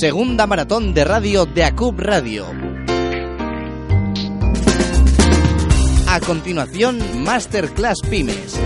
Segunda 0.00 0.46
maratón 0.46 0.94
de 0.94 1.04
radio 1.04 1.44
de 1.44 1.62
ACUB 1.62 2.00
Radio. 2.00 2.46
A 6.08 6.20
continuación, 6.20 7.22
Masterclass 7.22 7.98
Pymes. 8.08 8.58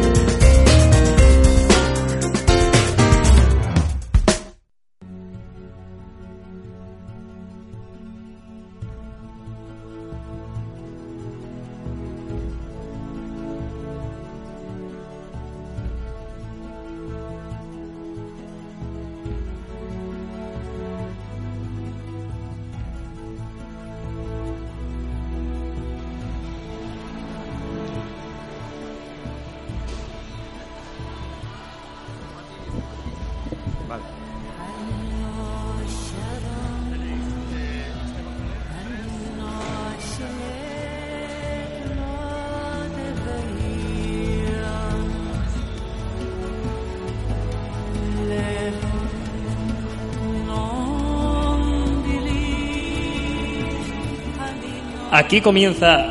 Aquí 55.16 55.40
comienza 55.40 56.04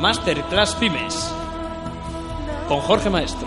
Masterclass 0.00 0.74
Pymes 0.74 1.32
con 2.66 2.80
Jorge 2.80 3.08
Maestro. 3.08 3.46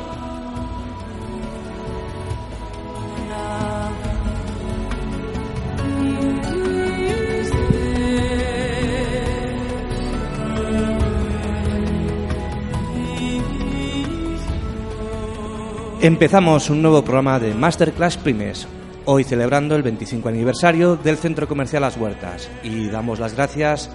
Empezamos 15.99 16.70
un 16.70 16.82
nuevo 16.82 17.03
programa 17.03 17.39
de 17.39 17.53
Masterclass 17.53 18.15
Pymes, 18.15 18.70
hoy 19.03 19.26
celebrando 19.26 19.76
el 19.76 19.83
25 19.83 20.30
aniversario 20.30 20.95
del 20.95 21.17
Centro 21.17 21.49
Comercial 21.49 21.82
Las 21.82 21.98
Huertas 21.98 22.49
y 22.64 22.88
damos 22.88 23.20
las 23.20 23.36
gracias 23.36 23.92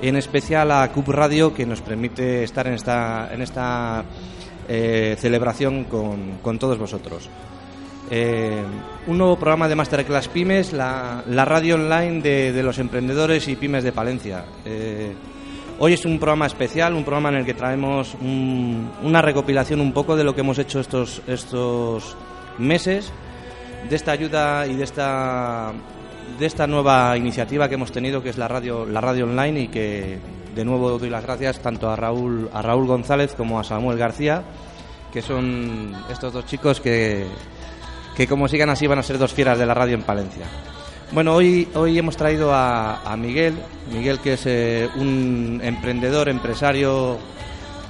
en 0.00 0.16
especial 0.16 0.70
a 0.70 0.88
CUP 0.92 1.08
Radio 1.08 1.54
que 1.54 1.66
nos 1.66 1.80
permite 1.80 2.42
estar 2.42 2.66
en 2.66 2.74
esta, 2.74 3.30
en 3.32 3.42
esta 3.42 4.04
eh, 4.68 5.16
celebración 5.18 5.84
con, 5.84 6.38
con, 6.42 6.58
todos 6.58 6.78
vosotros. 6.78 7.28
Eh, 8.10 8.62
un 9.06 9.18
nuevo 9.18 9.36
programa 9.36 9.68
de 9.68 9.74
Masterclass 9.74 10.28
Pymes, 10.28 10.72
la, 10.72 11.24
la 11.26 11.44
radio 11.44 11.74
online 11.76 12.20
de, 12.20 12.52
de, 12.52 12.62
los 12.62 12.78
emprendedores 12.78 13.48
y 13.48 13.56
pymes 13.56 13.84
de 13.84 13.92
Palencia. 13.92 14.44
Eh, 14.64 15.12
hoy 15.78 15.94
es 15.94 16.04
un 16.04 16.18
programa 16.18 16.46
especial, 16.46 16.94
un 16.94 17.04
programa 17.04 17.30
en 17.30 17.36
el 17.36 17.44
que 17.44 17.54
traemos 17.54 18.14
un, 18.20 18.90
una 19.02 19.22
recopilación 19.22 19.80
un 19.80 19.92
poco 19.92 20.16
de 20.16 20.24
lo 20.24 20.34
que 20.34 20.42
hemos 20.42 20.58
hecho 20.58 20.78
estos, 20.78 21.22
estos 21.26 22.16
meses, 22.58 23.12
de 23.88 23.96
esta 23.96 24.12
ayuda 24.12 24.66
y 24.66 24.74
de 24.74 24.84
esta 24.84 25.72
de 26.38 26.46
esta 26.46 26.66
nueva 26.66 27.16
iniciativa 27.16 27.68
que 27.68 27.74
hemos 27.74 27.92
tenido, 27.92 28.22
que 28.22 28.30
es 28.30 28.38
la 28.38 28.48
radio, 28.48 28.84
la 28.86 29.00
radio 29.00 29.24
online, 29.24 29.60
y 29.60 29.68
que 29.68 30.18
de 30.54 30.64
nuevo 30.64 30.98
doy 30.98 31.10
las 31.10 31.22
gracias 31.22 31.60
tanto 31.60 31.90
a 31.90 31.96
Raúl, 31.96 32.50
a 32.52 32.62
Raúl 32.62 32.86
González 32.86 33.34
como 33.36 33.58
a 33.58 33.64
Samuel 33.64 33.98
García, 33.98 34.42
que 35.12 35.22
son 35.22 35.94
estos 36.10 36.32
dos 36.32 36.46
chicos 36.46 36.80
que, 36.80 37.26
que 38.16 38.26
como 38.26 38.48
sigan 38.48 38.70
así 38.70 38.86
van 38.86 38.98
a 38.98 39.02
ser 39.02 39.18
dos 39.18 39.32
fieras 39.32 39.58
de 39.58 39.66
la 39.66 39.74
radio 39.74 39.94
en 39.94 40.02
Palencia. 40.02 40.46
Bueno, 41.12 41.34
hoy, 41.34 41.68
hoy 41.74 41.98
hemos 41.98 42.16
traído 42.16 42.50
a, 42.52 43.14
Miguel, 43.16 43.54
Miguel 43.92 44.18
que 44.18 44.32
es 44.32 44.42
eh, 44.46 44.88
un 44.96 45.60
emprendedor, 45.62 46.28
empresario, 46.28 47.18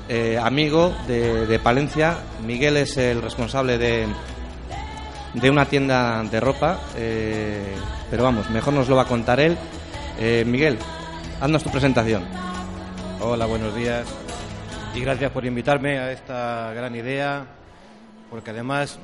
eh, 0.08 0.38
amigo 0.40 0.94
de, 1.08 1.46
de 1.46 1.58
Palencia. 1.58 2.18
Miguel 2.46 2.76
es 2.76 2.96
el 2.98 3.22
responsable 3.22 3.78
de, 3.78 4.06
de 5.40 5.50
una 5.50 5.66
tienda 5.66 6.22
de 6.22 6.40
ropa, 6.40 6.80
eh, 6.96 7.74
pero 8.10 8.24
vamos, 8.24 8.48
mejor 8.50 8.72
nos 8.72 8.88
lo 8.88 8.96
va 8.96 9.02
a 9.02 9.06
contar 9.06 9.38
él. 9.38 9.56
Eh, 10.18 10.44
Miguel, 10.46 10.78
haznos 11.40 11.62
tu 11.62 11.70
presentación. 11.70 12.24
Hola, 13.20 13.44
buenos 13.44 13.74
días 13.74 14.06
y 14.94 15.00
gracias 15.00 15.30
por 15.30 15.44
invitarme 15.44 15.98
a 15.98 16.10
esta 16.10 16.72
gran 16.74 16.96
idea, 16.96 17.44
porque 18.30 18.50
además 18.50 18.98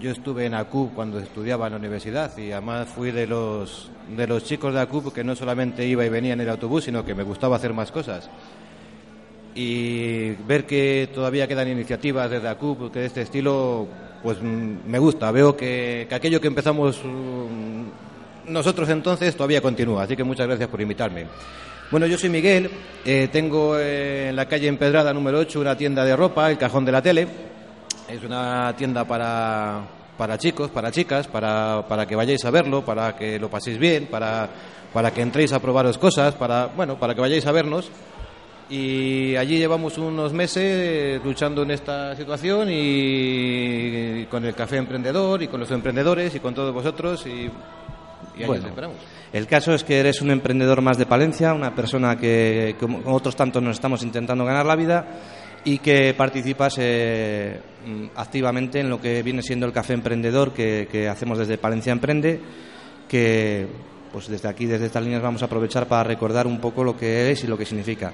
yo 0.00 0.10
estuve 0.10 0.46
en 0.46 0.54
ACUB 0.54 0.92
cuando 0.92 1.20
estudiaba 1.20 1.66
en 1.66 1.74
la 1.74 1.78
universidad 1.78 2.36
y 2.36 2.50
además 2.50 2.88
fui 2.88 3.12
de 3.12 3.28
los, 3.28 3.92
de 4.08 4.26
los 4.26 4.42
chicos 4.42 4.74
de 4.74 4.80
ACUB 4.80 5.12
que 5.12 5.22
no 5.22 5.36
solamente 5.36 5.86
iba 5.86 6.04
y 6.04 6.08
venía 6.08 6.32
en 6.32 6.40
el 6.40 6.48
autobús, 6.48 6.84
sino 6.84 7.04
que 7.04 7.14
me 7.14 7.22
gustaba 7.22 7.56
hacer 7.56 7.72
más 7.72 7.92
cosas. 7.92 8.28
Y 9.54 10.30
ver 10.46 10.66
que 10.66 11.08
todavía 11.14 11.46
quedan 11.46 11.68
iniciativas 11.68 12.30
desde 12.30 12.48
ACUB 12.48 12.90
de 12.90 13.06
este 13.06 13.22
estilo, 13.22 13.86
pues 14.22 14.42
me 14.42 14.98
gusta. 14.98 15.30
Veo 15.30 15.56
que, 15.56 16.06
que 16.08 16.14
aquello 16.14 16.40
que 16.40 16.48
empezamos 16.48 17.02
um, 17.04 17.84
nosotros 18.48 18.88
entonces 18.88 19.34
todavía 19.36 19.60
continúa. 19.60 20.02
Así 20.02 20.16
que 20.16 20.24
muchas 20.24 20.46
gracias 20.46 20.68
por 20.68 20.80
invitarme. 20.80 21.26
Bueno, 21.90 22.06
yo 22.06 22.18
soy 22.18 22.30
Miguel, 22.30 22.70
eh, 23.04 23.28
tengo 23.30 23.78
eh, 23.78 24.30
en 24.30 24.36
la 24.36 24.46
calle 24.46 24.68
Empedrada 24.68 25.12
número 25.12 25.38
8 25.38 25.60
una 25.60 25.76
tienda 25.76 26.04
de 26.04 26.16
ropa, 26.16 26.50
el 26.50 26.58
Cajón 26.58 26.84
de 26.84 26.92
la 26.92 27.02
Tele. 27.02 27.28
Es 28.08 28.22
una 28.22 28.74
tienda 28.76 29.04
para, 29.04 29.82
para 30.16 30.38
chicos, 30.38 30.70
para 30.70 30.90
chicas, 30.90 31.26
para, 31.28 31.84
para 31.88 32.06
que 32.06 32.16
vayáis 32.16 32.44
a 32.44 32.50
verlo, 32.50 32.84
para 32.84 33.14
que 33.16 33.38
lo 33.38 33.48
paséis 33.48 33.78
bien, 33.78 34.06
para, 34.06 34.48
para 34.92 35.12
que 35.12 35.22
entréis 35.22 35.52
a 35.52 35.60
probaros 35.60 35.98
cosas, 35.98 36.34
para, 36.34 36.66
bueno, 36.66 36.98
para 36.98 37.14
que 37.14 37.20
vayáis 37.20 37.46
a 37.46 37.52
vernos. 37.52 37.90
Y 38.70 39.36
allí 39.36 39.58
llevamos 39.58 39.98
unos 39.98 40.32
meses 40.32 41.22
luchando 41.22 41.62
en 41.62 41.70
esta 41.72 42.16
situación 42.16 42.68
y 42.70 44.24
con 44.30 44.44
el 44.44 44.54
Café 44.54 44.78
Emprendedor 44.78 45.42
y 45.42 45.48
con 45.48 45.60
los 45.60 45.70
emprendedores 45.70 46.34
y 46.34 46.40
con 46.40 46.54
todos 46.54 46.72
vosotros 46.72 47.26
y, 47.26 47.30
y 47.30 48.40
ahí 48.40 48.46
Bueno. 48.46 48.62
os 48.64 48.68
esperamos. 48.70 48.96
El 49.32 49.46
caso 49.46 49.74
es 49.74 49.84
que 49.84 49.98
eres 49.98 50.22
un 50.22 50.30
emprendedor 50.30 50.80
más 50.80 50.96
de 50.96 51.06
Palencia, 51.06 51.52
una 51.52 51.74
persona 51.74 52.16
que, 52.16 52.76
como 52.80 53.00
otros 53.12 53.36
tantos, 53.36 53.62
nos 53.62 53.76
estamos 53.76 54.02
intentando 54.02 54.44
ganar 54.44 54.64
la 54.64 54.76
vida 54.76 55.06
y 55.64 55.78
que 55.78 56.14
participas 56.14 56.76
eh, 56.78 57.60
mm, 57.86 58.16
activamente 58.16 58.80
en 58.80 58.88
lo 58.88 59.00
que 59.00 59.22
viene 59.22 59.42
siendo 59.42 59.66
el 59.66 59.72
Café 59.72 59.92
Emprendedor 59.94 60.52
que, 60.52 60.88
que 60.90 61.08
hacemos 61.08 61.36
desde 61.38 61.58
Palencia 61.58 61.92
Emprende, 61.92 62.40
que 63.08 63.66
pues 64.12 64.28
desde 64.28 64.48
aquí, 64.48 64.66
desde 64.66 64.86
estas 64.86 65.02
líneas, 65.02 65.20
vamos 65.22 65.42
a 65.42 65.46
aprovechar 65.46 65.86
para 65.88 66.04
recordar 66.04 66.46
un 66.46 66.60
poco 66.60 66.84
lo 66.84 66.96
que 66.96 67.32
es 67.32 67.42
y 67.42 67.48
lo 67.48 67.58
que 67.58 67.66
significa. 67.66 68.12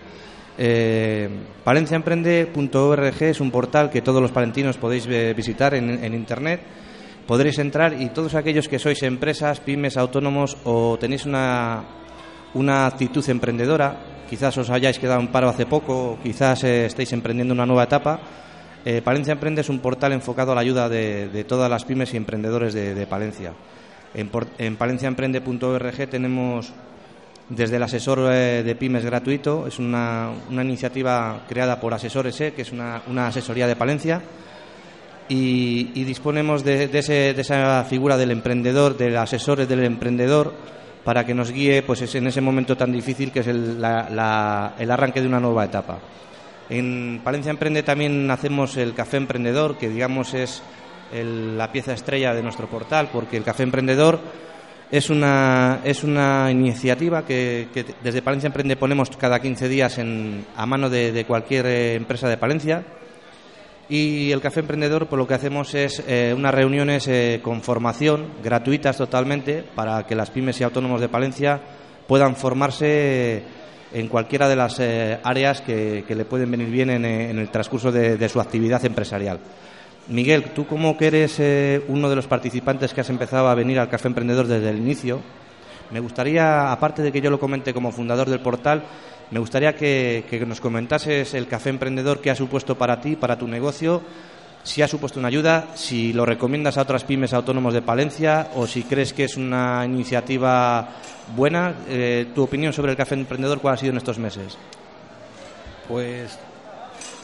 Eh, 0.59 1.29
palenciaemprende.org 1.65 3.23
es 3.23 3.41
un 3.41 3.51
portal 3.51 3.91
que 3.91 4.03
todos 4.03 4.21
los 4.21 4.33
palentinos 4.33 4.77
podéis 4.77 5.07
eh, 5.07 5.35
visitar 5.35 5.75
en, 5.75 6.05
en 6.05 6.15
Internet. 6.15 6.61
Podréis 7.27 7.59
entrar 7.59 8.01
y 8.01 8.09
todos 8.09 8.35
aquellos 8.35 8.69
que 8.69 8.79
sois 8.79 9.03
empresas, 9.03 9.61
pymes, 9.61 9.97
autónomos 9.97 10.57
o 10.65 10.99
tenéis 10.99 11.27
una, 11.27 11.85
una 12.55 12.87
actitud 12.87 13.23
emprendedora, 13.29 14.25
quizás 14.29 14.57
os 14.59 14.71
hayáis 14.71 14.99
quedado 14.99 15.21
en 15.21 15.29
paro 15.29 15.49
hace 15.49 15.67
poco, 15.67 16.19
quizás 16.23 16.65
eh, 16.65 16.87
estéis 16.87 17.13
emprendiendo 17.13 17.55
una 17.55 17.67
nueva 17.67 17.85
etapa. 17.85 18.21
Eh, 18.85 19.03
Palencia 19.03 19.33
Emprende 19.33 19.61
es 19.61 19.69
un 19.69 19.81
portal 19.81 20.13
enfocado 20.13 20.53
a 20.53 20.55
la 20.55 20.63
ayuda 20.63 20.89
de, 20.89 21.45
todas 21.47 21.71
las 21.71 21.85
pymes 21.85 22.15
y 22.15 22.17
emprendedores 22.17 22.73
de, 22.73 23.07
Palencia. 23.07 23.53
En, 24.15 24.77
palenciaemprende.org 24.77 26.09
tenemos 26.09 26.73
desde 27.51 27.77
el 27.77 27.83
asesor 27.83 28.33
eh, 28.33 28.63
de 28.63 28.75
pymes 28.77 29.05
gratuito, 29.05 29.67
es 29.67 29.79
una, 29.79 30.31
iniciativa 30.51 31.43
creada 31.49 31.81
por 31.81 31.93
Asesores, 31.93 32.37
que 32.37 32.63
es 32.63 32.73
una, 32.73 33.27
asesoría 33.27 33.67
de 33.67 33.77
Palencia, 33.77 34.23
y, 35.29 36.05
disponemos 36.05 36.65
de, 36.65 36.85
esa 36.93 37.85
figura 37.85 38.17
del 38.17 38.31
emprendedor, 38.31 38.97
del 38.97 39.17
asesor 39.17 39.67
del 39.67 39.85
emprendedor, 39.85 40.55
para 41.05 41.25
que 41.27 41.35
nos 41.35 41.51
guíe 41.51 41.83
pues, 41.83 42.15
en 42.15 42.27
ese 42.27 42.41
momento 42.41 42.77
tan 42.77 42.93
difícil 42.93 43.33
que 43.33 43.41
es 43.41 43.47
el, 43.47 43.79
el 43.79 44.91
arranque 44.91 45.21
de 45.21 45.27
una 45.27 45.41
nueva 45.41 45.65
etapa. 45.65 45.99
En 46.69 47.21
Palencia 47.25 47.51
Emprende 47.51 47.83
también 47.83 48.31
hacemos 48.31 48.77
el 48.77 48.95
Café 48.95 49.17
Emprendedor, 49.17 49.77
que 49.77 49.89
digamos 49.89 50.35
es 50.35 50.63
la 51.13 51.73
pieza 51.73 51.93
estrella 51.93 52.33
de 52.33 52.43
nuestro 52.43 52.69
portal, 52.69 53.09
porque 53.13 53.37
el 53.37 53.43
Café 53.43 53.65
Emprendedor 53.65 54.21
es 54.91 55.09
una, 55.09 55.81
es 55.85 56.03
una 56.03 56.51
iniciativa 56.51 57.25
que, 57.25 57.69
desde 58.03 58.23
Palencia 58.23 58.49
Emprende 58.49 58.77
ponemos 58.77 59.11
cada 59.11 59.41
15 59.41 59.69
días 59.69 59.99
en, 59.99 60.45
a 60.57 60.67
mano 60.67 60.91
de, 60.91 61.25
cualquier 61.27 61.67
eh, 61.67 61.95
empresa 61.95 62.29
de 62.29 62.37
Palencia. 62.37 62.85
Y 63.89 64.31
el 64.31 64.41
Café 64.41 64.61
Emprendedor, 64.61 65.07
pues 65.07 65.19
lo 65.19 65.27
que 65.27 65.35
hacemos 65.35 65.75
es 65.75 66.03
eh, 66.07 66.33
unas 66.37 66.55
reuniones 66.55 67.09
eh, 67.09 67.41
con 67.43 67.61
formación 67.61 68.35
gratuitas 68.43 68.97
totalmente 68.97 69.65
para 69.75 70.07
que 70.07 70.15
las 70.15 70.31
pymes 70.31 70.61
y 70.61 70.65
autónomos 70.65 71.01
de 71.01 71.09
Palencia 71.09 71.61
puedan 72.07 72.37
formarse 72.37 73.43
en 73.93 74.09
cualquiera 74.09 74.49
de 74.49 74.57
las 74.57 74.81
áreas 74.81 75.61
que, 75.61 76.05
le 76.09 76.25
pueden 76.25 76.51
venir 76.51 76.69
bien 76.69 76.91
en, 76.91 77.05
el 77.05 77.49
transcurso 77.51 77.91
de 77.91 78.29
su 78.29 78.41
actividad 78.41 78.85
empresarial. 78.85 79.41
Miguel, 80.11 80.51
tú 80.55 80.67
como 80.67 80.99
que 80.99 81.07
eres 81.07 81.37
eh, 81.39 81.85
uno 81.87 82.11
de 82.11 82.17
los 82.17 82.27
participantes 82.27 82.93
que 82.93 83.01
has 83.01 83.11
empezado 83.11 83.49
a 83.49 83.55
venir 83.55 83.79
al 83.79 83.89
Café 83.89 84.09
Emprendedor 84.09 84.49
desde 84.49 84.71
el 84.71 84.79
inicio, 84.79 85.21
me 85.93 86.01
gustaría, 86.01 86.73
aparte 86.73 87.03
de 87.03 87.13
que 87.13 87.21
yo 87.21 87.31
lo 87.31 87.39
comente 87.39 87.73
como 87.73 87.93
fundador 87.93 88.29
del 88.29 88.41
portal, 88.41 88.83
me 89.31 89.39
gustaría 89.39 89.77
que, 89.77 90.45
nos 90.47 90.61
comentases 90.61 91.35
el 91.35 91.47
Café 91.47 91.71
Emprendedor 91.71 92.21
que 92.21 92.31
ha 92.31 92.35
supuesto 92.35 92.77
para 92.77 93.01
ti, 93.01 93.15
para 93.15 93.39
tu 93.39 93.47
negocio, 93.47 94.03
si 94.65 94.83
ha 94.83 94.89
supuesto 94.89 95.21
una 95.21 95.29
ayuda, 95.29 95.69
si 95.75 96.13
lo 96.13 96.27
recomiendas 96.27 96.77
a 96.77 96.83
otras 96.83 97.05
pymes 97.05 97.33
autónomos 97.33 97.73
de 97.73 97.83
Palencia 97.83 98.49
o 98.57 98.67
si 98.67 98.83
crees 98.83 99.13
que 99.13 99.25
es 99.25 99.37
una 99.37 99.85
iniciativa 99.87 100.89
buena. 101.37 101.75
Eh, 101.89 102.27
¿Tu 102.35 102.43
opinión 102.43 102.73
sobre 102.73 102.91
el 102.91 102.97
Café 102.97 103.15
Emprendedor 103.15 103.61
cuál 103.61 103.75
ha 103.75 103.79
sido 103.79 103.93
en 103.93 103.99
estos 103.99 104.19
meses? 104.19 104.59
Pues 105.89 106.39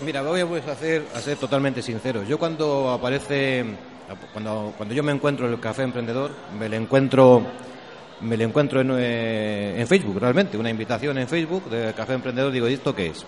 Mira, 0.05 0.21
voy 0.21 0.41
a 0.41 0.75
ser, 0.75 1.07
a 1.15 1.21
ser 1.21 1.39
totalmente 1.39 1.81
sincero. 1.81 2.23
Yo 2.23 2.39
cuando 2.39 2.91
aparece, 2.91 3.65
cuando, 4.33 4.75
cuando 4.77 4.95
yo 4.95 5.03
me 5.03 5.11
encuentro 5.11 5.47
en 5.47 5.55
el 5.55 5.61
Café 5.61 5.85
Emprendedor, 5.85 6.33
me 6.59 6.69
lo 6.69 6.77
encuentro, 6.77 7.43
me 8.21 8.37
lo 8.37 8.45
encuentro 8.45 8.83
en, 8.83 8.91
eh, 8.99 9.81
en 9.81 9.87
Facebook, 9.87 10.19
realmente, 10.21 10.59
una 10.59 10.69
invitación 10.69 11.17
en 11.17 11.27
Facebook 11.27 11.71
del 11.71 11.95
Café 11.95 12.13
Emprendedor, 12.13 12.53
digo, 12.53 12.69
¿y 12.69 12.75
esto 12.75 12.95
qué 12.95 13.07
es? 13.07 13.25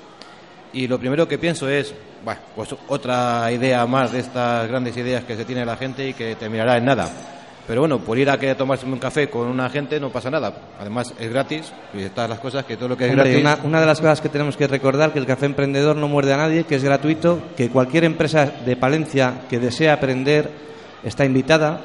Y 0.74 0.86
lo 0.86 0.98
primero 0.98 1.26
que 1.26 1.38
pienso 1.38 1.70
es, 1.70 1.94
bueno, 2.22 2.40
pues 2.54 2.74
otra 2.88 3.50
idea 3.50 3.86
más 3.86 4.12
de 4.12 4.18
estas 4.18 4.68
grandes 4.68 4.94
ideas 4.98 5.24
que 5.24 5.36
se 5.36 5.46
tiene 5.46 5.64
la 5.64 5.76
gente 5.78 6.06
y 6.06 6.12
que 6.12 6.34
terminará 6.34 6.76
en 6.76 6.84
nada. 6.84 7.37
Pero 7.68 7.82
bueno, 7.82 7.98
por 7.98 8.16
ir 8.18 8.30
a 8.30 8.38
que 8.38 8.54
tomarse 8.54 8.86
un 8.86 8.98
café 8.98 9.28
con 9.28 9.46
una 9.46 9.68
gente 9.68 10.00
no 10.00 10.08
pasa 10.08 10.30
nada. 10.30 10.54
Además 10.80 11.12
es 11.20 11.28
gratis 11.28 11.70
y 11.92 12.00
están 12.00 12.30
las 12.30 12.40
cosas 12.40 12.64
que 12.64 12.78
todo 12.78 12.88
lo 12.88 12.96
que 12.96 13.06
es 13.06 13.12
gratis. 13.12 13.44
Una, 13.62 13.80
de 13.80 13.86
las 13.86 14.00
cosas 14.00 14.22
que 14.22 14.30
tenemos 14.30 14.56
que 14.56 14.66
recordar 14.66 15.12
que 15.12 15.18
el 15.18 15.26
café 15.26 15.44
emprendedor 15.44 15.94
no 15.94 16.08
muerde 16.08 16.32
a 16.32 16.38
nadie, 16.38 16.64
que 16.64 16.76
es 16.76 16.82
gratuito, 16.82 17.42
que 17.58 17.68
cualquier 17.68 18.04
empresa 18.04 18.50
de 18.64 18.74
Palencia 18.74 19.42
que 19.50 19.58
desee 19.58 19.90
aprender 19.90 20.50
está 21.04 21.26
invitada. 21.26 21.82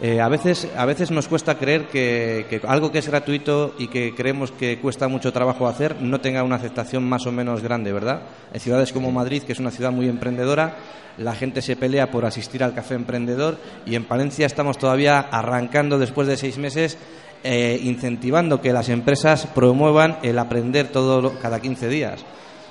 Eh, 0.00 0.20
a 0.20 0.28
veces 0.28 0.68
a 0.76 0.84
veces 0.86 1.12
nos 1.12 1.28
cuesta 1.28 1.56
creer 1.56 1.86
que, 1.86 2.60
algo 2.66 2.90
que 2.90 2.98
es 2.98 3.08
gratuito 3.08 3.74
y 3.78 3.86
que 3.86 4.12
creemos 4.14 4.50
que 4.50 4.80
cuesta 4.80 5.06
mucho 5.06 5.32
trabajo 5.32 5.68
hacer 5.68 6.00
no 6.00 6.20
tenga 6.20 6.42
una 6.42 6.56
aceptación 6.56 7.08
más 7.08 7.26
o 7.26 7.32
menos 7.32 7.62
grande, 7.62 7.92
¿verdad? 7.92 8.22
En 8.52 8.58
ciudades 8.58 8.92
como 8.92 9.12
Madrid, 9.12 9.44
que 9.44 9.52
es 9.52 9.60
una 9.60 9.70
ciudad 9.70 9.92
muy 9.92 10.08
emprendedora, 10.08 10.76
la 11.16 11.34
gente 11.34 11.62
se 11.62 11.76
pelea 11.76 12.10
por 12.10 12.24
asistir 12.24 12.64
al 12.64 12.74
café 12.74 12.94
emprendedor 12.94 13.56
y 13.86 13.94
en 13.94 14.04
Palencia 14.04 14.46
estamos 14.46 14.78
todavía 14.78 15.20
arrancando 15.20 15.96
después 15.96 16.26
de 16.26 16.36
seis 16.36 16.58
meses 16.58 16.98
eh, 17.44 17.78
incentivando 17.84 18.60
que 18.60 18.72
las 18.72 18.88
empresas 18.88 19.46
promuevan 19.46 20.18
el 20.24 20.40
aprender 20.40 20.88
todo 20.88 21.38
cada 21.40 21.60
15 21.60 21.88
días. 21.88 22.24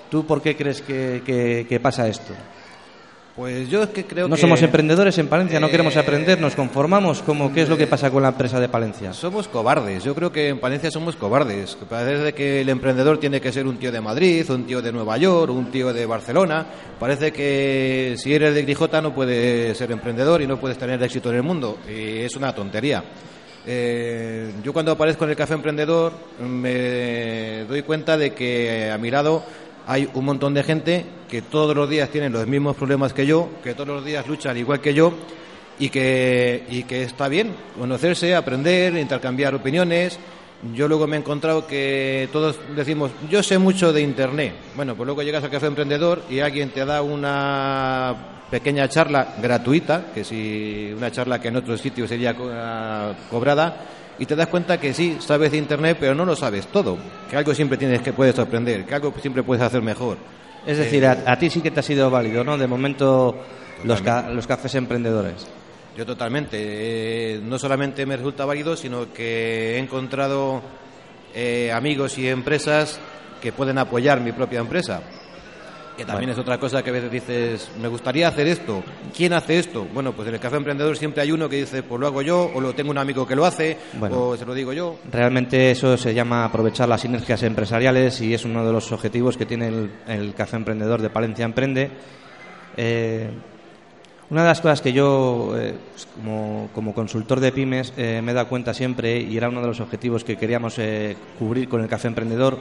¿Tú 0.09 0.25
por 0.25 0.41
qué 0.41 0.57
crees 0.57 0.81
que 0.81 1.79
pasa 1.81 2.07
esto? 2.07 2.33
Pues 3.35 3.67
yo 3.67 3.81
es 3.81 3.89
que 3.89 4.05
creo 4.05 4.27
no 4.27 4.35
que... 4.35 4.41
No 4.41 4.47
somos 4.47 4.61
emprendedores 4.61 5.17
en 5.17 5.27
Palencia, 5.27 5.59
no 5.59 5.69
queremos 5.69 5.97
aprender, 5.97 6.39
nos 6.39 6.53
conformamos. 6.53 7.23
como 7.23 7.51
¿Qué 7.51 7.63
es 7.63 7.69
lo 7.69 7.75
que 7.75 7.87
pasa 7.87 8.11
con 8.11 8.21
la 8.21 8.29
empresa 8.29 8.59
de 8.59 8.69
Palencia? 8.69 9.11
Somos 9.11 9.47
cobardes, 9.47 10.03
yo 10.03 10.13
creo 10.13 10.31
que 10.31 10.49
en 10.49 10.59
Palencia 10.59 10.91
somos 10.91 11.15
cobardes. 11.15 11.75
Parece 11.89 12.33
que 12.33 12.61
el 12.61 12.69
emprendedor 12.69 13.19
tiene 13.19 13.41
que 13.41 13.51
ser 13.51 13.65
un 13.65 13.77
tío 13.77 13.91
de 13.91 14.01
Madrid, 14.01 14.47
un 14.51 14.65
tío 14.67 14.83
de 14.83 14.91
Nueva 14.91 15.17
York, 15.17 15.51
un 15.51 15.71
tío 15.71 15.91
de 15.91 16.05
Barcelona. 16.05 16.63
Parece 16.99 17.33
que 17.33 18.13
si 18.17 18.35
eres 18.35 18.53
de 18.53 18.61
Grijota 18.61 19.01
no 19.01 19.15
puedes 19.15 19.75
ser 19.75 19.91
emprendedor 19.91 20.43
y 20.43 20.47
no 20.47 20.59
puedes 20.59 20.77
tener 20.77 21.01
éxito 21.01 21.31
en 21.31 21.37
el 21.37 21.43
mundo. 21.43 21.79
Y 21.89 22.19
es 22.19 22.35
una 22.35 22.53
tontería. 22.53 23.03
Eh, 23.65 24.51
yo 24.61 24.73
cuando 24.73 24.91
aparezco 24.91 25.23
en 25.23 25.31
el 25.31 25.37
café 25.37 25.53
emprendedor 25.53 26.11
me 26.39 27.63
doy 27.63 27.81
cuenta 27.81 28.17
de 28.17 28.33
que 28.33 28.91
a 28.91 28.97
mi 28.97 29.09
lado 29.09 29.43
hay 29.87 30.09
un 30.13 30.25
montón 30.25 30.53
de 30.53 30.63
gente 30.63 31.05
que 31.29 31.41
todos 31.41 31.75
los 31.75 31.89
días 31.89 32.09
tienen 32.09 32.31
los 32.31 32.47
mismos 32.47 32.75
problemas 32.75 33.13
que 33.13 33.25
yo, 33.25 33.49
que 33.63 33.73
todos 33.73 33.87
los 33.87 34.05
días 34.05 34.27
luchan 34.27 34.57
igual 34.57 34.79
que 34.79 34.93
yo 34.93 35.13
y 35.79 35.89
que, 35.89 36.65
y 36.69 36.83
que 36.83 37.03
está 37.03 37.27
bien 37.27 37.55
conocerse, 37.77 38.35
aprender, 38.35 38.95
intercambiar 38.95 39.55
opiniones. 39.55 40.19
Yo 40.73 40.87
luego 40.87 41.07
me 41.07 41.17
he 41.17 41.19
encontrado 41.19 41.67
que 41.67 42.29
todos 42.31 42.57
decimos, 42.75 43.11
yo 43.29 43.43
sé 43.43 43.57
mucho 43.57 43.91
de 43.91 44.01
Internet. 44.01 44.53
Bueno, 44.75 44.95
pues 44.95 45.05
luego 45.05 45.21
llegas 45.21 45.43
al 45.43 45.49
café 45.49 45.67
emprendedor 45.67 46.21
y 46.29 46.39
alguien 46.39 46.69
te 46.69 46.85
da 46.85 47.01
una 47.01 48.45
pequeña 48.49 48.87
charla 48.87 49.35
gratuita, 49.41 50.05
que 50.13 50.23
si 50.23 50.93
una 50.95 51.11
charla 51.11 51.41
que 51.41 51.49
en 51.49 51.57
otro 51.57 51.75
sitio 51.75 52.07
sería 52.07 52.35
cobrada, 52.35 53.77
y 54.19 54.25
te 54.25 54.35
das 54.35 54.47
cuenta 54.47 54.79
que 54.79 54.93
sí, 54.93 55.17
sabes 55.19 55.51
de 55.51 55.57
Internet, 55.57 55.97
pero 55.99 56.15
no 56.15 56.25
lo 56.25 56.35
sabes 56.35 56.67
todo, 56.67 56.97
que 57.29 57.35
algo 57.35 57.53
siempre 57.53 57.77
tienes 57.77 58.01
que 58.01 58.13
puedes 58.13 58.37
aprender, 58.39 58.85
que 58.85 58.95
algo 58.95 59.13
siempre 59.21 59.43
puedes 59.43 59.63
hacer 59.63 59.81
mejor. 59.81 60.17
Es 60.65 60.77
decir, 60.77 61.05
a, 61.05 61.23
a, 61.25 61.37
ti 61.37 61.49
sí 61.49 61.61
que 61.61 61.71
te 61.71 61.81
ha 61.81 61.83
sido 61.83 62.09
válido, 62.09 62.43
¿no? 62.43 62.57
De 62.57 62.67
momento 62.67 63.35
los, 63.83 64.01
los 64.01 64.47
cafés 64.47 64.75
emprendedores. 64.75 65.47
Yo 65.97 66.05
totalmente. 66.05 66.57
Eh, 66.59 67.41
no 67.43 67.59
solamente 67.59 68.05
me 68.05 68.17
resulta 68.17 68.45
válido, 68.45 68.75
sino 68.75 69.13
que 69.13 69.75
he 69.75 69.79
encontrado 69.79 70.61
eh, 71.35 71.71
amigos 71.71 72.17
y 72.17 72.27
empresas 72.27 72.99
que 73.41 73.51
pueden 73.51 73.77
apoyar 73.77 74.21
mi 74.21 74.31
propia 74.31 74.59
empresa. 74.59 75.01
Que 75.97 76.05
también 76.05 76.31
es 76.31 76.39
otra 76.39 76.57
cosa 76.59 76.81
que 76.81 76.89
a 76.89 76.93
veces 76.93 77.11
dices, 77.11 77.71
me 77.79 77.87
gustaría 77.87 78.27
hacer 78.27 78.47
esto. 78.47 78.83
¿Quién 79.15 79.33
hace 79.33 79.59
esto? 79.59 79.85
Bueno, 79.93 80.11
pues 80.13 80.27
en 80.27 80.33
el 80.33 80.39
Café 80.39 80.57
Emprendedor 80.57 80.97
siempre 80.97 81.21
hay 81.21 81.31
uno 81.31 81.47
que 81.47 81.57
dice, 81.57 81.83
pues 81.83 82.01
lo 82.01 82.07
hago 82.07 82.23
yo, 82.23 82.49
o 82.53 82.59
lo 82.59 82.73
tengo 82.73 82.89
un 82.89 82.97
amigo 82.97 83.27
que 83.27 83.35
lo 83.35 83.45
hace, 83.45 83.77
o 84.01 84.35
se 84.35 84.45
lo 84.45 84.55
digo 84.55 84.73
yo. 84.73 84.97
Realmente 85.11 85.69
eso 85.69 85.95
se 85.95 86.13
llama 86.13 86.45
aprovechar 86.45 86.89
las 86.89 87.01
sinergias 87.01 87.43
empresariales 87.43 88.19
y 88.21 88.33
es 88.33 88.43
uno 88.43 88.65
de 88.65 88.71
los 88.71 88.91
objetivos 88.91 89.37
que 89.37 89.45
tiene 89.45 89.89
el, 90.07 90.33
Café 90.33 90.55
Emprendedor 90.55 90.99
de 90.99 91.11
Palencia 91.11 91.45
Emprende. 91.45 91.91
Eh, 92.75 93.29
una 94.31 94.41
de 94.41 94.47
las 94.47 94.61
cosas 94.61 94.81
que 94.81 94.93
yo, 94.93 95.53
eh, 95.55 95.75
pues 95.91 96.07
como, 96.73 96.93
consultor 96.95 97.39
de 97.39 97.51
pymes, 97.51 97.93
eh, 97.97 98.19
me 98.23 98.31
he 98.31 98.35
dado 98.35 98.49
cuenta 98.49 98.73
siempre, 98.73 99.19
y 99.19 99.37
era 99.37 99.47
uno 99.47 99.61
de 99.61 99.67
los 99.67 99.79
objetivos 99.79 100.23
que 100.23 100.37
queríamos 100.37 100.79
cubrir 101.37 101.69
con 101.69 101.81
el 101.81 101.87
Café 101.87 102.07
Emprendedor, 102.07 102.57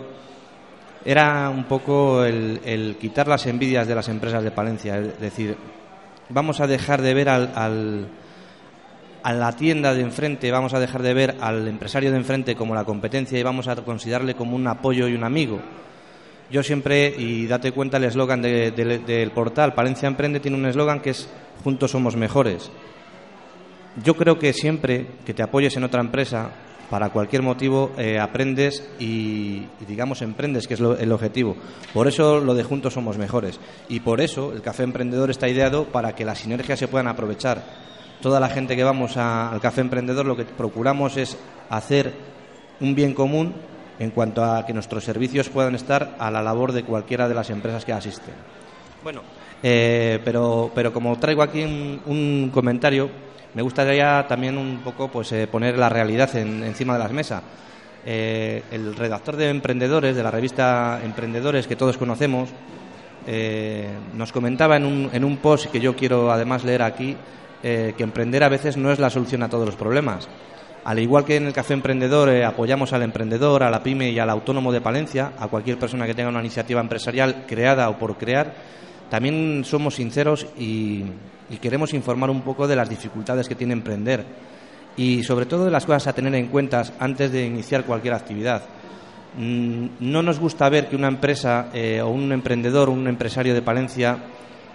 era 1.04 1.50
un 1.50 1.64
poco 1.64 2.24
el, 2.24 2.96
quitar 3.00 3.28
las 3.28 3.46
envidias 3.46 3.86
de 3.88 3.94
las 3.94 4.08
empresas 4.08 4.42
de 4.42 4.50
Palencia. 4.50 4.98
Es 4.98 5.20
decir, 5.20 5.56
vamos 6.28 6.60
a 6.60 6.66
dejar 6.66 7.02
de 7.02 7.14
ver 7.14 7.28
al, 7.28 8.08
a 9.22 9.32
la 9.32 9.52
tienda 9.52 9.94
de 9.94 10.02
enfrente, 10.02 10.50
vamos 10.50 10.74
a 10.74 10.80
dejar 10.80 11.02
de 11.02 11.14
ver 11.14 11.36
al 11.40 11.66
empresario 11.68 12.10
de 12.10 12.18
enfrente 12.18 12.54
como 12.54 12.74
la 12.74 12.84
competencia 12.84 13.38
y 13.38 13.42
vamos 13.42 13.68
a 13.68 13.76
considerarle 13.76 14.34
como 14.34 14.56
un 14.56 14.66
apoyo 14.66 15.08
y 15.08 15.14
un 15.14 15.24
amigo. 15.24 15.60
Yo 16.50 16.62
siempre, 16.62 17.14
y 17.16 17.46
date 17.46 17.72
cuenta, 17.72 17.96
el 17.96 18.04
eslogan 18.04 18.42
del 18.42 19.30
portal 19.34 19.72
Palencia 19.72 20.06
Emprende 20.06 20.38
tiene 20.38 20.58
un 20.58 20.66
eslogan 20.66 21.00
que 21.00 21.10
es 21.10 21.28
Juntos 21.64 21.92
somos 21.92 22.16
mejores. 22.16 22.70
Yo 24.02 24.14
creo 24.14 24.38
que 24.38 24.52
siempre 24.52 25.06
que 25.24 25.34
te 25.34 25.42
apoyes 25.42 25.76
en 25.76 25.84
otra 25.84 26.00
empresa, 26.00 26.50
para 26.92 27.08
cualquier 27.08 27.40
motivo 27.40 27.92
eh, 27.96 28.20
aprendes 28.20 28.86
y, 28.98 29.66
digamos 29.88 30.20
emprendes, 30.20 30.68
que 30.68 30.74
es 30.74 30.80
el 30.80 31.10
objetivo. 31.10 31.56
Por 31.94 32.06
eso 32.06 32.38
lo 32.38 32.52
de 32.52 32.64
juntos 32.64 32.92
somos 32.92 33.16
mejores. 33.16 33.58
Y 33.88 34.00
por 34.00 34.20
eso 34.20 34.52
el 34.52 34.60
café 34.60 34.82
emprendedor 34.82 35.30
está 35.30 35.48
ideado 35.48 35.86
para 35.86 36.14
que 36.14 36.26
las 36.26 36.40
sinergias 36.40 36.78
se 36.78 36.88
puedan 36.88 37.08
aprovechar. 37.08 37.62
Toda 38.20 38.40
la 38.40 38.50
gente 38.50 38.76
que 38.76 38.84
vamos 38.84 39.16
al 39.16 39.58
café 39.62 39.80
emprendedor 39.80 40.26
lo 40.26 40.36
que 40.36 40.44
procuramos 40.44 41.16
es 41.16 41.38
hacer 41.70 42.12
un 42.78 42.94
bien 42.94 43.14
común 43.14 43.54
en 43.98 44.10
cuanto 44.10 44.44
a 44.44 44.66
que 44.66 44.74
nuestros 44.74 45.02
servicios 45.02 45.48
puedan 45.48 45.74
estar 45.74 46.16
a 46.18 46.30
la 46.30 46.42
labor 46.42 46.72
de 46.72 46.84
cualquiera 46.84 47.26
de 47.26 47.34
las 47.34 47.48
empresas 47.48 47.86
que 47.86 47.94
asisten. 47.94 48.34
Bueno, 49.02 49.22
eh, 49.62 50.20
pero, 50.26 50.70
pero 50.74 50.92
como 50.92 51.18
traigo 51.18 51.40
aquí 51.40 51.62
un 51.62 52.50
comentario, 52.52 53.31
me 53.54 53.62
gustaría 53.62 54.26
también 54.26 54.56
un 54.56 54.78
poco 54.78 55.08
pues 55.08 55.30
eh, 55.32 55.46
poner 55.46 55.76
la 55.76 55.88
realidad 55.88 56.34
encima 56.36 56.94
de 56.94 56.98
las 56.98 57.12
mesas. 57.12 57.42
Eh, 58.04 58.62
el 58.72 58.96
redactor 58.96 59.36
de 59.36 59.50
Emprendedores, 59.50 60.16
de 60.16 60.22
la 60.22 60.30
revista 60.30 61.00
Emprendedores, 61.04 61.66
que 61.66 61.76
todos 61.76 61.98
conocemos, 61.98 62.48
eh, 63.26 63.88
nos 64.14 64.32
comentaba 64.32 64.76
en 64.76 64.86
un, 64.86 65.10
en 65.12 65.24
un 65.24 65.36
post 65.36 65.66
que 65.66 65.80
yo 65.80 65.94
quiero 65.94 66.32
además 66.32 66.64
leer 66.64 66.82
aquí, 66.82 67.16
que 67.62 67.94
emprender 67.98 68.42
a 68.42 68.48
veces 68.48 68.76
no 68.76 68.90
es 68.90 68.98
la 68.98 69.08
solución 69.08 69.44
a 69.44 69.48
todos 69.48 69.64
los 69.64 69.76
problemas. 69.76 70.28
Al 70.84 70.98
igual 70.98 71.24
que 71.24 71.36
en 71.36 71.46
el 71.46 71.52
Café 71.52 71.74
Emprendedor 71.74 72.28
apoyamos 72.42 72.92
al 72.92 73.02
emprendedor, 73.02 73.62
a 73.62 73.70
la 73.70 73.84
pyme 73.84 74.10
y 74.10 74.18
al 74.18 74.28
autónomo 74.28 74.72
de 74.72 74.80
Palencia, 74.80 75.30
a 75.38 75.46
cualquier 75.46 75.78
persona 75.78 76.04
que 76.04 76.14
tenga 76.14 76.30
una 76.30 76.40
iniciativa 76.40 76.80
empresarial 76.80 77.44
creada 77.46 77.88
o 77.88 77.98
por 77.98 78.18
crear, 78.18 78.52
también 79.12 79.62
somos 79.66 79.96
sinceros 79.96 80.46
y, 80.58 81.04
queremos 81.60 81.92
informar 81.92 82.30
un 82.30 82.40
poco 82.40 82.66
de 82.66 82.74
las 82.74 82.88
dificultades 82.88 83.46
que 83.46 83.54
tiene 83.54 83.74
emprender 83.74 84.24
y 84.96 85.22
sobre 85.22 85.44
todo 85.44 85.66
de 85.66 85.70
las 85.70 85.84
cosas 85.84 86.06
a 86.06 86.14
tener 86.14 86.34
en 86.34 86.46
cuenta 86.46 86.82
antes 86.98 87.30
de 87.30 87.44
iniciar 87.44 87.84
cualquier 87.84 88.14
actividad. 88.14 88.62
Mm, 89.36 89.86
no 90.00 90.22
nos 90.22 90.40
gusta 90.40 90.66
ver 90.70 90.88
que 90.88 90.96
una 90.96 91.08
empresa 91.08 91.68
eh, 91.74 92.00
o 92.00 92.08
un 92.08 92.32
emprendedor, 92.32 92.88
un 92.88 93.06
empresario 93.06 93.52
de 93.52 93.60
Palencia, 93.60 94.16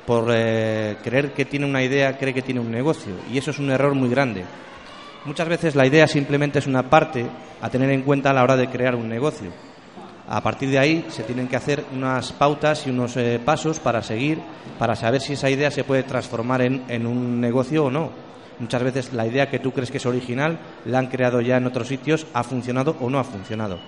por 0.06 0.28
eh, 0.32 0.98
creer 1.04 1.34
que 1.34 1.46
tiene 1.46 1.66
una 1.66 1.82
idea, 1.82 2.16
cree 2.16 2.32
que 2.36 2.44
tiene 2.44 2.60
un 2.60 2.70
negocio. 2.70 3.16
Y 3.34 3.40
eso 3.40 3.50
es 3.50 3.58
un 3.58 3.72
error 3.72 3.96
muy 3.96 4.10
grande. 4.10 4.44
Muchas 5.26 5.50
veces 5.50 5.74
la 5.74 5.88
idea 5.88 6.08
simplemente 6.08 6.60
es 6.60 6.68
una 6.68 6.84
parte 6.84 7.26
a 7.60 7.72
tener 7.72 7.90
en 7.90 8.04
cuenta 8.04 8.30
a 8.30 8.34
la 8.34 8.44
hora 8.44 8.56
de 8.56 8.70
crear 8.70 8.94
un 8.94 9.10
negocio. 9.10 9.50
A 10.30 10.42
partir 10.42 10.70
de 10.70 10.78
ahí 10.78 11.06
se 11.10 11.24
tienen 11.24 11.48
que 11.48 11.56
hacer 11.56 11.86
unas 11.94 12.34
pautas 12.34 12.86
y 12.86 12.90
unos 12.90 13.16
eh, 13.16 13.40
pasos 13.44 13.80
para 13.80 14.04
seguir, 14.04 14.40
para 14.78 14.94
saber 14.94 15.22
si 15.22 15.34
esa 15.34 15.50
idea 15.50 15.72
se 15.72 15.86
puede 15.86 16.04
transformar 16.04 16.62
en, 16.62 17.08
un 17.08 17.40
negocio 17.40 17.86
o 17.86 17.92
no. 17.92 18.12
Muchas 18.60 18.84
veces 18.84 19.14
la 19.14 19.26
idea 19.26 19.50
que 19.50 19.60
tú 19.60 19.72
crees 19.72 19.90
que 19.90 19.98
es 19.98 20.06
original 20.06 20.60
la 20.84 21.00
han 21.00 21.08
creado 21.08 21.40
ya 21.40 21.56
en 21.56 21.66
otros 21.66 21.88
sitios, 21.88 22.28
ha 22.34 22.44
funcionado 22.44 22.98
o 23.00 23.10
no 23.10 23.20
ha 23.20 23.24
funcionado. 23.24 23.80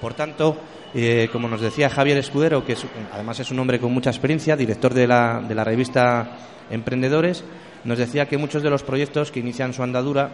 Por 0.00 0.14
tanto, 0.14 0.58
eh, 0.94 1.28
como 1.32 1.48
nos 1.48 1.60
decía 1.60 1.90
Javier 1.90 2.18
Escudero, 2.18 2.64
que 2.64 2.76
además 3.12 3.40
es 3.40 3.50
un 3.50 3.58
hombre 3.58 3.80
con 3.80 3.92
mucha 3.92 4.10
experiencia, 4.10 4.54
director 4.54 4.94
de 4.94 5.08
la, 5.08 5.42
de 5.46 5.54
la 5.56 5.64
revista 5.64 6.36
Emprendedores, 6.70 7.42
nos 7.82 7.98
decía 7.98 8.28
que 8.28 8.38
muchos 8.38 8.62
de 8.62 8.70
los 8.70 8.84
proyectos 8.84 9.32
que 9.32 9.40
inician 9.40 9.72
su 9.72 9.82
andadura 9.82 10.30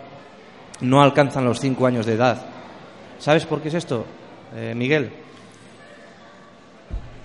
no 0.83 1.01
alcanzan 1.01 1.47
los 1.47 1.61
cinco 1.61 1.87
años 1.87 2.05
de 2.05 2.13
edad. 2.13 2.45
¿Sabes 3.19 3.47
por 3.47 3.63
qué 3.63 3.69
es 3.69 3.75
esto, 3.75 4.05
eh, 4.55 4.75
Miguel? 4.77 5.25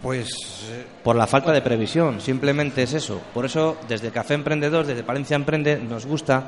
Pues 0.01 0.29
eh, 0.71 0.85
por 1.03 1.15
la 1.15 1.27
falta 1.27 1.51
de 1.51 1.61
previsión, 1.61 2.21
simplemente 2.21 2.81
es 2.83 2.93
eso. 2.93 3.21
Por 3.33 3.45
eso, 3.45 3.77
desde 3.87 4.09
Café 4.09 4.33
Emprendedor, 4.33 4.85
desde 4.85 5.03
Palencia 5.03 5.35
Emprende, 5.35 5.77
nos 5.77 6.07
gusta 6.07 6.43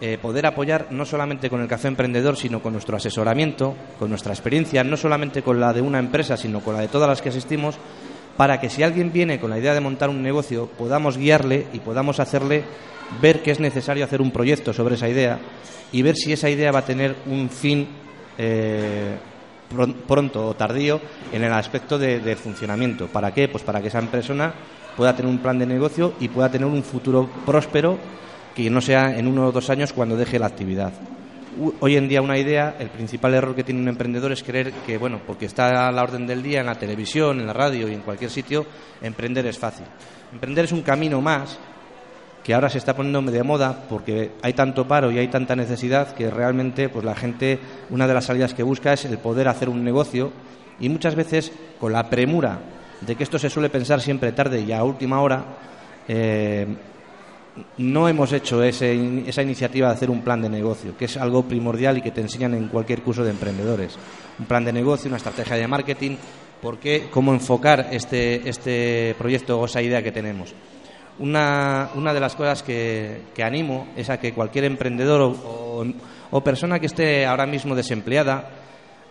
eh, 0.00 0.18
poder 0.20 0.46
apoyar 0.46 0.88
no 0.90 1.04
solamente 1.04 1.50
con 1.50 1.60
el 1.60 1.68
Café 1.68 1.88
Emprendedor, 1.88 2.36
sino 2.36 2.62
con 2.62 2.72
nuestro 2.72 2.96
asesoramiento, 2.96 3.74
con 3.98 4.08
nuestra 4.08 4.32
experiencia, 4.32 4.82
no 4.84 4.96
solamente 4.96 5.42
con 5.42 5.60
la 5.60 5.72
de 5.74 5.82
una 5.82 5.98
empresa, 5.98 6.36
sino 6.36 6.60
con 6.60 6.74
la 6.74 6.80
de 6.80 6.88
todas 6.88 7.08
las 7.08 7.20
que 7.20 7.28
asistimos, 7.28 7.76
para 8.38 8.58
que 8.58 8.70
si 8.70 8.82
alguien 8.82 9.12
viene 9.12 9.38
con 9.38 9.50
la 9.50 9.58
idea 9.58 9.74
de 9.74 9.80
montar 9.80 10.08
un 10.08 10.22
negocio, 10.22 10.66
podamos 10.66 11.18
guiarle 11.18 11.66
y 11.74 11.80
podamos 11.80 12.20
hacerle 12.20 12.64
ver 13.20 13.42
que 13.42 13.50
es 13.50 13.60
necesario 13.60 14.04
hacer 14.04 14.22
un 14.22 14.30
proyecto 14.30 14.72
sobre 14.72 14.94
esa 14.94 15.08
idea 15.08 15.38
y 15.92 16.02
ver 16.02 16.16
si 16.16 16.32
esa 16.32 16.48
idea 16.48 16.72
va 16.72 16.80
a 16.80 16.84
tener 16.84 17.14
un 17.26 17.50
fin. 17.50 17.86
Eh, 18.38 19.16
pronto 19.68 20.46
o 20.46 20.54
tardío 20.54 21.00
en 21.32 21.42
el 21.42 21.52
aspecto 21.52 21.98
de, 21.98 22.36
funcionamiento. 22.36 23.06
¿Para 23.06 23.32
qué? 23.32 23.48
Pues 23.48 23.64
para 23.64 23.80
que 23.80 23.88
esa 23.88 24.00
persona 24.02 24.52
pueda 24.96 25.14
tener 25.14 25.30
un 25.30 25.38
plan 25.38 25.58
de 25.58 25.66
negocio 25.66 26.14
y 26.20 26.28
pueda 26.28 26.50
tener 26.50 26.66
un 26.66 26.82
futuro 26.82 27.28
próspero 27.44 27.98
que 28.54 28.70
no 28.70 28.80
sea 28.80 29.16
en 29.18 29.26
uno 29.26 29.48
o 29.48 29.52
dos 29.52 29.68
años 29.70 29.92
cuando 29.92 30.16
deje 30.16 30.38
la 30.38 30.46
actividad. 30.46 30.92
Hoy 31.80 31.96
en 31.96 32.08
día 32.08 32.20
una 32.20 32.36
idea, 32.36 32.76
el 32.78 32.88
principal 32.88 33.34
error 33.34 33.54
que 33.54 33.62
tiene 33.62 33.80
un 33.80 33.88
emprendedor 33.88 34.32
es 34.32 34.42
creer 34.42 34.72
que, 34.86 34.98
bueno, 34.98 35.20
porque 35.24 35.46
está 35.46 35.88
a 35.88 35.92
la 35.92 36.02
orden 36.02 36.26
del 36.26 36.42
día 36.42 36.60
en 36.60 36.66
la 36.66 36.78
televisión, 36.78 37.38
en 37.38 37.46
la 37.46 37.52
radio 37.52 37.88
y 37.88 37.94
en 37.94 38.00
cualquier 38.00 38.30
sitio, 38.30 38.66
emprender 39.00 39.46
es 39.46 39.58
fácil. 39.58 39.86
Emprender 40.32 40.64
es 40.64 40.72
un 40.72 40.82
camino 40.82 41.20
más 41.20 41.58
que 42.44 42.52
ahora 42.52 42.68
se 42.68 42.78
está 42.78 42.94
poniendo 42.94 43.22
de 43.22 43.42
moda 43.42 43.86
porque 43.88 44.32
hay 44.42 44.52
tanto 44.52 44.86
paro 44.86 45.10
y 45.10 45.18
hay 45.18 45.28
tanta 45.28 45.56
necesidad 45.56 46.14
que 46.14 46.30
realmente 46.30 46.90
pues 46.90 47.04
la 47.04 47.14
gente 47.14 47.58
una 47.90 48.06
de 48.06 48.14
las 48.14 48.26
salidas 48.26 48.52
que 48.52 48.62
busca 48.62 48.92
es 48.92 49.06
el 49.06 49.18
poder 49.18 49.48
hacer 49.48 49.70
un 49.70 49.82
negocio 49.82 50.30
y 50.78 50.90
muchas 50.90 51.14
veces 51.14 51.50
con 51.80 51.92
la 51.92 52.10
premura 52.10 52.58
de 53.00 53.16
que 53.16 53.24
esto 53.24 53.38
se 53.38 53.48
suele 53.48 53.70
pensar 53.70 54.00
siempre 54.00 54.32
tarde 54.32 54.60
y 54.60 54.72
a 54.72 54.84
última 54.84 55.22
hora 55.22 55.44
eh, 56.06 56.66
no 57.78 58.08
hemos 58.08 58.32
hecho 58.32 58.62
esa 58.62 58.92
iniciativa 59.42 59.88
de 59.88 59.94
hacer 59.94 60.10
un 60.10 60.22
plan 60.22 60.42
de 60.42 60.48
negocio, 60.48 60.96
que 60.96 61.04
es 61.04 61.16
algo 61.16 61.44
primordial 61.44 61.98
y 61.98 62.02
que 62.02 62.10
te 62.10 62.20
enseñan 62.20 62.52
en 62.54 62.68
cualquier 62.68 63.02
curso 63.02 63.22
de 63.22 63.30
emprendedores. 63.30 63.96
Un 64.40 64.46
plan 64.46 64.64
de 64.64 64.72
negocio, 64.72 65.08
una 65.08 65.18
estrategia 65.18 65.56
de 65.56 65.68
marketing, 65.68 66.16
por 66.60 66.78
qué, 66.78 67.08
cómo 67.12 67.32
enfocar 67.32 67.88
este, 67.92 68.48
este 68.48 69.14
proyecto 69.16 69.60
o 69.60 69.66
esa 69.66 69.80
idea 69.80 70.02
que 70.02 70.10
tenemos. 70.10 70.52
Una, 71.18 71.90
una 71.94 72.12
de 72.12 72.20
las 72.20 72.34
cosas 72.34 72.62
que, 72.62 73.22
que, 73.34 73.44
animo 73.44 73.88
es 73.96 74.10
a 74.10 74.18
que 74.18 74.32
cualquier 74.32 74.64
emprendedor 74.64 75.20
o, 75.22 76.40
persona 76.42 76.80
que 76.80 76.86
esté 76.86 77.24
ahora 77.24 77.46
mismo 77.46 77.76
desempleada 77.76 78.50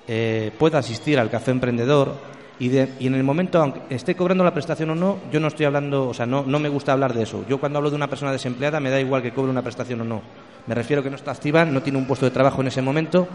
eh, 0.08 0.52
pueda 0.60 0.80
asistir 0.80 1.18
al 1.18 1.30
café 1.30 1.52
emprendedor 1.52 2.14
y, 2.60 2.68
de, 2.68 2.90
y, 3.00 3.08
en 3.08 3.16
el 3.16 3.24
momento, 3.24 3.62
aunque 3.62 3.96
esté 3.96 4.16
cobrando 4.16 4.44
la 4.44 4.54
prestación 4.54 4.90
o 4.90 4.96
no, 4.96 5.18
yo 5.32 5.40
no 5.40 5.48
estoy 5.48 5.66
hablando, 5.66 6.10
o 6.10 6.14
sea, 6.14 6.26
no, 6.26 6.44
no 6.46 6.60
me 6.60 6.70
gusta 6.70 6.92
hablar 6.92 7.14
de 7.14 7.24
eso. 7.24 7.46
Yo 7.48 7.60
cuando 7.60 7.80
hablo 7.80 7.90
de 7.90 7.96
una 7.96 8.10
persona 8.10 8.32
desempleada 8.34 8.82
me 8.82 8.90
da 8.90 9.00
igual 9.00 9.22
que 9.22 9.32
cobre 9.32 9.52
una 9.52 9.62
prestación 9.62 10.02
o 10.02 10.04
no. 10.04 10.22
Me 10.68 10.76
refiero 10.76 11.02
que 11.02 11.10
no 11.10 11.16
está 11.16 11.32
activa, 11.32 11.64
no 11.66 11.82
tiene 11.82 11.98
un 11.98 12.06
puesto 12.06 12.26
de 12.26 12.32
trabajo 12.32 12.62
en 12.62 12.68
ese 12.68 12.82
momento 12.82 13.28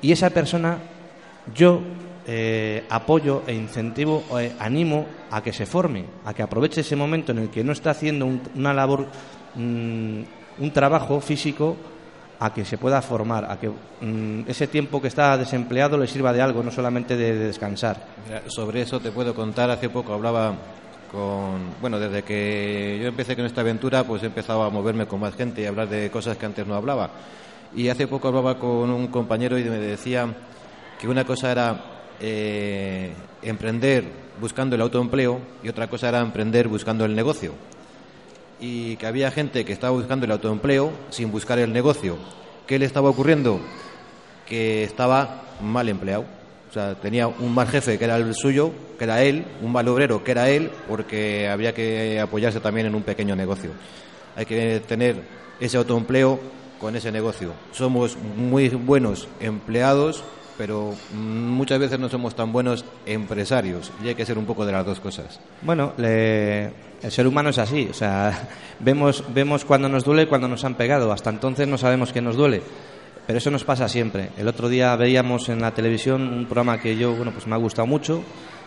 y 0.00 0.12
esa 0.12 0.30
persona, 0.30 0.78
yo 1.54 1.82
eh, 2.30 2.84
apoyo 2.90 3.42
e 3.46 3.54
incentivo, 3.54 4.22
eh, 4.38 4.52
animo 4.60 5.06
a 5.30 5.40
que 5.40 5.50
se 5.50 5.64
forme, 5.64 6.04
a 6.26 6.34
que 6.34 6.42
aproveche 6.42 6.82
ese 6.82 6.94
momento 6.94 7.32
en 7.32 7.38
el 7.38 7.48
que 7.48 7.64
no 7.64 7.72
está 7.72 7.92
haciendo 7.92 8.28
una 8.54 8.74
labor, 8.74 9.08
mm, 9.54 10.20
un 10.60 10.70
trabajo 10.74 11.22
físico, 11.22 11.74
a 12.40 12.52
que 12.52 12.66
se 12.66 12.76
pueda 12.76 13.00
formar, 13.00 13.50
a 13.50 13.58
que 13.58 13.70
mm, 13.70 14.44
ese 14.46 14.66
tiempo 14.66 15.00
que 15.00 15.08
está 15.08 15.38
desempleado 15.38 15.96
le 15.96 16.06
sirva 16.06 16.34
de 16.34 16.42
algo, 16.42 16.62
no 16.62 16.70
solamente 16.70 17.16
de, 17.16 17.34
descansar. 17.34 17.96
sobre 18.48 18.82
eso 18.82 19.00
te 19.00 19.10
puedo 19.10 19.34
contar, 19.34 19.70
hace 19.70 19.88
poco 19.88 20.12
hablaba 20.12 20.54
con, 21.10 21.80
bueno, 21.80 21.98
desde 21.98 22.24
que 22.24 22.98
yo 23.00 23.08
empecé 23.08 23.36
con 23.36 23.46
esta 23.46 23.62
aventura, 23.62 24.04
pues 24.04 24.22
he 24.22 24.26
empezado 24.26 24.62
a 24.64 24.70
moverme 24.70 25.06
con 25.06 25.18
más 25.18 25.34
gente 25.34 25.62
y 25.62 25.64
hablar 25.64 25.88
de 25.88 26.10
cosas 26.10 26.36
que 26.36 26.44
antes 26.44 26.66
no 26.66 26.74
hablaba. 26.74 27.08
Y 27.74 27.88
hace 27.88 28.06
poco 28.06 28.28
hablaba 28.28 28.58
con 28.58 28.90
un 28.90 29.06
compañero 29.06 29.58
y 29.58 29.64
me 29.64 29.78
decía 29.78 30.28
que 31.00 31.08
una 31.08 31.24
cosa 31.24 31.50
era 31.50 31.97
eh, 32.20 33.12
emprender 33.42 34.04
buscando 34.40 34.76
el 34.76 34.82
autoempleo 34.82 35.40
y 35.62 35.68
otra 35.68 35.88
cosa 35.88 36.08
era 36.08 36.20
emprender 36.20 36.68
buscando 36.68 37.04
el 37.04 37.14
negocio. 37.14 37.52
Y 38.60 38.96
que 38.96 39.06
había 39.06 39.30
gente 39.30 39.64
que 39.64 39.72
estaba 39.72 39.92
buscando 39.92 40.26
el 40.26 40.32
autoempleo 40.32 40.92
sin 41.10 41.30
buscar 41.30 41.58
el 41.58 41.72
negocio. 41.72 42.16
¿Qué 42.66 42.78
le 42.78 42.86
estaba 42.86 43.08
ocurriendo? 43.08 43.60
Que 44.46 44.82
estaba 44.84 45.42
mal 45.60 45.88
empleado. 45.88 46.24
O 46.68 46.72
sea, 46.72 46.94
tenía 46.96 47.28
un 47.28 47.54
mal 47.54 47.68
jefe 47.68 47.98
que 47.98 48.04
era 48.04 48.16
el 48.16 48.34
suyo, 48.34 48.72
que 48.98 49.04
era 49.04 49.22
él, 49.22 49.46
un 49.62 49.72
mal 49.72 49.88
obrero 49.88 50.22
que 50.22 50.32
era 50.32 50.50
él, 50.50 50.70
porque 50.86 51.48
había 51.48 51.72
que 51.72 52.20
apoyarse 52.20 52.60
también 52.60 52.86
en 52.86 52.94
un 52.94 53.02
pequeño 53.02 53.34
negocio. 53.34 53.70
Hay 54.36 54.44
que 54.44 54.80
tener 54.86 55.22
ese 55.60 55.78
autoempleo 55.78 56.38
con 56.78 56.94
ese 56.94 57.10
negocio. 57.10 57.52
Somos 57.72 58.16
muy 58.36 58.68
buenos 58.68 59.28
empleados, 59.40 60.22
pero 60.58 60.92
muchas 61.14 61.78
veces 61.78 62.00
no 62.00 62.08
somos 62.08 62.34
tan 62.34 62.50
buenos 62.52 62.84
empresarios 63.06 63.92
y 64.04 64.08
hay 64.08 64.16
que 64.16 64.26
ser 64.26 64.36
un 64.36 64.44
poco 64.44 64.66
de 64.66 64.72
las 64.72 64.84
dos 64.84 64.98
cosas. 64.98 65.38
Bueno, 65.62 65.92
el 65.96 66.72
ser 67.08 67.28
humano 67.28 67.50
es 67.50 67.58
así, 67.58 67.86
o 67.88 67.94
sea, 67.94 68.48
vemos, 68.80 69.24
vemos 69.32 69.64
cuando 69.64 69.88
nos 69.88 70.04
duele 70.04 70.24
y 70.24 70.26
cuando 70.26 70.48
nos 70.48 70.64
han 70.64 70.74
pegado, 70.74 71.12
hasta 71.12 71.30
entonces 71.30 71.68
no 71.68 71.78
sabemos 71.78 72.12
que 72.12 72.20
nos 72.20 72.36
duele. 72.36 72.60
Pero 73.24 73.38
eso 73.38 73.50
nos 73.50 73.62
pasa 73.62 73.88
siempre. 73.88 74.30
El 74.38 74.48
otro 74.48 74.70
día 74.70 74.96
veíamos 74.96 75.50
en 75.50 75.60
la 75.60 75.72
televisión 75.72 76.22
un 76.22 76.46
programa 76.46 76.80
que 76.80 76.96
yo, 76.96 77.14
bueno, 77.14 77.30
pues 77.30 77.46
me 77.46 77.54
ha 77.54 77.58
gustado 77.58 77.86
mucho, 77.86 78.22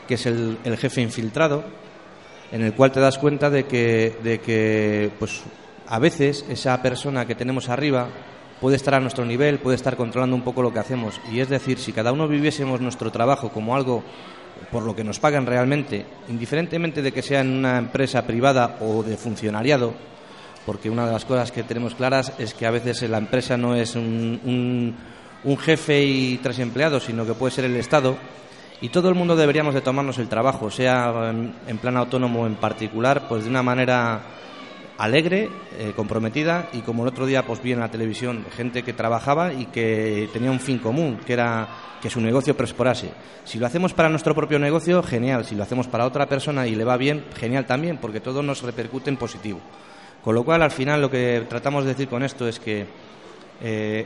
que 0.08 0.14
es 0.14 0.26
el, 0.28 0.60
el 0.64 0.78
jefe 0.78 1.02
infiltrado, 1.02 1.64
en 2.52 2.62
el 2.62 2.74
cual 2.74 2.92
te 2.92 3.00
das 3.00 3.18
cuenta 3.18 3.50
de 3.50 3.66
que, 3.66 4.18
de 4.24 4.40
que, 4.40 5.12
pues, 5.18 5.42
a 5.88 5.98
veces 5.98 6.46
esa 6.48 6.80
persona 6.82 7.26
que 7.26 7.34
tenemos 7.34 7.70
arriba 7.70 8.08
puede 8.62 8.78
estar 8.78 8.94
a 8.94 9.00
nuestro 9.00 9.26
nivel, 9.26 9.58
puede 9.58 9.76
estar 9.76 9.98
controlando 9.98 10.36
un 10.36 10.44
poco 10.44 10.62
lo 10.62 10.72
que 10.72 10.80
hacemos. 10.80 11.20
Y 11.32 11.40
es 11.40 11.50
decir, 11.50 11.80
si 11.80 11.92
cada 11.92 12.14
uno 12.14 12.28
viviésemos 12.28 12.80
nuestro 12.80 13.12
trabajo 13.12 13.50
como 13.50 13.76
algo 13.76 14.04
por 14.72 14.84
lo 14.84 14.96
que 14.96 15.04
nos 15.04 15.20
pagan 15.20 15.48
realmente, 15.48 16.06
indiferentemente 16.30 17.02
de 17.02 17.12
que 17.12 17.24
sea 17.24 17.42
en 17.42 17.50
una 17.50 17.80
empresa 17.80 18.26
privada 18.26 18.78
o 18.80 19.02
de 19.02 19.18
funcionariado, 19.18 19.94
porque 20.66 20.92
una 20.92 21.08
de 21.08 21.14
las 21.14 21.26
cosas 21.26 21.52
que 21.52 21.64
tenemos 21.64 21.96
claras 21.96 22.34
es 22.38 22.54
que 22.54 22.68
a 22.68 22.72
veces 22.72 23.02
la 23.10 23.18
empresa 23.18 23.58
no 23.58 23.76
es 23.76 23.96
un, 23.96 24.96
un, 25.44 25.58
jefe 25.58 26.04
y 26.04 26.38
tres 26.38 26.60
empleados, 26.60 27.06
sino 27.06 27.26
que 27.26 27.34
puede 27.34 27.52
ser 27.52 27.66
el 27.66 27.76
Estado, 27.76 28.16
y 28.80 28.90
todo 28.90 29.10
el 29.10 29.16
mundo 29.16 29.36
deberíamos 29.36 29.74
de 29.74 29.82
tomarnos 29.82 30.20
el 30.20 30.30
trabajo, 30.30 30.70
sea 30.70 31.32
en, 31.32 31.78
plan 31.80 31.98
autónomo 31.98 32.44
o 32.44 32.48
en 32.48 32.56
particular, 32.56 33.28
pues 33.28 33.44
de 33.44 33.50
una 33.50 33.64
manera 33.64 34.22
alegre, 35.02 35.50
eh, 35.80 35.94
comprometida 35.96 36.70
y 36.74 36.82
como 36.82 37.02
el 37.02 37.10
otro 37.10 37.26
día 37.26 37.44
pues 37.44 37.62
vi 37.64 37.72
en 37.72 37.80
la 37.80 37.90
televisión 37.90 38.46
gente 38.56 38.84
que 38.84 38.94
trabajaba 38.94 39.52
y 39.52 39.66
que 39.66 40.30
tenía 40.32 40.52
un 40.52 40.60
fin 40.60 40.78
común, 40.78 41.18
que 41.26 41.34
era 41.34 41.68
que 42.00 42.10
su 42.10 42.22
negocio 42.22 42.56
prosperase. 42.56 43.10
Si 43.44 43.58
lo 43.58 43.66
hacemos 43.66 43.94
para 43.94 44.10
nuestro 44.10 44.36
propio 44.36 44.60
negocio, 44.60 45.02
genial. 45.02 45.44
Si 45.46 45.56
lo 45.56 45.64
hacemos 45.64 45.88
para 45.88 46.06
otra 46.06 46.28
persona 46.28 46.68
y 46.68 46.76
le 46.76 46.84
va 46.84 46.98
bien, 46.98 47.26
genial 47.36 47.66
también, 47.66 47.98
porque 47.98 48.20
todo 48.20 48.44
nos 48.44 48.62
repercute 48.62 49.10
en 49.10 49.18
positivo. 49.18 49.60
Con 50.24 50.36
lo 50.36 50.44
cual, 50.44 50.62
al 50.62 50.72
final, 50.72 51.02
lo 51.02 51.10
que 51.10 51.46
tratamos 51.50 51.84
de 51.84 51.90
decir 51.90 52.08
con 52.08 52.22
esto 52.22 52.48
es 52.48 52.60
que 52.60 52.86
eh, 53.62 54.06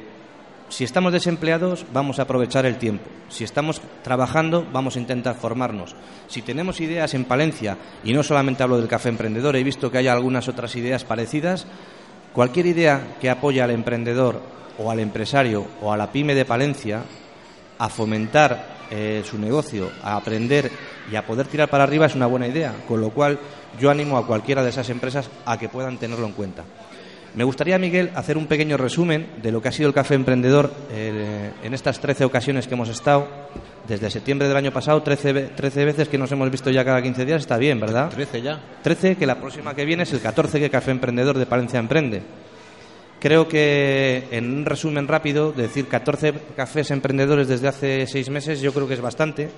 si 0.69 0.83
estamos 0.83 1.13
desempleados, 1.13 1.85
vamos 1.93 2.19
a 2.19 2.23
aprovechar 2.23 2.65
el 2.65 2.77
tiempo. 2.77 3.05
Si 3.29 3.43
estamos 3.43 3.81
trabajando, 4.03 4.65
vamos 4.71 4.95
a 4.95 4.99
intentar 4.99 5.35
formarnos. 5.35 5.95
Si 6.27 6.41
tenemos 6.41 6.81
ideas 6.81 7.13
en 7.13 7.25
Palencia, 7.25 7.77
y 8.03 8.13
no 8.13 8.23
solamente 8.23 8.63
hablo 8.63 8.77
del 8.77 8.87
café 8.87 9.09
emprendedor, 9.09 9.55
he 9.55 9.63
visto 9.63 9.91
que 9.91 9.99
hay 9.99 10.07
algunas 10.07 10.47
otras 10.47 10.75
ideas 10.75 11.03
parecidas, 11.03 11.67
cualquier 12.33 12.65
idea 12.65 13.15
que 13.21 13.29
apoye 13.29 13.61
al 13.61 13.71
emprendedor 13.71 14.41
o 14.77 14.91
al 14.91 14.99
empresario 14.99 15.65
o 15.81 15.93
a 15.93 15.97
la 15.97 16.11
pyme 16.11 16.35
de 16.35 16.45
Palencia 16.45 17.03
a 17.77 17.89
fomentar 17.89 18.75
eh, 18.91 19.23
su 19.25 19.37
negocio, 19.37 19.89
a 20.03 20.15
aprender 20.15 20.71
y 21.11 21.15
a 21.15 21.25
poder 21.25 21.47
tirar 21.47 21.69
para 21.69 21.83
arriba 21.83 22.05
es 22.05 22.15
una 22.15 22.27
buena 22.27 22.47
idea. 22.47 22.73
Con 22.87 23.01
lo 23.01 23.11
cual, 23.11 23.39
yo 23.79 23.89
animo 23.89 24.17
a 24.17 24.25
cualquiera 24.25 24.63
de 24.63 24.69
esas 24.69 24.89
empresas 24.89 25.29
a 25.45 25.57
que 25.57 25.69
puedan 25.69 25.97
tenerlo 25.97 26.25
en 26.25 26.33
cuenta. 26.33 26.63
Me 27.35 27.43
gustaría, 27.43 27.77
Miguel, 27.77 28.11
hacer 28.15 28.37
un 28.37 28.47
pequeño 28.47 28.77
resumen 28.77 29.27
de 29.41 29.51
lo 29.51 29.61
que 29.61 29.67
ha 29.67 29.71
sido 29.73 29.89
el 29.89 29.93
Café 29.93 30.15
Emprendedor 30.15 30.71
eh, 30.89 31.51
en 31.63 31.73
estas 31.73 31.99
13 31.99 32.23
ocasiones 32.23 32.65
que 32.65 32.75
hemos 32.75 32.87
estado. 32.87 33.27
Desde 33.85 34.09
septiembre 34.09 34.47
del 34.47 34.55
año 34.55 34.71
pasado, 34.71 35.03
13, 35.03 35.49
13 35.55 35.85
veces 35.85 36.07
que 36.07 36.17
nos 36.17 36.31
hemos 36.31 36.49
visto 36.49 36.71
ya 36.71 36.85
cada 36.85 37.01
15 37.01 37.25
días, 37.25 37.41
está 37.41 37.57
bien, 37.57 37.79
¿verdad? 37.79 38.09
13 38.09 38.41
ya. 38.41 38.59
13, 38.81 39.17
que 39.17 39.25
la 39.25 39.39
próxima 39.39 39.75
que 39.75 39.83
viene 39.83 40.03
es 40.03 40.13
el 40.13 40.21
14 40.21 40.59
que 40.59 40.69
Café 40.69 40.91
Emprendedor 40.91 41.37
de 41.37 41.45
Palencia 41.45 41.77
Emprende. 41.77 42.23
Creo 43.19 43.47
que, 43.47 44.27
en 44.31 44.59
un 44.59 44.65
resumen 44.65 45.07
rápido, 45.07 45.51
decir 45.51 45.87
14 45.87 46.33
cafés 46.55 46.91
emprendedores 46.91 47.47
desde 47.47 47.67
hace 47.67 48.07
seis 48.07 48.29
meses, 48.29 48.61
yo 48.61 48.73
creo 48.73 48.87
que 48.87 48.93
es 48.93 49.01
bastante 49.01 49.49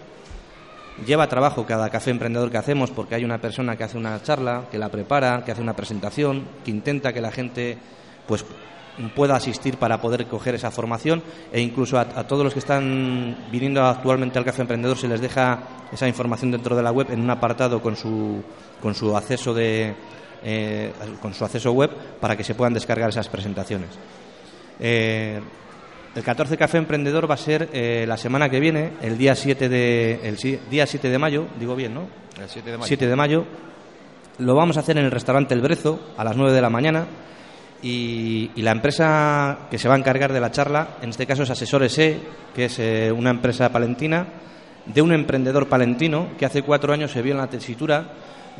Lleva 1.05 1.27
trabajo 1.27 1.65
cada 1.65 1.89
café 1.89 2.09
emprendedor 2.11 2.49
que 2.49 2.57
hacemos 2.57 2.89
porque 2.89 3.15
hay 3.15 3.23
una 3.23 3.39
persona 3.39 3.75
que 3.75 3.83
hace 3.83 3.97
una 3.97 4.21
charla, 4.23 4.65
que 4.71 4.77
la 4.77 4.89
prepara, 4.89 5.43
que 5.45 5.51
hace 5.51 5.61
una 5.61 5.75
presentación, 5.75 6.47
que 6.65 6.71
intenta 6.71 7.13
que 7.13 7.21
la 7.21 7.31
gente 7.31 7.77
pues 8.25 8.43
pueda 9.15 9.35
asistir 9.35 9.77
para 9.77 10.01
poder 10.01 10.25
coger 10.25 10.55
esa 10.55 10.71
formación 10.71 11.21
e 11.53 11.61
incluso 11.61 11.99
a, 11.99 12.05
todos 12.27 12.43
los 12.43 12.53
que 12.53 12.59
están 12.59 13.45
viniendo 13.51 13.83
actualmente 13.85 14.39
al 14.39 14.45
Café 14.45 14.63
Emprendedor 14.63 14.97
se 14.97 15.07
les 15.07 15.21
deja 15.21 15.59
esa 15.91 16.07
información 16.07 16.49
dentro 16.49 16.75
de 16.75 16.81
la 16.81 16.91
web 16.91 17.11
en 17.11 17.21
un 17.21 17.29
apartado 17.29 17.79
con 17.79 17.95
su, 17.95 18.41
con 18.81 18.95
su 18.95 19.15
acceso 19.15 19.53
de 19.53 19.93
eh, 20.43 20.91
con 21.21 21.33
su 21.33 21.45
acceso 21.45 21.71
web 21.71 21.89
para 22.19 22.35
que 22.35 22.43
se 22.43 22.55
puedan 22.55 22.73
descargar 22.73 23.09
esas 23.09 23.27
presentaciones. 23.27 23.89
Eh, 24.79 25.39
el 26.17 26.23
14 26.23 26.57
Café 26.57 26.79
Emprendedor 26.79 27.29
va 27.29 27.35
a 27.35 27.37
ser 27.37 27.69
eh, 27.73 28.03
la 28.07 28.17
semana 28.17 28.49
que 28.49 28.59
viene, 28.59 28.93
el 29.03 29.19
día 29.19 29.35
7 29.35 29.69
de, 29.69 30.19
el 30.23 30.35
día 30.67 30.87
7 30.87 31.11
de 31.11 31.19
mayo, 31.19 31.45
digo 31.59 31.75
bien, 31.75 31.93
¿no? 31.93 32.07
El 32.41 32.49
7 32.49 32.71
de 32.71 32.77
mayo. 32.77 32.87
7 32.87 33.07
de 33.07 33.15
mayo. 33.15 33.45
Lo 34.39 34.55
vamos 34.55 34.77
a 34.77 34.79
hacer 34.79 34.97
en 34.97 35.05
el 35.05 35.11
restaurante 35.11 35.53
El 35.53 35.61
Brezo 35.61 35.99
a 36.17 36.23
las 36.23 36.35
9 36.35 36.53
de 36.53 36.61
la 36.61 36.71
mañana 36.71 37.05
y, 37.83 38.49
la 38.55 38.71
empresa 38.71 39.67
que 39.69 39.77
se 39.77 39.87
va 39.87 39.93
a 39.93 39.97
encargar 39.99 40.33
de 40.33 40.39
la 40.39 40.49
charla, 40.49 40.97
en 41.03 41.11
este 41.11 41.27
caso 41.27 41.43
es 41.43 41.51
Asesores 41.51 41.95
E, 41.99 42.19
que 42.55 42.65
es 42.65 42.79
eh, 42.79 43.11
una 43.11 43.29
empresa 43.29 43.71
palentina 43.71 44.25
de 44.87 45.03
un 45.03 45.11
emprendedor 45.11 45.69
palentino 45.69 46.29
que 46.39 46.47
hace 46.47 46.63
cuatro 46.63 46.93
años 46.93 47.11
se 47.11 47.21
vio 47.21 47.33
en 47.33 47.37
la 47.37 47.47
tesitura 47.47 48.13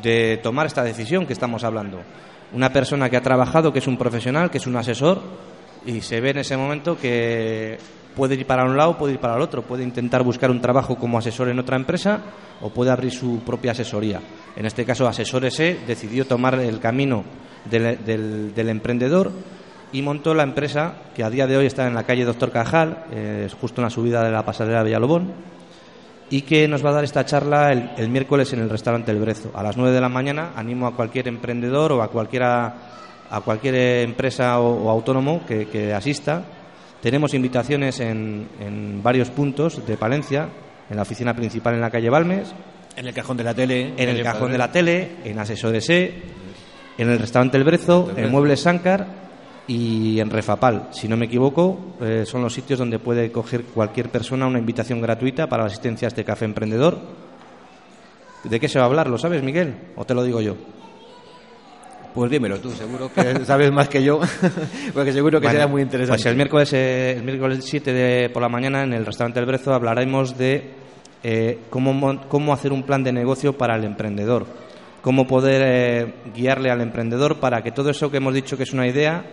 de 0.03 0.37
tomar 0.43 0.67
esta 0.67 0.83
decisión 0.83 1.25
que 1.25 1.33
estamos 1.33 1.63
hablando. 1.63 2.03
Una 2.53 2.71
persona 2.71 3.09
que 3.09 3.17
ha 3.17 3.23
trabajado, 3.23 3.73
que 3.73 3.79
es 3.79 3.87
un 3.87 3.97
profesional, 3.97 4.51
que 4.51 4.59
es 4.59 4.67
un 4.67 4.75
asesor, 4.75 5.23
y 5.87 6.01
se 6.01 6.19
ve 6.21 6.31
en 6.31 6.39
ese 6.39 6.57
momento 6.57 6.97
que 6.97 7.77
puede 8.15 8.35
ir 8.35 8.45
para 8.45 8.65
un 8.65 8.75
lado, 8.75 8.97
puede 8.97 9.13
ir 9.13 9.19
para 9.19 9.35
el 9.35 9.41
otro, 9.41 9.61
puede 9.61 9.83
intentar 9.83 10.21
buscar 10.21 10.51
un 10.51 10.59
trabajo 10.59 10.97
como 10.97 11.17
asesor 11.17 11.49
en 11.49 11.59
otra 11.59 11.77
empresa 11.77 12.19
o 12.61 12.69
puede 12.69 12.91
abrir 12.91 13.11
su 13.11 13.39
propia 13.39 13.71
asesoría. 13.71 14.19
En 14.55 14.65
este 14.65 14.83
caso, 14.83 15.07
Asesores 15.07 15.59
E 15.59 15.79
decidió 15.87 16.25
tomar 16.25 16.55
el 16.55 16.79
camino 16.79 17.23
del, 17.69 18.69
emprendedor 18.69 19.31
y 19.93 20.01
montó 20.01 20.33
la 20.33 20.43
empresa 20.43 20.93
que 21.15 21.23
a 21.23 21.29
día 21.29 21.47
de 21.47 21.55
hoy 21.55 21.67
está 21.67 21.87
en 21.87 21.95
la 21.95 22.03
calle 22.03 22.25
Doctor 22.25 22.51
Cajal, 22.51 23.05
es 23.11 23.53
justo 23.53 23.79
en 23.79 23.85
la 23.85 23.89
subida 23.89 24.23
de 24.23 24.31
la 24.31 24.43
pasarela 24.43 24.83
Villalobón, 24.83 25.31
y 26.29 26.41
que 26.41 26.67
nos 26.67 26.83
va 26.83 26.89
a 26.89 26.93
dar 26.93 27.03
esta 27.05 27.23
charla 27.23 27.71
el, 27.71 28.09
miércoles 28.09 28.51
en 28.51 28.59
el 28.59 28.69
restaurante 28.69 29.11
El 29.11 29.19
Brezo. 29.19 29.51
A 29.55 29.63
las 29.63 29.77
9 29.77 29.93
de 29.93 30.01
la 30.01 30.09
mañana 30.09 30.51
animo 30.55 30.87
a 30.87 30.95
cualquier 30.95 31.29
emprendedor 31.29 31.93
o 31.93 32.01
a 32.01 32.09
cualquiera 32.09 32.97
a 33.29 33.41
cualquier 33.41 33.75
empresa 33.75 34.59
o, 34.59 34.89
autónomo 34.89 35.41
que, 35.45 35.93
asista. 35.93 36.43
Tenemos 37.01 37.33
invitaciones 37.33 37.99
en, 37.99 39.01
varios 39.03 39.29
puntos 39.29 39.85
de 39.85 39.97
Palencia, 39.97 40.49
en 40.89 40.95
la 40.95 41.03
oficina 41.03 41.33
principal 41.35 41.75
en 41.75 41.81
la 41.81 41.91
calle 41.91 42.09
Balmes. 42.09 42.53
En 42.95 43.07
el 43.07 43.13
cajón 43.13 43.37
de 43.37 43.43
la 43.43 43.53
tele. 43.53 43.93
En 43.97 44.09
el 44.09 44.23
cajón 44.23 44.51
de 44.51 44.57
la 44.57 44.71
tele, 44.71 45.17
en 45.23 45.37
Asesores 45.37 45.89
en 45.89 47.11
el 47.11 47.19
restaurante 47.19 47.57
El 47.57 47.63
Brezo, 47.63 48.11
en 48.15 48.31
Muebles 48.31 48.61
Sancar 48.61 49.05
y 49.67 50.19
en 50.19 50.31
Refapal. 50.31 50.87
Si 50.91 51.07
no 51.07 51.15
me 51.15 51.25
equivoco, 51.25 51.95
eh, 52.01 52.23
son 52.25 52.41
los 52.41 52.53
sitios 52.53 52.79
donde 52.79 52.97
puede 52.99 53.31
coger 53.31 53.63
cualquier 53.65 54.09
persona 54.09 54.47
una 54.47 54.59
invitación 54.59 54.99
gratuita 55.01 55.47
para 55.47 55.63
la 55.63 55.67
asistencia 55.67 56.07
a 56.07 56.09
este 56.09 56.23
café 56.23 56.45
emprendedor. 56.45 56.99
¿De 58.43 58.59
qué 58.59 58.67
se 58.67 58.79
va 58.79 58.85
a 58.85 58.87
hablar? 58.87 59.09
¿Lo 59.09 59.17
sabes, 59.17 59.43
Miguel? 59.43 59.75
¿O 59.95 60.05
te 60.05 60.13
lo 60.13 60.23
digo 60.23 60.41
yo? 60.41 60.55
Pues 62.13 62.31
dímelo 62.31 62.59
tú, 62.59 62.71
seguro 62.71 63.11
que 63.13 63.45
sabes 63.45 63.71
más 63.71 63.89
que 63.89 64.03
yo, 64.03 64.19
porque 64.93 65.13
seguro 65.13 65.39
que 65.39 65.49
será 65.49 65.67
muy 65.67 65.81
interesante. 65.81 66.17
Pues 66.17 66.25
el 66.25 66.35
miércoles, 66.35 66.73
eh, 66.73 67.11
el 67.17 67.23
miércoles 67.23 67.63
7 67.63 67.93
de, 67.93 68.29
por 68.29 68.41
la 68.41 68.49
mañana 68.49 68.83
en 68.83 68.93
el 68.93 69.05
restaurante 69.05 69.39
El 69.39 69.45
Brezo 69.45 69.73
hablaremos 69.73 70.37
de 70.37 70.71
eh, 71.23 71.59
cómo, 71.69 72.21
cómo 72.27 72.53
hacer 72.53 72.71
un 72.71 72.83
plan 72.83 73.03
de 73.03 73.11
negocio 73.11 73.57
para 73.57 73.75
el 73.75 73.83
emprendedor, 73.83 74.45
cómo 75.01 75.27
poder 75.27 75.61
eh, 75.65 76.13
guiarle 76.33 76.71
al 76.71 76.81
emprendedor 76.81 77.39
para 77.39 77.61
que 77.61 77.71
todo 77.71 77.89
eso 77.89 78.09
que 78.09 78.17
hemos 78.17 78.33
dicho 78.33 78.57
que 78.57 78.63
es 78.63 78.73
una 78.73 78.87
idea 78.87 79.23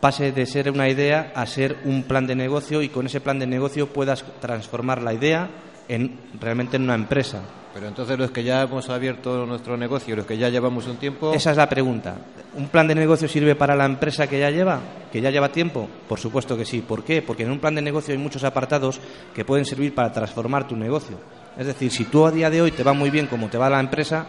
pase 0.00 0.32
de 0.32 0.44
ser 0.44 0.70
una 0.70 0.88
idea 0.88 1.32
a 1.34 1.46
ser 1.46 1.78
un 1.84 2.02
plan 2.02 2.26
de 2.26 2.34
negocio 2.34 2.82
y 2.82 2.90
con 2.90 3.06
ese 3.06 3.22
plan 3.22 3.38
de 3.38 3.46
negocio 3.46 3.88
puedas 3.88 4.22
transformar 4.40 5.00
la 5.02 5.14
idea 5.14 5.48
en 5.88 6.18
realmente 6.40 6.76
en 6.76 6.84
una 6.84 6.94
empresa 6.94 7.42
pero 7.74 7.88
entonces 7.88 8.16
los 8.16 8.30
que 8.30 8.44
ya 8.44 8.62
hemos 8.62 8.88
abierto 8.88 9.44
nuestro 9.44 9.76
negocio, 9.76 10.14
los 10.14 10.24
que 10.24 10.38
ya 10.38 10.48
llevamos 10.48 10.86
un 10.86 10.96
tiempo... 10.96 11.34
Esa 11.34 11.50
es 11.50 11.56
la 11.56 11.68
pregunta. 11.68 12.14
¿Un 12.54 12.68
plan 12.68 12.86
de 12.86 12.94
negocio 12.94 13.26
sirve 13.26 13.56
para 13.56 13.74
la 13.74 13.84
empresa 13.84 14.28
que 14.28 14.38
ya 14.38 14.48
lleva, 14.48 14.78
que 15.10 15.20
ya 15.20 15.28
lleva 15.32 15.48
tiempo? 15.48 15.88
Por 16.08 16.20
supuesto 16.20 16.56
que 16.56 16.64
sí. 16.64 16.82
¿Por 16.82 17.02
qué? 17.02 17.20
Porque 17.20 17.42
en 17.42 17.50
un 17.50 17.58
plan 17.58 17.74
de 17.74 17.82
negocio 17.82 18.14
hay 18.14 18.18
muchos 18.18 18.44
apartados 18.44 19.00
que 19.34 19.44
pueden 19.44 19.64
servir 19.64 19.92
para 19.92 20.12
transformar 20.12 20.68
tu 20.68 20.76
negocio. 20.76 21.18
Es 21.58 21.66
decir, 21.66 21.90
si 21.90 22.04
tú 22.04 22.24
a 22.24 22.30
día 22.30 22.48
de 22.48 22.62
hoy 22.62 22.70
te 22.70 22.84
va 22.84 22.92
muy 22.92 23.10
bien 23.10 23.26
como 23.26 23.48
te 23.48 23.58
va 23.58 23.68
la 23.68 23.80
empresa, 23.80 24.28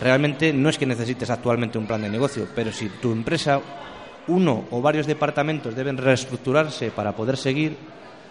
realmente 0.00 0.54
no 0.54 0.70
es 0.70 0.78
que 0.78 0.86
necesites 0.86 1.28
actualmente 1.28 1.76
un 1.76 1.86
plan 1.86 2.00
de 2.00 2.08
negocio, 2.08 2.48
pero 2.54 2.72
si 2.72 2.88
tu 2.88 3.12
empresa, 3.12 3.60
uno 4.28 4.64
o 4.70 4.80
varios 4.80 5.06
departamentos 5.06 5.76
deben 5.76 5.98
reestructurarse 5.98 6.90
para 6.92 7.12
poder 7.12 7.36
seguir, 7.36 7.76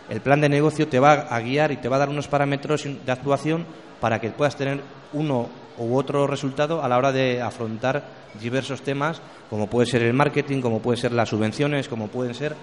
el 0.09 0.21
plan 0.21 0.41
de 0.41 0.49
negocio 0.49 0.87
te 0.87 0.99
va 0.99 1.13
a 1.13 1.39
guiar 1.39 1.71
y 1.71 1.77
te 1.77 1.89
va 1.89 1.95
a 1.95 1.99
dar 1.99 2.09
unos 2.09 2.27
parámetros 2.27 2.83
de 2.83 3.11
actuación 3.11 3.65
para 3.99 4.19
que 4.19 4.29
puedas 4.29 4.55
tener 4.55 4.81
uno 5.13 5.49
u 5.77 5.95
otro 5.95 6.27
resultado 6.27 6.83
a 6.83 6.87
la 6.87 6.97
hora 6.97 7.11
de 7.11 7.41
afrontar 7.41 8.03
diversos 8.39 8.81
temas, 8.81 9.21
como 9.49 9.67
puede 9.67 9.87
ser 9.87 10.03
el 10.03 10.13
marketing, 10.13 10.61
como 10.61 10.79
puede 10.79 10.97
ser 10.97 11.11
las 11.11 11.29
subvenciones, 11.29 11.87
como 11.87 12.07
pueden 12.07 12.33
ser 12.33 12.55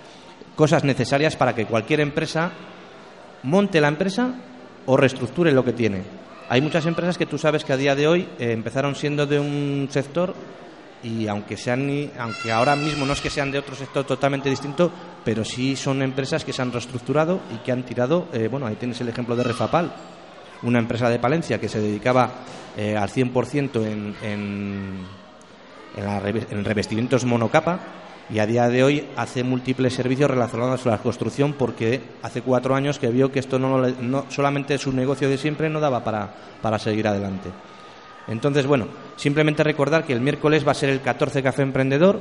cosas 0.54 0.84
necesarias 0.84 1.36
para 1.36 1.54
que 1.54 1.66
cualquier 1.66 2.00
empresa 2.00 2.52
monte 3.42 3.80
la 3.80 3.88
empresa 3.88 4.34
o 4.86 4.96
reestructure 4.96 5.52
lo 5.52 5.64
que 5.64 5.72
tiene. 5.72 6.02
Hay 6.48 6.60
muchas 6.60 6.86
empresas 6.86 7.16
que 7.16 7.26
tú 7.26 7.38
sabes 7.38 7.64
que 7.64 7.72
a 7.72 7.76
día 7.76 7.94
de 7.94 8.06
hoy 8.06 8.28
eh, 8.38 8.52
empezaron 8.52 8.94
siendo 8.94 9.26
de 9.26 9.40
un 9.40 9.88
sector 9.90 10.34
y 11.02 11.26
aunque 11.26 11.56
sean 11.56 12.10
aunque 12.18 12.52
ahora 12.52 12.76
mismo 12.76 13.04
no 13.04 13.12
es 13.12 13.20
que 13.20 13.30
sean 13.30 13.50
de 13.50 13.58
otro 13.58 13.74
sector 13.74 14.04
totalmente 14.04 14.48
distinto, 14.48 14.90
pero 15.24 15.44
sí 15.44 15.76
son 15.76 16.02
empresas 16.02 16.44
que 16.44 16.52
se 16.52 16.62
han 16.62 16.72
reestructurado 16.72 17.40
y 17.54 17.58
que 17.64 17.72
han 17.72 17.82
tirado, 17.84 18.28
eh, 18.32 18.48
bueno, 18.48 18.66
ahí 18.66 18.76
tienes 18.76 19.00
el 19.00 19.08
ejemplo 19.08 19.36
de 19.36 19.44
Refapal, 19.44 19.92
una 20.62 20.78
empresa 20.78 21.08
de 21.08 21.18
Palencia 21.18 21.60
que 21.60 21.68
se 21.68 21.80
dedicaba 21.80 22.30
eh, 22.76 22.96
al 22.96 23.08
100% 23.08 23.84
en, 23.84 24.14
en, 24.22 25.06
en, 25.96 26.64
revestimientos 26.64 27.24
monocapa 27.24 27.80
y 28.30 28.38
a 28.38 28.46
día 28.46 28.68
de 28.68 28.84
hoy 28.84 29.08
hace 29.16 29.42
múltiples 29.42 29.92
servicios 29.92 30.30
relacionados 30.30 30.82
con 30.82 30.92
la 30.92 30.98
construcción 30.98 31.54
porque 31.54 32.00
hace 32.22 32.42
cuatro 32.42 32.74
años 32.74 32.98
que 32.98 33.08
vio 33.08 33.32
que 33.32 33.40
esto 33.40 33.58
no, 33.58 33.78
no 33.78 34.26
solamente 34.28 34.78
su 34.78 34.92
negocio 34.92 35.28
de 35.28 35.36
siempre 35.36 35.68
no 35.68 35.80
daba 35.80 36.04
para, 36.04 36.32
para 36.62 36.78
seguir 36.78 37.08
adelante. 37.08 37.50
Entonces, 38.28 38.66
bueno, 38.66 38.86
simplemente 39.16 39.64
recordar 39.64 40.04
que 40.04 40.12
el 40.12 40.20
miércoles 40.20 40.66
va 40.66 40.72
a 40.72 40.74
ser 40.74 40.90
el 40.90 41.00
14 41.00 41.42
Café 41.42 41.62
Emprendedor, 41.62 42.20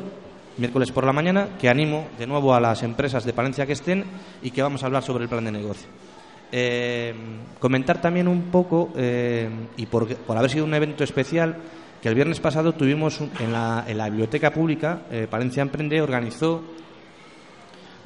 miércoles 0.57 0.91
por 0.91 1.05
la 1.05 1.13
mañana, 1.13 1.49
que 1.59 1.69
animo 1.69 2.07
de 2.17 2.27
nuevo 2.27 2.53
a 2.53 2.59
las 2.59 2.83
empresas 2.83 3.23
de 3.23 3.33
Palencia 3.33 3.65
que 3.65 3.73
estén 3.73 4.05
y 4.41 4.51
que 4.51 4.61
vamos 4.61 4.83
a 4.83 4.87
hablar 4.87 5.03
sobre 5.03 5.23
el 5.23 5.29
plan 5.29 5.45
de 5.45 5.51
negocio. 5.51 5.87
Eh, 6.51 7.13
comentar 7.59 8.01
también 8.01 8.27
un 8.27 8.43
poco, 8.51 8.91
eh, 8.95 9.49
y 9.77 9.85
por, 9.85 10.13
por, 10.15 10.37
haber 10.37 10.49
sido 10.49 10.65
un 10.65 10.73
evento 10.73 11.03
especial, 11.03 11.55
que 12.01 12.09
el 12.09 12.15
viernes 12.15 12.39
pasado 12.39 12.73
tuvimos 12.73 13.21
en 13.39 13.53
la, 13.53 13.85
en 13.87 13.97
la 13.97 14.09
biblioteca 14.09 14.51
pública, 14.51 15.03
eh, 15.11 15.27
Palencia 15.29 15.61
Emprende 15.61 16.01
organizó 16.01 16.61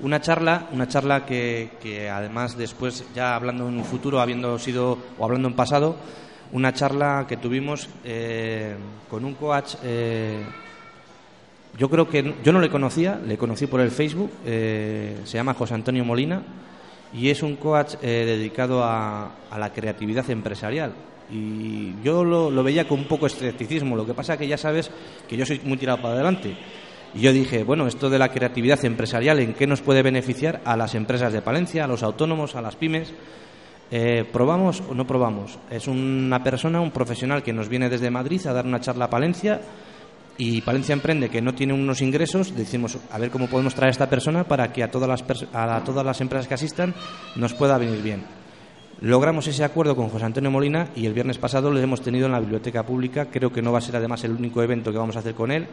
una 0.01 0.19
charla, 0.19 0.67
una 0.73 0.87
charla 0.87 1.25
que, 1.25 1.71
que, 1.81 2.09
además 2.09 2.57
después, 2.57 3.05
ya 3.15 3.35
hablando 3.35 3.67
en 3.67 3.77
un 3.77 3.85
futuro, 3.85 4.19
habiendo 4.19 4.59
sido, 4.59 4.97
o 5.17 5.25
hablando 5.25 5.47
en 5.47 5.55
pasado, 5.55 5.95
una 6.51 6.73
charla 6.73 7.25
que 7.27 7.37
tuvimos 7.37 7.89
eh, 8.03 8.75
con 9.09 9.25
un 9.25 9.33
coach, 9.33 9.75
eh, 9.83 10.43
yo 11.77 11.89
creo 11.89 12.07
que 12.07 12.35
yo 12.43 12.53
no 12.53 12.59
le 12.59 12.69
conocía, 12.69 13.19
le 13.25 13.37
conocí 13.37 13.67
por 13.67 13.81
el 13.81 13.91
Facebook, 13.91 14.31
eh, 14.45 15.19
se 15.25 15.37
llama 15.37 15.53
José 15.53 15.73
Antonio 15.73 16.05
Molina 16.05 16.41
y 17.13 17.29
es 17.29 17.43
un 17.43 17.55
coach 17.55 17.95
dedicado 18.01 18.83
a, 18.83 19.31
a, 19.49 19.59
la 19.59 19.71
creatividad 19.71 20.29
empresarial. 20.29 20.93
Y 21.31 21.93
yo 22.03 22.23
lo, 22.23 22.51
lo 22.51 22.63
veía 22.63 22.87
con 22.87 22.99
un 22.99 23.07
poco 23.07 23.25
escepticismo, 23.25 23.95
lo 23.95 24.05
que 24.05 24.13
pasa 24.13 24.37
que 24.37 24.47
ya 24.47 24.57
sabes 24.57 24.91
que 25.27 25.37
yo 25.37 25.45
soy 25.45 25.61
muy 25.63 25.77
tirado 25.77 26.01
para 26.01 26.13
adelante. 26.13 26.55
Y 27.15 27.21
yo 27.21 27.31
dije, 27.31 27.63
bueno, 27.63 27.87
esto 27.87 28.09
de 28.09 28.19
la 28.19 28.31
creatividad 28.31 28.83
empresarial, 28.83 29.39
¿en 29.39 29.53
qué 29.53 29.67
nos 29.67 29.81
puede 29.81 30.01
beneficiar 30.01 30.61
a 30.65 30.75
las 30.75 30.95
empresas 30.95 31.31
de 31.31 31.41
Palencia, 31.41 31.85
a 31.85 31.87
los 31.87 32.03
autónomos, 32.03 32.55
a 32.55 32.61
las 32.61 32.75
pymes? 32.75 33.13
Eh, 33.91 34.25
¿Probamos 34.31 34.81
o 34.89 34.95
no 34.95 35.05
probamos? 35.05 35.59
Es 35.69 35.87
una 35.87 36.43
persona, 36.43 36.81
un 36.81 36.91
profesional 36.91 37.43
que 37.43 37.53
nos 37.53 37.69
viene 37.69 37.89
desde 37.89 38.09
Madrid 38.09 38.45
a 38.47 38.53
dar 38.53 38.65
una 38.65 38.81
charla 38.81 39.05
a 39.05 39.09
Palencia 39.09 39.61
y 40.37 40.61
Palencia 40.61 40.93
Emprende, 40.93 41.29
que 41.29 41.41
no 41.41 41.53
tiene 41.53 41.73
unos 41.73 42.01
ingresos, 42.01 42.55
decimos, 42.55 42.97
a 43.11 43.17
ver 43.19 43.29
cómo 43.29 43.47
podemos 43.47 43.73
traer 43.75 43.89
a 43.89 43.91
esta 43.91 44.09
persona 44.09 44.43
para 44.43 44.73
que 44.73 44.83
a 44.83 44.91
todas 44.91 45.07
las, 45.07 45.45
a 45.53 45.81
todas 45.83 46.05
las 46.05 46.19
empresas 46.19 46.47
que 46.47 46.55
asistan 46.55 46.93
nos 47.35 47.53
pueda 47.53 47.77
venir 47.77 48.01
bien. 48.01 48.23
Logramos 49.01 49.47
ese 49.47 49.63
acuerdo 49.63 49.95
con 49.95 50.09
José 50.09 50.25
Antonio 50.25 50.49
Molina 50.49 50.89
y 50.95 51.05
el 51.05 51.13
viernes 51.13 51.37
pasado 51.37 51.69
lo 51.69 51.79
hemos 51.79 52.01
tenido 52.01 52.25
en 52.25 52.31
la 52.31 52.39
biblioteca 52.39 52.83
pública. 52.83 53.25
Creo 53.25 53.51
que 53.51 53.61
no 53.61 53.71
va 53.71 53.79
a 53.79 53.81
ser 53.81 53.95
además 53.97 54.23
el 54.23 54.31
único 54.31 54.63
evento 54.63 54.91
que 54.91 54.97
vamos 54.97 55.15
a 55.17 55.19
hacer 55.19 55.35
con 55.35 55.51
él 55.51 55.67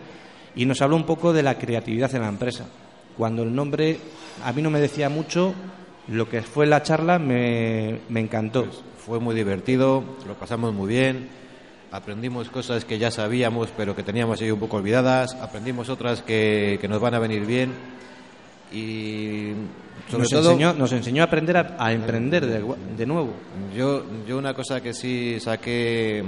y 0.55 0.67
nos 0.67 0.83
habló 0.83 0.97
un 0.97 1.07
poco 1.07 1.33
de 1.33 1.43
la 1.43 1.57
creatividad 1.57 2.15
en 2.15 2.23
la 2.23 2.29
empresa. 2.29 2.67
Cuando 3.17 3.43
el 3.43 3.55
nombre 3.55 3.99
a 4.45 4.53
mí 4.53 4.61
no 4.61 4.71
me 4.71 4.81
decía 4.81 5.09
mucho, 5.09 5.55
lo 6.09 6.29
que 6.29 6.43
fue 6.43 6.67
la 6.67 6.83
charla 6.83 7.19
me, 7.19 8.01
me 8.09 8.21
encantó. 8.21 8.65
Pues 8.65 8.83
fue 8.99 9.19
muy 9.19 9.35
divertido, 9.35 10.05
lo 10.27 10.35
pasamos 10.35 10.73
muy 10.73 10.89
bien, 10.89 11.29
aprendimos 11.91 12.49
cosas 12.49 12.85
que 12.85 12.99
ya 12.99 13.11
sabíamos 13.11 13.71
pero 13.77 13.97
que 13.97 14.03
teníamos 14.03 14.41
ahí 14.41 14.51
un 14.51 14.61
poco 14.61 14.77
olvidadas, 14.77 15.35
aprendimos 15.35 15.89
otras 15.89 16.23
que, 16.23 16.79
que 16.81 16.89
nos 16.89 17.01
van 17.01 17.15
a 17.15 17.19
venir 17.19 17.45
bien 17.45 17.73
y 18.73 19.53
sobre 20.09 20.23
nos, 20.23 20.31
todo 20.31 20.53
enseñó, 20.53 20.73
nos 20.73 20.93
enseñó 20.93 21.23
a 21.23 21.27
aprender 21.27 21.57
a, 21.57 21.77
a 21.79 21.93
emprender 21.93 22.47
de, 22.47 22.65
de, 22.97 23.07
nuevo. 23.07 23.35
Yo, 23.77 24.05
yo 24.27 24.39
una 24.39 24.55
cosa 24.55 24.81
que 24.81 24.95
sí 24.95 25.39
saqué 25.41 26.25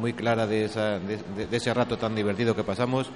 muy 0.00 0.12
clara 0.12 0.46
de, 0.46 0.64
esa, 0.64 0.98
de, 0.98 1.18
de 1.46 1.56
ese 1.56 1.74
rato 1.74 1.98
tan 1.98 2.14
divertido 2.14 2.56
que 2.56 2.64
pasamos 2.64 3.10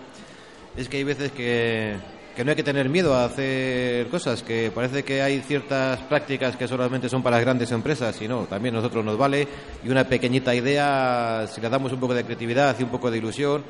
es 0.77 0.89
que 0.89 0.99
hay 0.99 1.05
veces 1.05 1.33
que, 1.33 1.97
que 2.39 2.45
no 2.45 2.51
hay 2.53 2.57
que 2.57 2.63
tener 2.63 2.89
miedo 2.89 3.17
a 3.17 3.25
hacer 3.25 4.07
cosas, 4.07 4.45
que 4.45 4.71
parece 4.73 5.03
que 5.03 5.21
hay 5.23 5.41
ciertas 5.41 5.99
prácticas 6.03 6.55
que 6.55 6.69
solamente 6.69 7.09
son 7.09 7.21
para 7.21 7.35
las 7.35 7.45
grandes 7.45 7.73
empresas 7.73 8.23
y 8.23 8.29
no, 8.29 8.45
también 8.45 8.77
a 8.77 8.79
nosotros 8.79 9.05
nos 9.05 9.19
vale 9.19 9.49
y 9.85 9.89
una 9.89 10.05
pequeñita 10.05 10.55
idea, 10.55 11.49
si 11.53 11.61
le 11.61 11.69
damos 11.69 11.93
un 11.93 11.99
poco 11.99 12.15
de 12.15 12.23
creatividad 12.23 12.77
y 12.79 12.85
un 12.85 12.91
poco 12.91 13.11
de 13.11 13.19
ilusión, 13.19 13.65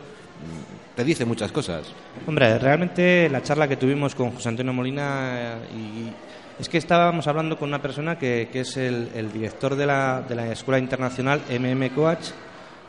te 0.95 1.03
dice 1.03 1.25
muchas 1.25 1.51
cosas. 1.51 1.87
Hombre, 2.27 2.59
realmente 2.59 3.31
la 3.31 3.43
charla 3.43 3.67
que 3.67 3.79
tuvimos 3.79 4.15
con 4.15 4.33
José 4.33 4.51
Antonio 4.51 4.75
Molina 4.75 5.61
y 5.75 6.13
es 6.61 6.69
que 6.69 6.77
estábamos 6.77 7.27
hablando 7.27 7.57
con 7.57 7.71
una 7.71 7.81
persona 7.81 8.19
que, 8.19 8.51
que 8.53 8.61
es 8.61 8.77
el, 8.77 9.09
el, 9.15 9.33
director 9.33 9.77
de 9.77 9.87
la, 9.87 10.21
de 10.29 10.35
la 10.35 10.53
Escuela 10.53 10.79
Internacional 10.79 11.41
MM 11.59 11.89
Coach, 11.95 12.33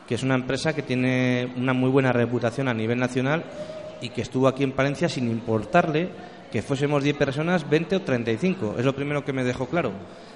que 0.06 0.16
es 0.16 0.22
una 0.22 0.34
empresa 0.34 0.74
que 0.74 0.82
tiene 0.82 1.50
una 1.56 1.72
muy 1.72 1.88
buena 1.88 2.12
reputación 2.12 2.68
a 2.68 2.74
nivel 2.74 2.98
nacional 2.98 3.44
y 4.00 4.10
que 4.10 4.22
estuvo 4.22 4.48
aquí 4.48 4.62
en 4.62 4.72
Palencia 4.72 5.08
sin 5.08 5.30
importarle 5.30 6.10
que 6.50 6.62
fuésemos 6.62 7.02
10 7.02 7.16
personas, 7.16 7.68
20 7.68 7.96
o 7.96 8.02
35. 8.02 8.76
Es 8.78 8.84
lo 8.84 8.94
primero 8.94 9.24
que 9.24 9.32
me 9.32 9.44
dejó 9.44 9.66
claro. 9.66 9.92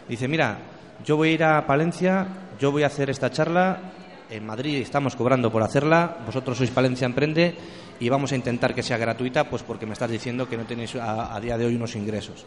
Dice, 0.09 0.29
mira, 0.29 0.59
yo 1.05 1.17
voy 1.17 1.31
a 1.31 1.33
ir 1.33 1.45
a 1.45 1.67
Palencia, 1.67 2.27
yo 2.61 2.71
voy 2.71 2.85
a 2.85 2.87
hacer 2.87 3.11
esta 3.11 3.31
charla, 3.31 3.93
en 4.31 4.47
Madrid 4.47 4.81
estamos 4.81 5.17
cobrando 5.17 5.51
por 5.51 5.63
hacerla, 5.63 6.19
vosotros 6.25 6.57
sois 6.57 6.71
Palencia 6.71 7.07
Emprende 7.07 7.55
y 8.01 8.09
vamos 8.09 8.33
a 8.33 8.37
intentar 8.37 8.75
que 8.75 8.83
sea 8.83 8.97
gratuita, 8.97 9.45
pues 9.45 9.63
porque 9.63 9.87
me 9.87 9.93
estás 9.93 10.11
diciendo 10.11 10.49
que 10.49 10.57
no 10.57 10.65
tenéis 10.65 10.97
a, 10.97 11.39
día 11.41 11.59
de 11.59 11.67
hoy 11.67 11.77
unos 11.77 11.97
ingresos. 11.97 12.45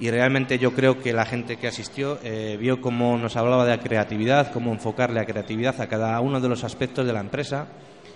Y 0.00 0.10
realmente 0.10 0.58
yo 0.58 0.72
creo 0.74 1.00
que 1.00 1.12
la 1.12 1.24
gente 1.24 1.56
que 1.56 1.66
asistió 1.66 2.18
eh, 2.22 2.56
vio 2.60 2.80
cómo 2.80 3.18
nos 3.18 3.36
hablaba 3.36 3.64
de 3.64 3.76
la 3.76 3.82
creatividad, 3.82 4.52
cómo 4.52 4.72
enfocarle 4.72 5.18
la 5.18 5.26
creatividad 5.26 5.80
a 5.80 5.88
cada 5.88 6.20
uno 6.20 6.40
de 6.40 6.48
los 6.48 6.62
aspectos 6.62 7.04
de 7.04 7.12
la 7.12 7.20
empresa 7.20 7.66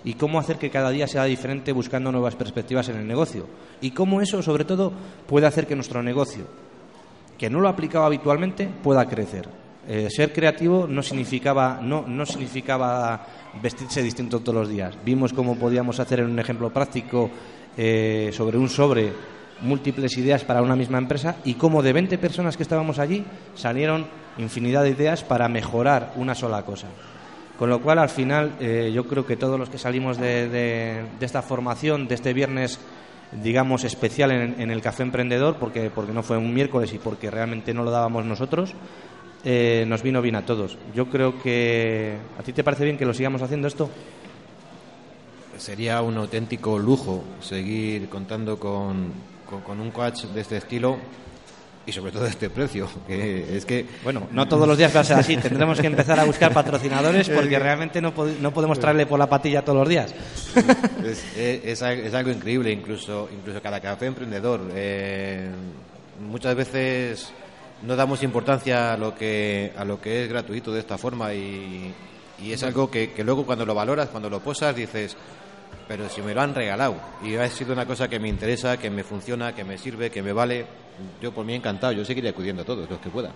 y 0.05 0.15
cómo 0.15 0.39
hacer 0.39 0.59
que 0.59 0.71
cada 0.71 0.91
día 0.91 1.07
sea 1.07 1.25
diferente 1.25 1.73
buscando 1.73 2.11
nuevas 2.13 2.37
perspectivas 2.37 2.89
en 2.89 2.97
el 2.97 3.07
negocio. 3.07 3.47
Y 3.81 3.93
cómo 3.93 4.21
eso, 4.21 4.43
sobre 4.43 4.65
todo, 4.65 4.93
puede 5.27 5.47
hacer 5.47 5.67
que 5.67 5.75
nuestro 5.75 6.03
negocio, 6.03 6.47
que 7.39 7.51
no 7.51 7.61
lo 7.61 7.69
aplicaba 7.69 8.07
habitualmente, 8.07 8.69
pueda 8.83 9.07
crecer. 9.07 9.49
Eh, 9.89 10.09
ser 10.11 10.33
creativo 10.33 10.87
no 10.89 11.03
significaba, 11.03 11.81
no, 11.83 12.05
no 12.07 12.25
significaba 12.25 13.27
vestirse 13.61 14.03
distinto 14.03 14.41
todos 14.41 14.55
los 14.55 14.69
días. 14.69 14.97
Vimos 15.05 15.33
cómo 15.33 15.57
podíamos 15.57 15.99
hacer 15.99 16.21
en 16.21 16.27
un 16.27 16.39
ejemplo 16.39 16.73
práctico 16.73 17.31
eh, 17.77 18.31
sobre 18.33 18.59
un 18.59 18.69
sobre 18.69 19.13
múltiples 19.63 20.17
ideas 20.19 20.45
para 20.45 20.63
una 20.63 20.77
misma 20.77 20.99
empresa 20.99 21.37
y 21.45 21.55
cómo 21.55 21.83
de 21.83 21.93
20 21.93 22.19
personas 22.19 22.57
que 22.57 22.63
estábamos 22.63 22.99
allí 22.99 23.25
salieron 23.55 24.07
infinidad 24.39 24.83
de 24.83 24.91
ideas 24.91 25.25
para 25.25 25.49
mejorar 25.49 26.13
una 26.17 26.35
sola 26.35 26.63
cosa. 26.63 26.89
Con 27.63 27.71
lo 27.71 27.81
cual, 27.81 28.01
al 28.01 28.09
final, 28.09 28.57
eh, 28.59 28.91
yo 28.93 29.07
creo 29.07 29.25
que 29.25 29.37
todos 29.37 29.57
los 29.57 29.71
que 29.71 29.79
salimos 29.79 30.19
de, 30.19 31.05
esta 31.21 31.43
formación, 31.43 32.09
de 32.09 32.17
este 32.17 32.33
viernes, 32.33 32.81
digamos, 33.41 33.85
especial 33.85 34.33
en, 34.33 34.69
el 34.73 34.83
Café 34.83 35.05
Emprendedor, 35.05 35.59
porque, 35.61 35.89
porque 35.89 36.11
no 36.11 36.25
fue 36.25 36.37
un 36.39 36.53
miércoles 36.53 36.93
y 36.93 36.99
porque 36.99 37.31
realmente 37.31 37.73
no 37.73 37.85
lo 37.85 37.93
dábamos 37.93 38.25
nosotros, 38.25 38.75
eh, 39.45 39.85
nos 39.87 40.03
vino 40.03 40.21
bien 40.21 40.35
a 40.35 40.45
todos. 40.45 40.77
Yo 40.93 41.07
creo 41.07 41.41
que... 41.41 42.17
¿A 42.37 42.43
ti 42.43 42.53
te 42.53 42.65
parece 42.65 42.83
bien 42.83 42.99
que 42.99 43.07
lo 43.07 43.15
sigamos 43.15 43.43
haciendo 43.43 43.69
esto? 43.69 43.89
Sería 45.57 46.03
un 46.03 46.17
auténtico 46.17 46.81
lujo 46.81 47.23
seguir 47.41 48.09
contando 48.09 48.59
con, 48.59 49.13
con, 49.49 49.61
con 49.61 49.81
un 49.81 49.93
coach 49.93 50.25
de 50.25 50.41
este 50.41 50.57
estilo 50.57 50.99
y 51.85 51.93
sobre 51.93 52.13
todo 52.13 52.27
este 52.27 52.49
precio 52.49 52.89
que 53.07 53.57
es 53.57 53.65
que 53.65 53.87
bueno 54.05 54.29
no 54.31 54.47
todos 54.47 54.69
los 54.69 54.79
días 54.79 54.95
va 54.95 55.01
a 55.01 55.05
ser 55.05 55.19
así. 55.19 55.37
Tendremos 55.37 55.81
que 55.81 55.87
empezar 55.87 56.19
a 56.21 56.25
buscar 56.25 56.53
patrocinadores 56.53 57.29
porque 57.29 57.59
realmente 57.59 58.01
no, 58.01 58.15
pod 58.15 58.29
no 58.41 58.53
podemos 58.53 58.79
traerle 58.79 59.07
por 59.07 59.19
la 59.19 59.29
patilla 59.29 59.65
todos 59.65 59.81
los 59.81 59.89
días. 59.89 60.15
es, 61.05 61.37
es, 61.37 61.83
es, 61.83 62.15
algo 62.15 62.31
increíble 62.31 62.71
incluso 62.71 63.29
incluso 63.33 63.61
cada 63.61 63.81
café 63.81 64.07
emprendedor. 64.07 64.71
Eh, 64.75 65.49
muchas 66.21 66.55
veces 66.55 67.33
no 67.83 67.97
damos 67.97 68.23
importancia 68.23 68.93
a 68.93 68.97
lo 68.97 69.15
que 69.15 69.73
a 69.77 69.85
lo 69.85 70.01
que 70.01 70.25
es 70.25 70.29
gratuito 70.29 70.73
de 70.73 70.81
esta 70.81 70.99
forma 70.99 71.35
y, 71.35 71.93
y 72.41 72.53
es 72.53 72.63
algo 72.63 72.91
que, 72.91 73.13
que 73.13 73.25
luego 73.25 73.45
cuando 73.45 73.67
lo 73.67 73.75
valoras 73.75 74.09
cuando 74.09 74.31
lo 74.31 74.41
posas 74.41 74.77
dices 74.77 75.17
pero 75.89 76.09
si 76.09 76.23
me 76.23 76.35
lo 76.35 76.41
han 76.41 76.55
regalado 76.55 76.97
y 77.23 77.35
ha 77.37 77.49
sido 77.51 77.73
una 77.73 77.87
cosa 77.87 78.09
que 78.09 78.19
me 78.19 78.29
interesa, 78.29 78.77
que 78.77 78.89
me 78.89 79.05
funciona, 79.05 79.55
que 79.55 79.65
me 79.65 79.79
sirve, 79.79 80.11
que 80.11 80.23
me 80.23 80.33
vale, 80.33 80.65
yo 81.21 81.33
por 81.33 81.45
mí 81.45 81.55
encantado, 81.55 81.93
yo 81.93 82.05
seguiré 82.05 82.29
acudiendo 82.29 82.63
a 82.63 82.65
todos 82.65 82.89
los 82.89 82.99
que 82.99 83.11
pueda. 83.11 83.33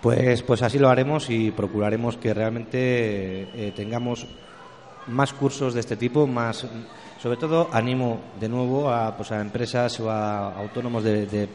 Pues, 0.00 0.42
pues 0.42 0.62
así 0.62 0.78
lo 0.78 0.88
haremos 0.88 1.30
y 1.30 1.50
procuraremos 1.50 2.16
que 2.16 2.34
realmente 2.34 2.78
eh, 2.78 3.72
tengamos 3.74 4.26
más 5.06 5.32
cursos 5.32 5.74
de 5.74 5.80
este 5.80 5.96
tipo, 5.96 6.26
más, 6.26 6.66
sobre 7.20 7.36
todo 7.36 7.68
animo 7.72 8.20
de 8.40 8.48
nuevo 8.48 8.90
a, 8.90 9.16
pues 9.16 9.30
a 9.32 9.40
empresas 9.40 9.98
o 10.00 10.10
a 10.10 10.54
autónomos 10.56 11.04
de, 11.04 11.26
de, 11.26 11.48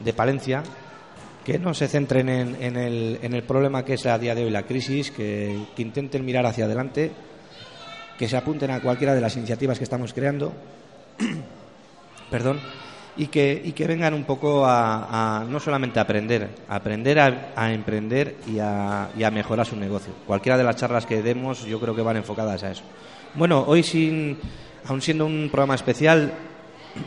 de 0.00 0.12
Palencia 0.12 0.62
que 1.44 1.58
no 1.58 1.74
se 1.74 1.88
centren 1.88 2.28
en, 2.28 2.56
en, 2.60 2.76
el, 2.76 3.18
en 3.22 3.34
el 3.34 3.42
problema 3.42 3.84
que 3.84 3.94
es 3.94 4.06
a 4.06 4.18
día 4.18 4.34
de 4.34 4.44
hoy 4.44 4.50
la 4.50 4.62
crisis, 4.62 5.10
que, 5.10 5.66
que 5.76 5.82
intenten 5.82 6.24
mirar 6.24 6.46
hacia 6.46 6.64
adelante 6.64 7.12
que 8.18 8.28
se 8.28 8.36
apunten 8.36 8.70
a 8.70 8.80
cualquiera 8.80 9.14
de 9.14 9.20
las 9.20 9.36
iniciativas 9.36 9.76
que 9.76 9.84
estamos 9.84 10.14
creando. 10.14 10.52
Perdón 12.30 12.60
y 13.16 13.28
que, 13.28 13.60
y 13.64 13.72
que 13.72 13.86
vengan 13.86 14.14
un 14.14 14.24
poco 14.24 14.66
a, 14.66 15.40
a 15.40 15.44
no 15.44 15.60
solamente 15.60 15.98
a 15.98 16.02
aprender, 16.02 16.48
a 16.68 16.76
aprender 16.76 17.20
a, 17.20 17.52
a 17.54 17.72
emprender 17.72 18.36
y 18.46 18.58
a, 18.58 19.10
y 19.16 19.22
a, 19.22 19.30
mejorar 19.30 19.66
su 19.66 19.76
negocio. 19.76 20.12
Cualquiera 20.26 20.58
de 20.58 20.64
las 20.64 20.76
charlas 20.76 21.06
que 21.06 21.22
demos 21.22 21.64
yo 21.64 21.80
creo 21.80 21.94
que 21.94 22.02
van 22.02 22.16
enfocadas 22.16 22.62
a 22.64 22.72
eso. 22.72 22.82
Bueno, 23.34 23.64
hoy 23.66 23.82
sin, 23.82 24.38
aun 24.86 25.00
siendo 25.00 25.26
un 25.26 25.48
programa 25.50 25.74
especial, 25.74 26.32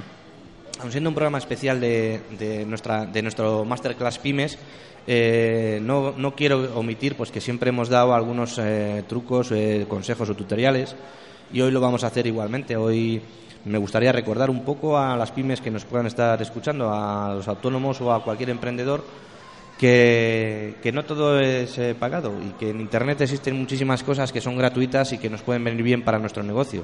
aun 0.81 0.91
siendo 0.91 1.09
un 1.09 1.15
programa 1.15 1.37
especial 1.37 1.79
de, 1.81 2.21
de, 2.37 2.65
nuestra, 2.65 3.05
de 3.05 3.21
nuestro 3.21 3.65
Masterclass 3.65 4.19
Pymes, 4.19 4.57
eh, 5.09 5.79
no, 5.81 6.13
no, 6.17 6.35
quiero 6.35 6.77
omitir 6.77 7.15
pues 7.15 7.31
que 7.31 7.39
siempre 7.39 7.69
hemos 7.69 7.87
dado 7.87 8.13
algunos 8.13 8.57
eh, 8.59 9.03
trucos, 9.07 9.51
eh, 9.53 9.85
consejos 9.87 10.29
o 10.29 10.35
tutoriales 10.35 10.97
y 11.53 11.61
hoy 11.61 11.71
lo 11.71 11.79
vamos 11.79 12.03
a 12.03 12.07
hacer 12.07 12.27
igualmente. 12.27 12.75
Hoy 12.75 13.21
me 13.67 13.77
gustaría 13.77 14.11
recordar 14.11 14.49
un 14.49 14.63
poco 14.63 14.97
a 14.97 15.15
las 15.15 15.31
pymes 15.31 15.61
que 15.61 15.71
nos 15.71 15.85
puedan 15.85 16.07
estar 16.07 16.41
escuchando, 16.41 16.91
a 16.91 17.33
los 17.35 17.47
autónomos 17.47 17.99
o 18.01 18.11
a 18.13 18.23
cualquier 18.23 18.49
emprendedor, 18.49 19.03
que, 19.77 20.75
que 20.81 20.91
no 20.91 21.05
todo 21.05 21.39
es 21.39 21.77
eh, 21.77 21.95
pagado 21.97 22.33
y 22.41 22.51
que 22.57 22.71
en 22.71 22.81
Internet 22.81 23.21
existen 23.21 23.55
muchísimas 23.55 24.03
cosas 24.03 24.31
que 24.31 24.41
son 24.41 24.57
gratuitas 24.57 25.13
y 25.13 25.17
que 25.17 25.29
nos 25.29 25.41
pueden 25.41 25.63
venir 25.63 25.83
bien 25.83 26.03
para 26.03 26.17
nuestro 26.19 26.43
negocio. 26.43 26.83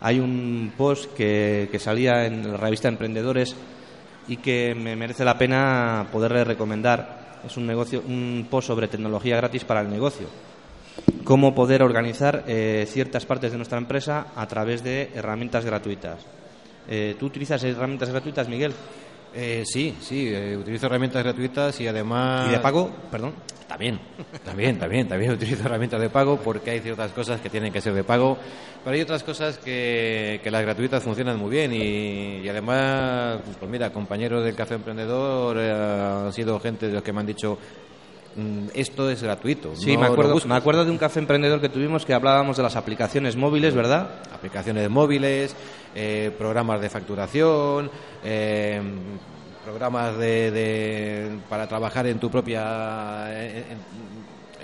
Hay 0.00 0.20
un 0.20 0.72
post 0.76 1.14
que, 1.14 1.68
que 1.72 1.78
salía 1.78 2.26
en 2.26 2.52
la 2.52 2.58
revista 2.58 2.88
Emprendedores 2.88 3.56
y 4.28 4.36
que 4.38 4.74
me 4.74 4.96
merece 4.96 5.24
la 5.24 5.38
pena 5.38 6.06
poderle 6.12 6.44
recomendar. 6.44 7.40
Es 7.46 7.56
un, 7.56 7.66
negocio, 7.66 8.02
un 8.06 8.46
post 8.50 8.68
sobre 8.68 8.88
tecnología 8.88 9.36
gratis 9.36 9.64
para 9.64 9.80
el 9.80 9.88
negocio. 9.88 10.26
Cómo 11.24 11.54
poder 11.54 11.82
organizar 11.82 12.44
eh, 12.46 12.86
ciertas 12.88 13.26
partes 13.26 13.50
de 13.50 13.56
nuestra 13.56 13.78
empresa 13.78 14.28
a 14.36 14.46
través 14.46 14.84
de 14.84 15.10
herramientas 15.14 15.64
gratuitas. 15.64 16.24
Eh, 16.88 17.16
¿Tú 17.18 17.26
utilizas 17.26 17.62
herramientas 17.64 18.10
gratuitas, 18.10 18.48
Miguel? 18.48 18.72
Eh, 19.34 19.64
sí, 19.66 19.94
sí, 20.00 20.28
eh, 20.28 20.56
utilizo 20.56 20.86
herramientas 20.86 21.22
gratuitas 21.22 21.78
y 21.80 21.88
además... 21.88 22.48
¿Y 22.48 22.52
de 22.52 22.58
pago? 22.60 22.90
Perdón. 23.10 23.34
También, 23.68 23.98
también, 24.44 24.78
también, 24.78 25.08
también 25.08 25.32
utilizo 25.32 25.64
herramientas 25.64 26.00
de 26.00 26.08
pago 26.08 26.38
porque 26.38 26.70
hay 26.70 26.80
ciertas 26.80 27.10
cosas 27.10 27.40
que 27.40 27.50
tienen 27.50 27.72
que 27.72 27.80
ser 27.80 27.92
de 27.92 28.04
pago, 28.04 28.38
pero 28.84 28.94
hay 28.94 29.02
otras 29.02 29.24
cosas 29.24 29.58
que, 29.58 30.40
que 30.42 30.50
las 30.52 30.62
gratuitas 30.62 31.02
funcionan 31.02 31.36
muy 31.36 31.50
bien 31.50 31.72
y, 31.74 32.38
y 32.44 32.48
además, 32.48 33.40
pues 33.58 33.70
mira, 33.70 33.92
compañeros 33.92 34.44
del 34.44 34.54
Café 34.54 34.76
Emprendedor 34.76 35.58
eh, 35.58 35.72
han 35.72 36.32
sido 36.32 36.60
gente 36.60 36.86
de 36.86 36.94
los 36.94 37.02
que 37.02 37.12
me 37.12 37.20
han 37.20 37.26
dicho 37.26 37.58
esto 38.74 39.08
es 39.10 39.22
gratuito. 39.22 39.74
Sí, 39.76 39.94
no 39.94 40.00
me, 40.00 40.06
acuerdo, 40.06 40.32
busques". 40.34 40.48
me 40.48 40.56
acuerdo 40.56 40.84
de 40.84 40.90
un 40.90 40.98
café 40.98 41.20
emprendedor 41.20 41.60
que 41.60 41.68
tuvimos 41.68 42.04
que 42.04 42.12
hablábamos 42.14 42.56
de 42.56 42.62
las 42.62 42.76
aplicaciones 42.76 43.36
móviles, 43.36 43.74
¿verdad? 43.74 44.10
aplicaciones 44.32 44.88
móviles, 44.90 45.54
eh, 45.94 46.30
programas 46.38 46.80
de 46.80 46.90
facturación, 46.90 47.90
eh, 48.24 48.80
programas 49.64 50.16
de, 50.18 50.50
de- 50.50 51.38
para 51.48 51.66
trabajar 51.66 52.06
en 52.06 52.18
tu 52.18 52.30
propia 52.30 53.26
en, 53.44 53.64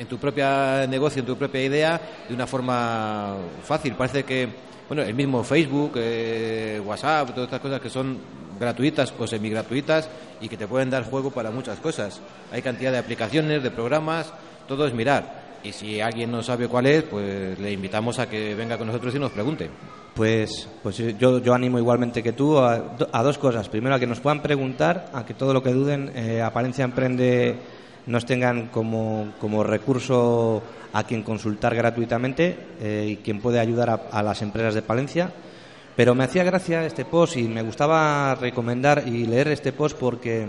en 0.02 0.08
tu 0.08 0.18
propia 0.18 0.86
negocio, 0.86 1.20
en 1.20 1.26
tu 1.26 1.36
propia 1.36 1.62
idea, 1.62 2.00
de 2.28 2.34
una 2.34 2.46
forma 2.46 3.36
fácil. 3.64 3.94
Parece 3.94 4.24
que 4.24 4.48
bueno, 4.88 5.02
el 5.02 5.14
mismo 5.14 5.42
Facebook, 5.42 5.92
eh, 5.96 6.80
WhatsApp, 6.84 7.30
todas 7.30 7.44
estas 7.46 7.60
cosas 7.60 7.80
que 7.80 7.88
son 7.88 8.18
gratuitas 8.60 9.14
o 9.18 9.26
semi 9.26 9.48
gratuitas 9.48 10.10
y 10.40 10.48
que 10.48 10.56
te 10.56 10.66
pueden 10.66 10.90
dar 10.90 11.04
juego 11.04 11.30
para 11.30 11.50
muchas 11.50 11.78
cosas. 11.78 12.20
Hay 12.50 12.60
cantidad 12.62 12.92
de 12.92 12.98
aplicaciones, 12.98 13.62
de 13.62 13.70
programas, 13.70 14.32
todo 14.68 14.86
es 14.86 14.92
mirar. 14.92 15.40
Y 15.64 15.72
si 15.72 16.00
alguien 16.00 16.32
no 16.32 16.42
sabe 16.42 16.66
cuál 16.66 16.86
es, 16.86 17.04
pues 17.04 17.58
le 17.58 17.72
invitamos 17.72 18.18
a 18.18 18.28
que 18.28 18.54
venga 18.56 18.76
con 18.76 18.88
nosotros 18.88 19.14
y 19.14 19.18
nos 19.18 19.30
pregunte. 19.30 19.70
Pues, 20.14 20.68
pues 20.82 20.98
yo, 20.98 21.38
yo 21.38 21.54
animo 21.54 21.78
igualmente 21.78 22.22
que 22.22 22.32
tú 22.32 22.58
a, 22.58 22.96
a 23.12 23.22
dos 23.22 23.38
cosas. 23.38 23.68
Primero, 23.68 23.94
a 23.94 24.00
que 24.00 24.06
nos 24.06 24.20
puedan 24.20 24.42
preguntar, 24.42 25.08
a 25.14 25.24
que 25.24 25.32
todo 25.32 25.54
lo 25.54 25.62
que 25.62 25.72
duden, 25.72 26.10
eh, 26.14 26.42
a 26.42 26.52
Palencia 26.52 26.84
Emprende 26.84 27.56
nos 28.06 28.26
tengan 28.26 28.68
como, 28.68 29.32
como 29.40 29.62
recurso 29.62 30.62
a 30.92 31.04
quien 31.04 31.22
consultar 31.22 31.74
gratuitamente 31.74 32.56
eh, 32.80 33.06
y 33.10 33.16
quien 33.16 33.40
puede 33.40 33.60
ayudar 33.60 33.90
a, 33.90 33.94
a 34.10 34.22
las 34.22 34.42
empresas 34.42 34.74
de 34.74 34.82
Palencia. 34.82 35.32
Pero 35.96 36.14
me 36.14 36.24
hacía 36.24 36.42
gracia 36.42 36.84
este 36.86 37.04
post 37.04 37.36
y 37.36 37.42
me 37.44 37.62
gustaba 37.62 38.34
recomendar 38.34 39.04
y 39.06 39.26
leer 39.26 39.48
este 39.48 39.72
post 39.72 39.96
porque 39.98 40.46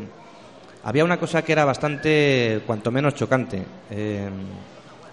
había 0.84 1.06
una 1.06 1.18
cosa 1.18 1.42
que 1.44 1.54
era 1.54 1.64
bastante, 1.64 2.62
cuanto 2.68 2.92
menos 2.92 3.16
chocante. 3.16 3.64
Eh, 3.90 4.30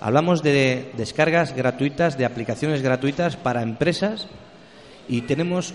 hablamos 0.01 0.43
de 0.43 0.91
descargas 0.97 1.55
gratuitas, 1.55 2.19
de 2.19 2.25
aplicaciones 2.25 2.83
gratuitas 2.83 3.37
para 3.37 3.63
empresas 3.63 4.27
y 5.09 5.23
tenemos 5.23 5.75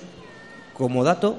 como 0.73 1.05
dato 1.05 1.37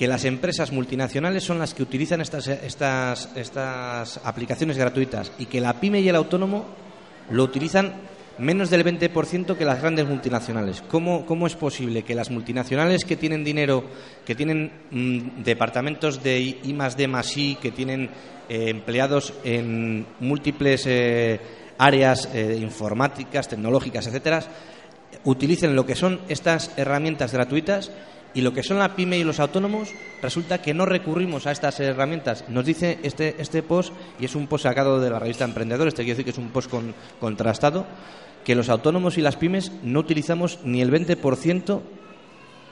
que 0.00 0.08
las 0.08 0.24
empresas 0.24 0.72
multinacionales 0.72 1.44
son 1.44 1.58
las 1.58 1.74
que 1.74 1.82
utilizan 1.82 2.22
estas, 2.22 2.48
estas, 2.48 3.28
estas 3.36 4.18
aplicaciones 4.24 4.78
gratuitas 4.78 5.30
y 5.38 5.44
que 5.44 5.60
la 5.60 5.78
pyme 5.78 6.00
y 6.00 6.08
el 6.08 6.16
autónomo 6.16 6.64
lo 7.30 7.44
utilizan 7.44 7.92
menos 8.38 8.70
del 8.70 8.82
20% 8.82 9.58
que 9.58 9.64
las 9.66 9.82
grandes 9.82 10.08
multinacionales. 10.08 10.82
¿Cómo, 10.88 11.26
¿Cómo 11.26 11.46
es 11.46 11.54
posible 11.54 12.02
que 12.02 12.14
las 12.14 12.30
multinacionales 12.30 13.04
que 13.04 13.16
tienen 13.16 13.44
dinero, 13.44 13.84
que 14.24 14.34
tienen 14.34 14.72
mm, 14.90 15.42
departamentos 15.42 16.22
de 16.22 16.40
I, 16.40 16.72
más 16.72 16.96
D 16.96 17.06
I, 17.36 17.56
que 17.56 17.70
tienen 17.70 18.08
eh, 18.48 18.70
empleados 18.70 19.34
en 19.44 20.06
múltiples 20.18 20.86
eh, 20.86 21.38
áreas 21.76 22.26
eh, 22.32 22.56
informáticas, 22.58 23.48
tecnológicas, 23.48 24.06
etcétera, 24.06 24.44
utilicen 25.24 25.76
lo 25.76 25.84
que 25.84 25.94
son 25.94 26.20
estas 26.30 26.72
herramientas 26.78 27.34
gratuitas 27.34 27.90
y 28.34 28.42
lo 28.42 28.52
que 28.52 28.62
son 28.62 28.78
la 28.78 28.94
pyme 28.94 29.18
y 29.18 29.24
los 29.24 29.40
autónomos, 29.40 29.90
resulta 30.22 30.62
que 30.62 30.74
no 30.74 30.86
recurrimos 30.86 31.46
a 31.46 31.52
estas 31.52 31.80
herramientas. 31.80 32.44
Nos 32.48 32.64
dice 32.64 32.98
este, 33.02 33.34
este 33.38 33.62
post, 33.62 33.92
y 34.18 34.24
es 34.24 34.34
un 34.34 34.46
post 34.46 34.64
sacado 34.64 35.00
de 35.00 35.10
la 35.10 35.18
revista 35.18 35.44
Emprendedores, 35.44 35.94
te 35.94 36.02
quiero 36.04 36.16
decir 36.16 36.24
que 36.24 36.30
es 36.30 36.38
un 36.38 36.50
post 36.50 36.70
con- 36.70 36.94
contrastado, 37.18 37.86
que 38.44 38.54
los 38.54 38.68
autónomos 38.68 39.18
y 39.18 39.20
las 39.20 39.36
pymes 39.36 39.72
no 39.82 40.00
utilizamos 40.00 40.60
ni 40.64 40.80
el 40.80 40.90
20% 40.92 41.80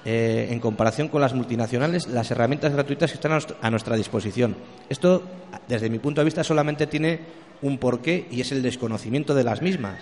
eh, 0.05 0.49
en 0.51 0.61
comparación 0.61 1.09
con 1.09 1.21
las 1.21 1.35
multinacionales, 1.35 2.07
las 2.07 2.31
herramientas 2.31 2.73
gratuitas 2.73 3.11
que 3.11 3.17
están 3.17 3.39
a 3.61 3.71
nuestra 3.71 3.97
disposición. 3.97 4.57
Esto, 4.89 5.23
desde 5.67 5.91
mi 5.91 5.99
punto 5.99 6.21
de 6.21 6.25
vista, 6.27 6.45
solamente 6.45 6.87
tiene 6.87 7.21
un 7.61 7.79
porqué 7.79 8.29
y 8.31 8.41
es 8.41 8.53
el 8.53 8.63
desconocimiento 8.63 9.35
de 9.35 9.45
las 9.45 9.61
mismas. 9.61 10.01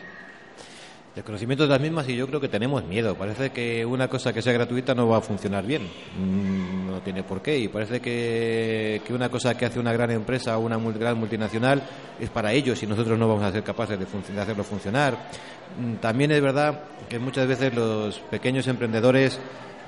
El 1.16 1.24
conocimiento 1.24 1.64
de 1.64 1.70
las 1.70 1.80
mismas 1.80 2.06
y 2.10 2.14
yo 2.14 2.26
creo 2.26 2.40
que 2.40 2.48
tenemos 2.48 2.84
miedo. 2.84 3.14
Parece 3.14 3.48
que 3.48 3.86
una 3.86 4.06
cosa 4.06 4.34
que 4.34 4.42
sea 4.42 4.52
gratuita 4.52 4.94
no 4.94 5.08
va 5.08 5.16
a 5.16 5.20
funcionar 5.22 5.64
bien. 5.64 5.88
Mm, 6.18 6.90
No 6.90 7.00
tiene 7.00 7.22
por 7.22 7.40
qué. 7.40 7.58
Y 7.58 7.68
parece 7.68 8.00
que, 8.00 9.00
que 9.06 9.14
una 9.14 9.30
cosa 9.30 9.56
que 9.56 9.64
hace 9.64 9.80
una 9.80 9.94
gran 9.94 10.10
empresa 10.10 10.58
o 10.58 10.60
una 10.60 10.76
gran 10.78 11.16
multinacional 11.18 11.82
es 12.20 12.28
para 12.28 12.52
ellos 12.52 12.82
y 12.82 12.86
nosotros 12.86 13.18
no 13.18 13.26
vamos 13.28 13.44
a 13.44 13.50
ser 13.52 13.62
capaces 13.62 13.98
de, 13.98 14.04
de 14.34 14.40
hacerlo 14.40 14.62
funcionar. 14.62 15.16
Mm, 15.80 15.94
También 15.96 16.32
es 16.32 16.42
verdad 16.42 16.80
que 17.08 17.18
muchas 17.18 17.46
veces 17.48 17.74
los 17.74 18.18
pequeños 18.18 18.66
emprendedores 18.66 19.38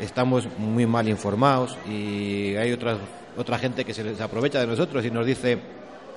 estamos 0.00 0.48
muy 0.56 0.86
mal 0.86 1.08
informados 1.10 1.76
y 1.86 2.56
hay 2.56 2.72
otras, 2.72 2.96
otra 3.36 3.58
gente 3.58 3.84
que 3.84 3.92
se 3.92 4.02
les 4.02 4.18
aprovecha 4.22 4.60
de 4.60 4.66
nosotros 4.66 5.04
y 5.04 5.10
nos 5.10 5.26
dice 5.26 5.58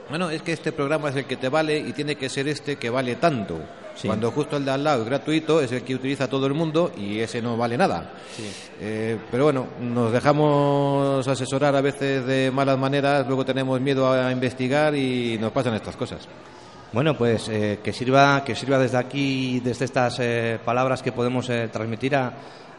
bueno, 0.10 0.30
es 0.30 0.42
que 0.42 0.52
este 0.54 0.72
programa 0.72 1.10
es 1.10 1.16
el 1.16 1.26
que 1.26 1.38
te 1.38 1.48
vale 1.50 1.78
y 1.80 1.94
tiene 1.94 2.16
que 2.16 2.28
ser 2.30 2.48
este 2.48 2.76
que 2.78 2.90
vale 2.90 3.16
tanto. 3.16 3.60
Sí. 3.96 4.08
Cuando 4.08 4.32
justo 4.32 4.58
el 4.58 4.66
de 4.66 4.72
al 4.72 4.84
lado 4.84 5.02
es 5.04 5.06
gratuito, 5.10 5.62
es 5.62 5.72
el 5.72 5.84
que 5.84 5.94
utiliza 5.96 6.28
todo 6.28 6.48
el 6.48 6.54
mundo 6.54 6.92
y 6.98 7.20
ese 7.20 7.42
no 7.42 7.58
vale 7.58 7.78
nada. 7.78 8.14
Eh, 8.80 9.18
pero 9.30 9.44
bueno, 9.46 9.68
nos 9.82 10.12
dejamos 10.12 11.28
asesorar 11.28 11.76
a 11.76 11.82
veces 11.82 12.26
de 12.26 12.52
malas 12.52 12.78
maneras, 12.80 13.28
luego 13.28 13.46
tenemos 13.46 13.80
miedo 13.82 14.12
a 14.12 14.32
investigar 14.32 14.96
y 14.96 15.38
nos 15.40 15.52
pasan 15.52 15.74
estas 15.76 15.96
cosas. 15.96 16.28
Bueno, 16.94 17.18
pues 17.18 17.48
eh, 17.50 17.80
que 17.84 17.94
sirva 17.94 18.44
que 18.44 18.56
sirva 18.56 18.78
desde 18.80 18.98
aquí, 18.98 19.60
desde 19.62 19.86
estas 19.86 20.18
eh, 20.20 20.60
palabras 20.64 21.02
que 21.02 21.12
podemos 21.12 21.50
eh, 21.50 21.70
transmitir 21.72 22.16
a- 22.16 22.34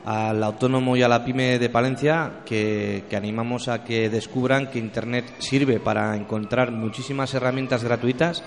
al 0.05 0.43
autónomo 0.43 0.97
y 0.97 1.03
a 1.03 1.09
la 1.09 1.25
pyme 1.25 1.61
de 1.61 1.69
Palencia, 1.71 2.41
que, 2.45 3.05
que 3.09 3.17
animamos 3.17 3.69
a 3.69 3.85
que 3.85 4.11
descubran 4.11 4.69
que 4.69 4.81
Internet 4.81 5.27
sirve 5.39 5.79
para 5.79 6.17
encontrar 6.17 6.73
muchísimas 6.73 7.33
herramientas 7.35 7.85
gratuitas. 7.85 8.43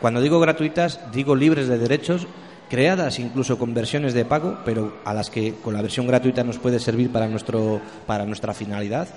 Cuando 0.00 0.20
digo 0.20 0.40
gratuitas, 0.40 1.00
digo 1.12 1.34
libres 1.34 1.68
de 1.68 1.78
derechos, 1.78 2.26
creadas 2.68 3.18
incluso 3.18 3.58
con 3.58 3.74
versiones 3.74 4.12
de 4.14 4.24
pago, 4.24 4.58
pero 4.64 4.98
a 5.04 5.14
las 5.14 5.30
que 5.30 5.54
con 5.54 5.74
la 5.74 5.82
versión 5.82 6.06
gratuita 6.06 6.44
nos 6.44 6.58
puede 6.58 6.80
servir 6.80 7.10
para, 7.10 7.28
nuestro, 7.28 7.80
para 8.06 8.24
nuestra 8.24 8.54
finalidad. 8.54 9.08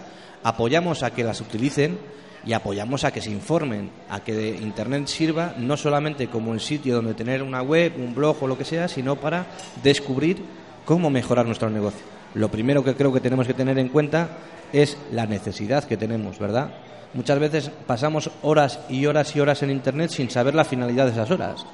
Apoyamos 0.43 1.03
a 1.03 1.11
que 1.11 1.23
las 1.23 1.41
utilicen 1.41 1.97
y 2.45 2.53
apoyamos 2.53 3.03
a 3.03 3.11
que 3.11 3.21
se 3.21 3.31
informen, 3.31 3.89
a 4.09 4.21
que 4.21 4.57
Internet 4.61 5.07
sirva 5.07 5.53
no 5.57 5.75
solamente 5.75 6.27
como 6.27 6.53
el 6.53 6.61
sitio 6.61 6.95
donde 6.95 7.13
tener 7.13 7.43
una 7.43 7.61
web, 7.61 7.93
un 7.97 8.15
blog 8.15 8.41
o 8.41 8.47
lo 8.47 8.57
que 8.57 8.65
sea, 8.65 8.87
sino 8.87 9.17
para 9.17 9.47
descubrir 9.83 10.37
cómo 10.85 11.09
mejorar 11.09 11.45
nuestro 11.45 11.69
negocio. 11.69 12.01
Lo 12.35 12.49
primero 12.49 12.83
que 12.83 12.95
creo 12.95 13.11
que 13.11 13.19
tenemos 13.19 13.47
que 13.47 13.53
tener 13.53 13.77
en 13.79 13.89
cuenta 13.89 14.29
es 14.71 14.97
la 15.11 15.25
necesidad 15.25 15.83
que 15.83 15.97
tenemos, 15.97 16.39
¿verdad? 16.39 16.69
Muchas 17.13 17.39
veces 17.39 17.71
pasamos 17.87 18.29
horas 18.43 18.79
y 18.89 19.05
horas 19.05 19.35
y 19.35 19.39
horas 19.39 19.61
en 19.63 19.71
Internet 19.71 20.11
sin 20.11 20.29
saber 20.29 20.53
la 20.55 20.63
finalidad 20.63 21.05
de 21.05 21.11
esas 21.13 21.31
horas. 21.31 21.65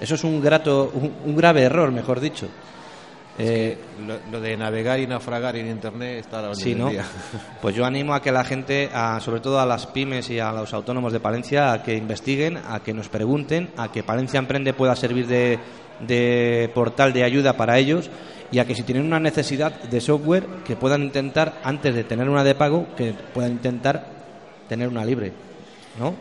Eso 0.00 0.14
es 0.16 0.24
un, 0.24 0.40
grato, 0.42 0.90
un, 0.94 1.12
un 1.24 1.36
grave 1.36 1.62
error, 1.62 1.90
mejor 1.92 2.18
dicho. 2.20 2.48
Eh, 3.36 3.76
Lo, 4.06 4.14
lo 4.30 4.40
de 4.40 4.56
navegar 4.56 5.00
y 5.00 5.08
naufragar 5.08 5.56
en 5.56 5.66
Internet 5.68 6.20
está 6.20 6.38
a 6.38 6.42
la 6.42 6.48
orden 6.50 6.62
Sí, 6.62 6.70
del 6.70 6.78
¿no? 6.78 6.88
día. 6.90 7.04
Pues 7.62 7.74
yo 7.74 7.84
animo 7.84 8.14
a 8.14 8.22
que 8.22 8.30
la 8.30 8.44
gente, 8.44 8.90
a- 8.94 9.18
sobre 9.20 9.40
todo 9.40 9.58
a 9.60 9.66
las 9.66 9.86
pymes 9.86 10.30
y 10.30 10.38
a 10.38 10.52
los 10.52 10.72
autónomos 10.72 11.12
de 11.12 11.18
Palencia, 11.20 11.72
a 11.72 11.82
que 11.82 11.96
investiguen, 11.96 12.56
a 12.68 12.80
que 12.80 12.94
nos 12.94 13.08
pregunten, 13.08 13.70
a 13.76 13.90
que 13.90 14.02
Palencia 14.04 14.38
Emprende 14.38 14.72
pueda 14.72 14.94
servir 14.94 15.26
de, 15.26 15.58
de 16.06 16.70
portal 16.74 17.12
de 17.12 17.24
ayuda 17.24 17.54
para 17.56 17.76
ellos 17.78 18.08
y 18.52 18.60
a 18.60 18.66
que 18.66 18.74
si 18.76 18.84
tienen 18.84 19.04
una 19.04 19.18
necesidad 19.18 19.72
de 19.82 20.00
software, 20.00 20.46
que 20.64 20.76
puedan 20.76 21.02
intentar, 21.02 21.54
antes 21.64 21.92
de 21.94 22.04
tener 22.04 22.28
una 22.28 22.44
de 22.44 22.54
pago, 22.54 22.86
que 22.96 23.14
puedan 23.32 23.50
intentar 23.52 24.13
tener 24.68 24.88
una 24.88 25.04
libre, 25.04 25.32
¿no? 25.98 26.14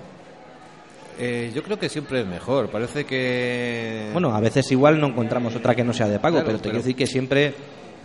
Eh, 1.20 1.52
yo 1.54 1.62
creo 1.62 1.78
que 1.78 1.90
siempre 1.90 2.22
es 2.22 2.28
mejor. 2.28 2.70
Parece 2.70 3.06
que. 3.06 4.10
Bueno, 4.14 4.34
a 4.36 4.40
veces 4.40 4.72
igual 4.72 5.00
no 5.00 5.08
encontramos 5.08 5.56
otra 5.56 5.76
que 5.76 5.84
no 5.84 5.94
sea 5.94 6.08
de 6.08 6.20
pago, 6.20 6.36
Claro, 6.38 6.46
pero 6.48 6.58
te 6.58 6.64
pero- 6.64 6.72
quiero 6.74 6.84
decir 6.84 6.96
que 6.96 7.06
siempre 7.08 7.54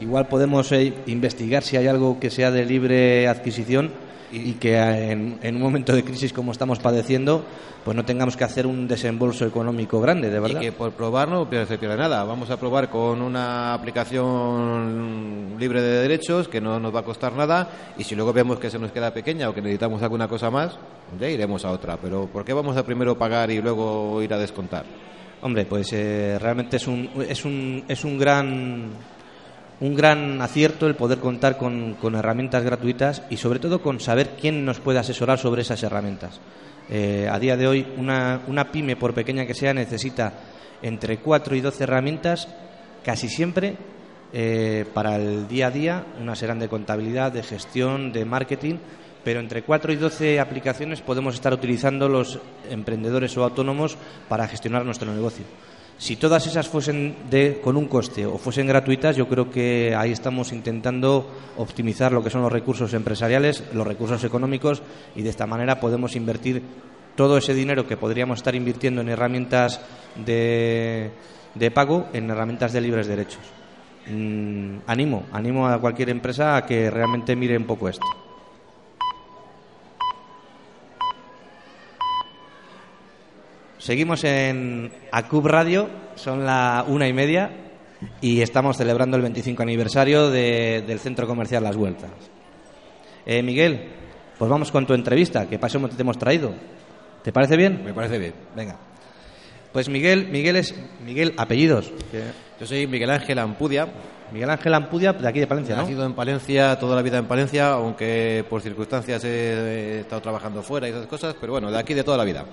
igual 0.00 0.26
podemos 0.28 0.70
eh, 0.72 0.92
investigar 1.06 1.62
si 1.62 1.76
hay 1.76 1.86
algo 1.86 2.20
que 2.20 2.30
sea 2.30 2.50
de 2.50 2.64
libre 2.64 3.26
adquisición 3.26 3.90
y, 4.30 4.52
que 4.54 4.76
en, 4.76 5.56
un 5.56 5.60
momento 5.60 5.94
de 5.94 6.04
crisis 6.04 6.32
como 6.32 6.52
estamos 6.52 6.78
padeciendo, 6.78 7.44
pues 7.84 7.96
no 7.96 8.04
tengamos 8.04 8.36
que 8.36 8.44
hacer 8.44 8.66
un 8.66 8.86
desembolso 8.86 9.46
económico 9.46 10.00
grande, 10.00 10.30
de 10.30 10.40
verdad. 10.40 10.60
Y 10.60 10.66
que 10.66 10.72
por 10.72 10.92
probar 10.92 11.28
no 11.28 11.48
se 11.50 11.78
pierde 11.78 11.96
nada. 11.96 12.24
Vamos 12.24 12.50
a 12.50 12.58
probar 12.58 12.90
con 12.90 13.22
una 13.22 13.74
aplicación 13.74 15.56
libre 15.58 15.82
de 15.82 16.02
derechos 16.02 16.48
que 16.48 16.60
no 16.60 16.78
nos 16.78 16.94
va 16.94 17.00
a 17.00 17.04
costar 17.04 17.32
nada 17.34 17.68
y 17.96 18.04
si 18.04 18.14
luego 18.14 18.32
vemos 18.32 18.58
que 18.58 18.70
se 18.70 18.78
nos 18.78 18.92
queda 18.92 19.12
pequeña 19.12 19.48
o 19.48 19.54
que 19.54 19.62
necesitamos 19.62 20.02
alguna 20.02 20.28
cosa 20.28 20.50
más, 20.50 20.78
ya 21.18 21.28
iremos 21.28 21.64
a 21.64 21.70
otra. 21.70 21.96
Pero 21.96 22.26
¿por 22.26 22.44
qué 22.44 22.52
vamos 22.52 22.76
a 22.76 22.84
primero 22.84 23.16
pagar 23.16 23.50
y 23.50 23.60
luego 23.60 24.22
ir 24.22 24.32
a 24.34 24.38
descontar? 24.38 24.84
Hombre, 25.40 25.66
pues 25.66 25.92
eh, 25.92 26.36
realmente 26.40 26.78
es 26.78 26.86
un, 26.88 27.10
es 27.28 27.44
un, 27.44 27.84
es 27.86 28.04
un 28.04 28.18
gran 28.18 28.90
un 29.80 29.94
gran 29.94 30.42
acierto 30.42 30.86
el 30.86 30.96
poder 30.96 31.18
contar 31.18 31.56
con, 31.56 31.96
herramientas 32.14 32.64
gratuitas 32.64 33.22
y 33.30 33.36
sobre 33.36 33.60
todo 33.60 33.80
con 33.80 34.00
saber 34.00 34.30
quién 34.40 34.64
nos 34.64 34.80
puede 34.80 34.98
asesorar 34.98 35.38
sobre 35.38 35.62
esas 35.62 35.82
herramientas. 35.82 36.40
Eh, 36.90 37.28
a 37.30 37.38
día 37.38 37.56
de 37.56 37.66
hoy, 37.66 37.86
una, 37.96 38.70
pyme, 38.72 38.96
por 38.96 39.14
pequeña 39.14 39.46
que 39.46 39.54
sea, 39.54 39.74
necesita 39.74 40.32
entre 40.82 41.18
4 41.18 41.54
y 41.54 41.60
12 41.60 41.84
herramientas, 41.84 42.48
casi 43.04 43.28
siempre 43.28 43.76
eh, 44.32 44.84
para 44.94 45.16
el 45.16 45.46
día 45.46 45.68
a 45.68 45.70
día. 45.70 46.04
Unas 46.20 46.38
serán 46.38 46.58
de 46.58 46.68
contabilidad, 46.68 47.30
de 47.30 47.42
gestión, 47.42 48.12
de 48.12 48.24
marketing, 48.24 48.76
pero 49.22 49.40
entre 49.40 49.62
4 49.62 49.92
y 49.92 49.96
12 49.96 50.40
aplicaciones 50.40 51.02
podemos 51.02 51.34
estar 51.34 51.52
utilizando 51.52 52.08
los 52.08 52.40
emprendedores 52.68 53.36
o 53.36 53.44
autónomos 53.44 53.96
para 54.28 54.48
gestionar 54.48 54.84
nuestro 54.84 55.12
negocio. 55.12 55.44
Si 55.98 56.14
todas 56.14 56.46
esas 56.46 56.68
fuesen 56.68 57.16
de, 57.28 57.60
con 57.60 57.76
un 57.76 57.88
coste 57.88 58.24
o 58.24 58.38
fuesen 58.38 58.68
gratuitas, 58.68 59.16
yo 59.16 59.26
creo 59.26 59.50
que 59.50 59.96
ahí 59.96 60.12
estamos 60.12 60.52
intentando 60.52 61.28
optimizar 61.56 62.12
lo 62.12 62.22
que 62.22 62.30
son 62.30 62.42
los 62.42 62.52
recursos 62.52 62.94
empresariales, 62.94 63.64
los 63.72 63.86
recursos 63.86 64.22
económicos 64.22 64.80
y 65.16 65.22
de 65.22 65.30
esta 65.30 65.46
manera 65.46 65.80
podemos 65.80 66.14
invertir 66.14 66.62
todo 67.16 67.36
ese 67.36 67.52
dinero 67.52 67.88
que 67.88 67.96
podríamos 67.96 68.38
estar 68.38 68.54
invirtiendo 68.54 69.00
en 69.00 69.08
herramientas 69.08 69.80
de, 70.24 71.10
de 71.56 71.70
pago 71.72 72.06
en 72.12 72.30
herramientas 72.30 72.72
de 72.72 72.80
libres 72.80 73.08
derechos. 73.08 73.42
Mm, 74.08 74.78
animo, 74.86 75.26
animo 75.32 75.66
a 75.66 75.80
cualquier 75.80 76.10
empresa 76.10 76.56
a 76.56 76.64
que 76.64 76.90
realmente 76.90 77.34
mire 77.34 77.56
un 77.56 77.64
poco 77.64 77.88
esto. 77.88 78.06
Seguimos 83.78 84.24
en 84.24 84.90
ACUB 85.12 85.46
Radio, 85.46 85.88
son 86.16 86.44
la 86.44 86.84
una 86.88 87.06
y 87.06 87.12
media 87.12 87.50
y 88.20 88.40
estamos 88.40 88.76
celebrando 88.76 89.16
el 89.16 89.22
25 89.22 89.62
aniversario 89.62 90.30
del 90.30 90.98
Centro 90.98 91.28
Comercial 91.28 91.62
Las 91.62 91.76
Vueltas. 91.76 92.10
Eh, 93.24 93.40
Miguel, 93.42 93.92
pues 94.36 94.50
vamos 94.50 94.72
con 94.72 94.84
tu 94.84 94.94
entrevista, 94.94 95.48
que 95.48 95.60
para 95.60 95.72
te 95.72 96.02
hemos 96.02 96.18
traído. 96.18 96.54
¿Te 97.22 97.32
parece 97.32 97.56
bien? 97.56 97.84
Me 97.84 97.94
parece 97.94 98.18
bien. 98.18 98.34
Venga. 98.56 98.76
Pues 99.72 99.88
Miguel, 99.88 100.28
Miguel 100.28 100.56
es 100.56 100.74
Miguel 101.04 101.34
apellidos. 101.36 101.92
Yo 102.58 102.66
soy 102.66 102.88
Miguel 102.88 103.10
Ángel 103.10 103.38
Ampudia. 103.38 103.86
Miguel 104.32 104.50
Ángel 104.50 104.74
Ampudia, 104.74 105.12
de 105.12 105.28
aquí 105.28 105.38
de 105.38 105.46
Palencia, 105.46 105.76
¿no? 105.76 105.82
Nacido 105.82 106.04
en 106.04 106.14
Palencia, 106.14 106.78
toda 106.78 106.96
la 106.96 107.02
vida 107.02 107.18
en 107.18 107.26
Palencia, 107.26 107.70
aunque 107.70 108.44
por 108.50 108.60
circunstancias 108.60 109.22
he 109.24 110.00
estado 110.00 110.20
trabajando 110.20 110.62
fuera 110.62 110.88
y 110.88 110.90
esas 110.90 111.06
cosas, 111.06 111.36
pero 111.40 111.52
bueno, 111.52 111.70
de 111.70 111.78
aquí 111.78 111.94
de 111.94 112.02
toda 112.02 112.18
la 112.18 112.24
vida. 112.24 112.44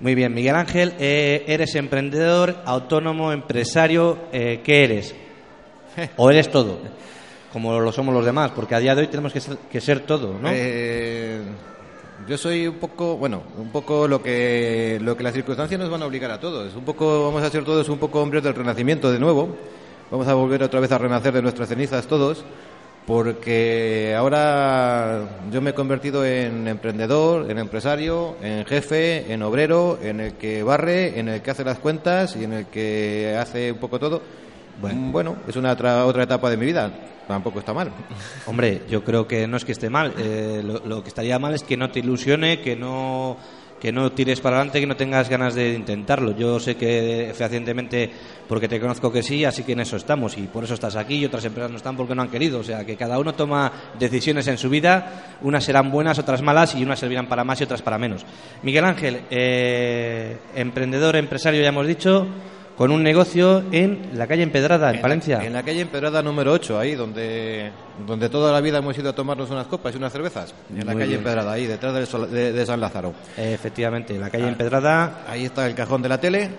Muy 0.00 0.14
bien, 0.14 0.32
Miguel 0.32 0.54
Ángel, 0.54 0.94
eh, 1.00 1.44
eres 1.48 1.74
emprendedor, 1.74 2.58
autónomo, 2.64 3.32
empresario, 3.32 4.16
eh, 4.32 4.60
¿qué 4.62 4.84
eres? 4.84 5.12
¿O 6.16 6.30
eres 6.30 6.48
todo? 6.52 6.78
Como 7.52 7.80
lo 7.80 7.90
somos 7.90 8.14
los 8.14 8.24
demás, 8.24 8.52
porque 8.54 8.76
a 8.76 8.78
día 8.78 8.94
de 8.94 9.00
hoy 9.00 9.08
tenemos 9.08 9.32
que 9.32 9.40
ser, 9.40 9.56
que 9.56 9.80
ser 9.80 10.00
todo, 10.00 10.38
¿no? 10.40 10.50
Eh, 10.52 11.40
yo 12.28 12.38
soy 12.38 12.68
un 12.68 12.76
poco, 12.76 13.16
bueno, 13.16 13.42
un 13.58 13.70
poco 13.70 14.06
lo 14.06 14.22
que, 14.22 15.00
lo 15.02 15.16
que 15.16 15.24
las 15.24 15.34
circunstancias 15.34 15.80
nos 15.80 15.90
van 15.90 16.02
a 16.02 16.06
obligar 16.06 16.30
a 16.30 16.38
todos. 16.38 16.76
Un 16.76 16.84
poco, 16.84 17.24
vamos 17.24 17.42
a 17.42 17.50
ser 17.50 17.64
todos 17.64 17.88
un 17.88 17.98
poco 17.98 18.22
hombres 18.22 18.44
del 18.44 18.54
renacimiento 18.54 19.10
de 19.10 19.18
nuevo. 19.18 19.56
Vamos 20.12 20.28
a 20.28 20.34
volver 20.34 20.62
otra 20.62 20.78
vez 20.78 20.92
a 20.92 20.98
renacer 20.98 21.32
de 21.32 21.42
nuestras 21.42 21.68
cenizas 21.68 22.06
todos 22.06 22.44
porque 23.08 24.14
ahora 24.14 25.40
yo 25.50 25.62
me 25.62 25.70
he 25.70 25.74
convertido 25.74 26.26
en 26.26 26.68
emprendedor, 26.68 27.50
en 27.50 27.56
empresario, 27.56 28.36
en 28.42 28.66
jefe, 28.66 29.32
en 29.32 29.42
obrero, 29.42 29.98
en 30.02 30.20
el 30.20 30.34
que 30.34 30.62
barre, 30.62 31.18
en 31.18 31.30
el 31.30 31.40
que 31.40 31.50
hace 31.50 31.64
las 31.64 31.78
cuentas 31.78 32.36
y 32.36 32.44
en 32.44 32.52
el 32.52 32.66
que 32.66 33.34
hace 33.40 33.72
un 33.72 33.78
poco 33.78 33.98
todo. 33.98 34.20
Bueno, 34.82 35.38
es 35.48 35.56
una 35.56 35.72
otra, 35.72 36.04
otra 36.04 36.24
etapa 36.24 36.50
de 36.50 36.58
mi 36.58 36.66
vida. 36.66 36.92
Tampoco 37.26 37.60
está 37.60 37.72
mal. 37.72 37.90
Hombre, 38.44 38.82
yo 38.90 39.02
creo 39.02 39.26
que 39.26 39.46
no 39.46 39.56
es 39.56 39.64
que 39.64 39.72
esté 39.72 39.88
mal. 39.88 40.12
Eh, 40.18 40.62
lo 40.62 41.02
que 41.02 41.08
estaría 41.08 41.38
mal 41.38 41.54
es 41.54 41.62
que 41.62 41.78
no 41.78 41.90
te 41.90 42.00
ilusione, 42.00 42.60
que 42.60 42.76
no 42.76 43.38
que 43.80 43.92
no 43.92 44.12
tires 44.12 44.40
para 44.40 44.56
adelante, 44.56 44.80
que 44.80 44.86
no 44.86 44.96
tengas 44.96 45.28
ganas 45.28 45.54
de 45.54 45.74
intentarlo. 45.74 46.36
Yo 46.36 46.58
sé 46.58 46.76
que 46.76 47.32
fehacientemente, 47.34 48.10
porque 48.48 48.68
te 48.68 48.80
conozco 48.80 49.12
que 49.12 49.22
sí, 49.22 49.44
así 49.44 49.62
que 49.62 49.72
en 49.72 49.80
eso 49.80 49.96
estamos 49.96 50.36
y 50.36 50.42
por 50.42 50.64
eso 50.64 50.74
estás 50.74 50.96
aquí 50.96 51.16
y 51.16 51.24
otras 51.24 51.44
empresas 51.44 51.70
no 51.70 51.76
están 51.76 51.96
porque 51.96 52.14
no 52.14 52.22
han 52.22 52.28
querido. 52.28 52.60
O 52.60 52.64
sea, 52.64 52.84
que 52.84 52.96
cada 52.96 53.18
uno 53.18 53.34
toma 53.34 53.72
decisiones 53.98 54.46
en 54.48 54.58
su 54.58 54.68
vida, 54.68 55.36
unas 55.42 55.64
serán 55.64 55.90
buenas, 55.90 56.18
otras 56.18 56.42
malas 56.42 56.74
y 56.74 56.82
unas 56.82 56.98
servirán 56.98 57.28
para 57.28 57.44
más 57.44 57.60
y 57.60 57.64
otras 57.64 57.82
para 57.82 57.98
menos. 57.98 58.24
Miguel 58.62 58.84
Ángel, 58.84 59.22
eh, 59.30 60.36
emprendedor, 60.54 61.16
empresario, 61.16 61.62
ya 61.62 61.68
hemos 61.68 61.86
dicho 61.86 62.26
con 62.78 62.92
un 62.92 63.02
negocio 63.02 63.64
en 63.72 64.10
la 64.14 64.28
calle 64.28 64.44
Empedrada, 64.44 64.94
en, 64.94 65.00
Palencia. 65.00 65.44
en 65.44 65.52
la 65.52 65.64
calle 65.64 65.80
Empedrada 65.80 66.22
número 66.22 66.52
8, 66.52 66.78
ahí 66.78 66.94
donde, 66.94 67.72
donde 68.06 68.28
toda 68.28 68.52
la 68.52 68.60
vida 68.60 68.78
hemos 68.78 68.96
ido 68.96 69.10
a 69.10 69.12
tomarnos 69.12 69.50
unas 69.50 69.66
copas 69.66 69.92
y 69.92 69.96
unas 69.96 70.12
cervezas. 70.12 70.54
En 70.72 70.86
la 70.86 70.94
calle 70.94 71.16
Empedrada, 71.16 71.52
ahí 71.52 71.66
detrás 71.66 71.92
de, 72.30 72.64
San 72.64 72.80
Lázaro. 72.80 73.14
Efectivamente, 73.36 74.14
en 74.14 74.20
la 74.20 74.30
calle 74.30 74.44
ah, 74.44 74.48
Empedrada. 74.48 75.24
Ahí 75.26 75.44
está 75.46 75.66
el 75.66 75.74
cajón 75.74 76.02
de 76.02 76.08
la 76.08 76.20
tele. 76.20 76.50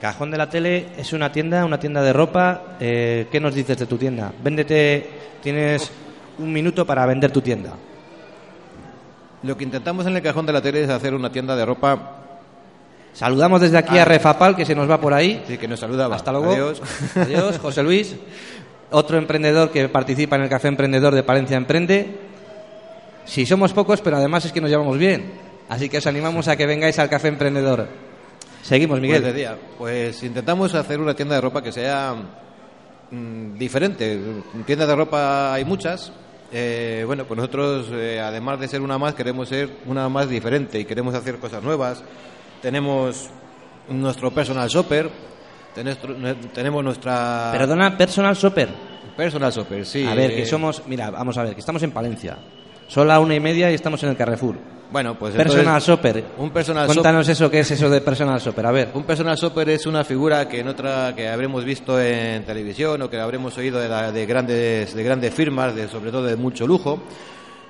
Cajón 0.00 0.30
de 0.30 0.38
la 0.38 0.48
tele 0.48 0.90
es 0.96 1.12
una 1.12 1.32
tienda, 1.32 1.64
una 1.64 1.80
tienda 1.80 2.02
de 2.02 2.12
ropa. 2.12 2.76
Eh, 2.78 3.26
¿Qué 3.32 3.40
nos 3.40 3.52
dices 3.52 3.76
de 3.76 3.86
tu 3.86 3.98
tienda? 3.98 4.32
Véndete, 4.44 5.08
tienes 5.42 5.90
un 6.38 6.52
minuto 6.52 6.86
para 6.86 7.04
vender 7.04 7.32
tu 7.32 7.40
tienda. 7.40 7.72
Lo 9.42 9.56
que 9.56 9.64
intentamos 9.64 10.06
en 10.06 10.14
el 10.14 10.22
cajón 10.22 10.46
de 10.46 10.52
la 10.52 10.62
tele 10.62 10.84
es 10.84 10.88
hacer 10.88 11.14
una 11.14 11.32
tienda 11.32 11.56
de 11.56 11.66
ropa 11.66 12.23
Saludamos 13.14 13.60
desde 13.60 13.78
aquí 13.78 13.96
a 13.96 14.02
ah. 14.02 14.04
Refapal, 14.04 14.56
que 14.56 14.66
se 14.66 14.74
nos 14.74 14.90
va 14.90 15.00
por 15.00 15.14
ahí. 15.14 15.42
Sí, 15.46 15.56
que 15.56 15.68
nos 15.68 15.78
saluda. 15.78 16.06
Hasta 16.12 16.32
luego. 16.32 16.50
Adiós. 16.50 16.82
Adiós, 17.14 17.58
José 17.58 17.82
Luis. 17.82 18.16
Otro 18.90 19.16
emprendedor 19.16 19.70
que 19.70 19.88
participa 19.88 20.36
en 20.36 20.42
el 20.42 20.48
Café 20.48 20.68
Emprendedor 20.68 21.14
de 21.14 21.22
Palencia 21.22 21.56
Emprende. 21.56 22.18
Sí, 23.24 23.46
somos 23.46 23.72
pocos, 23.72 24.00
pero 24.00 24.16
además 24.16 24.44
es 24.44 24.52
que 24.52 24.60
nos 24.60 24.68
llevamos 24.68 24.98
bien. 24.98 25.32
Así 25.68 25.88
que 25.88 25.98
os 25.98 26.06
animamos 26.06 26.48
a 26.48 26.56
que 26.56 26.66
vengáis 26.66 26.98
al 26.98 27.08
Café 27.08 27.28
Emprendedor. 27.28 27.88
Seguimos, 28.62 29.00
Miguel. 29.00 29.22
Pues, 29.22 29.34
día. 29.34 29.56
pues 29.78 30.22
intentamos 30.24 30.74
hacer 30.74 31.00
una 31.00 31.14
tienda 31.14 31.36
de 31.36 31.40
ropa 31.40 31.62
que 31.62 31.70
sea 31.70 32.16
mm, 33.10 33.56
diferente. 33.56 34.18
Tiendas 34.66 34.88
de 34.88 34.96
ropa 34.96 35.54
hay 35.54 35.64
muchas. 35.64 36.12
Eh, 36.52 37.04
bueno, 37.06 37.24
pues 37.24 37.36
nosotros, 37.36 37.88
eh, 37.92 38.20
además 38.20 38.58
de 38.58 38.68
ser 38.68 38.80
una 38.80 38.98
más, 38.98 39.14
queremos 39.14 39.48
ser 39.48 39.70
una 39.86 40.08
más 40.08 40.28
diferente 40.28 40.80
y 40.80 40.84
queremos 40.84 41.14
hacer 41.14 41.38
cosas 41.38 41.62
nuevas 41.62 42.02
tenemos 42.64 43.28
nuestro 43.90 44.30
personal 44.30 44.66
shopper, 44.70 45.10
tenemos 46.54 46.82
nuestra... 46.82 47.50
Perdona, 47.52 47.94
personal 47.94 48.34
shopper. 48.34 48.70
Personal 49.14 49.52
shopper, 49.52 49.84
sí. 49.84 50.06
A 50.06 50.14
ver, 50.14 50.34
que 50.34 50.46
somos, 50.46 50.82
mira, 50.86 51.10
vamos 51.10 51.36
a 51.36 51.42
ver, 51.42 51.52
que 51.52 51.60
estamos 51.60 51.82
en 51.82 51.90
Palencia. 51.90 52.38
Son 52.88 53.06
la 53.06 53.20
una 53.20 53.34
y 53.34 53.40
media 53.40 53.70
y 53.70 53.74
estamos 53.74 54.02
en 54.02 54.08
el 54.08 54.16
Carrefour. 54.16 54.56
Bueno, 54.90 55.18
pues 55.18 55.34
personal 55.34 55.78
shopper. 55.82 56.24
Un 56.38 56.50
personal 56.52 56.86
Cuéntanos 56.86 57.28
eso, 57.28 57.50
¿qué 57.50 57.60
es 57.60 57.70
eso 57.70 57.90
de 57.90 58.00
personal 58.00 58.40
shopper? 58.40 58.64
A 58.64 58.70
ver. 58.70 58.88
Un 58.94 59.04
personal 59.04 59.36
shopper 59.36 59.68
es 59.68 59.84
una 59.84 60.02
figura 60.02 60.48
que 60.48 60.60
en 60.60 60.68
otra 60.68 61.12
que 61.14 61.28
habremos 61.28 61.66
visto 61.66 62.00
en 62.00 62.44
televisión 62.44 63.02
o 63.02 63.10
que 63.10 63.18
habremos 63.18 63.58
oído 63.58 63.78
de, 63.78 63.88
de 64.12 64.26
grandes 64.26 64.94
de 64.94 65.02
grandes 65.02 65.34
firmas, 65.34 65.74
de 65.74 65.88
sobre 65.88 66.10
todo 66.10 66.24
de 66.24 66.36
mucho 66.36 66.66
lujo, 66.66 67.02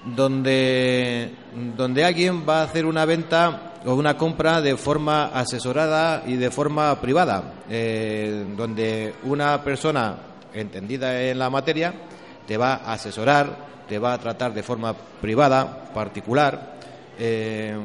donde 0.04 1.30
donde 1.76 2.04
alguien 2.04 2.44
va 2.48 2.60
a 2.60 2.64
hacer 2.64 2.86
una 2.86 3.04
venta 3.04 3.74
o 3.86 3.94
una 3.94 4.16
compra 4.16 4.60
de 4.60 4.76
forma 4.76 5.26
asesorada 5.26 6.24
y 6.26 6.36
de 6.36 6.50
forma 6.50 7.00
privada, 7.00 7.54
eh, 7.68 8.44
donde 8.56 9.14
una 9.24 9.62
persona 9.62 10.16
entendida 10.52 11.22
en 11.22 11.38
la 11.38 11.50
materia 11.50 11.92
te 12.46 12.56
va 12.56 12.74
a 12.74 12.94
asesorar, 12.94 13.56
te 13.88 13.98
va 13.98 14.14
a 14.14 14.18
tratar 14.18 14.54
de 14.54 14.62
forma 14.62 14.94
privada, 15.20 15.90
particular. 15.92 16.74
Eh, 17.18 17.76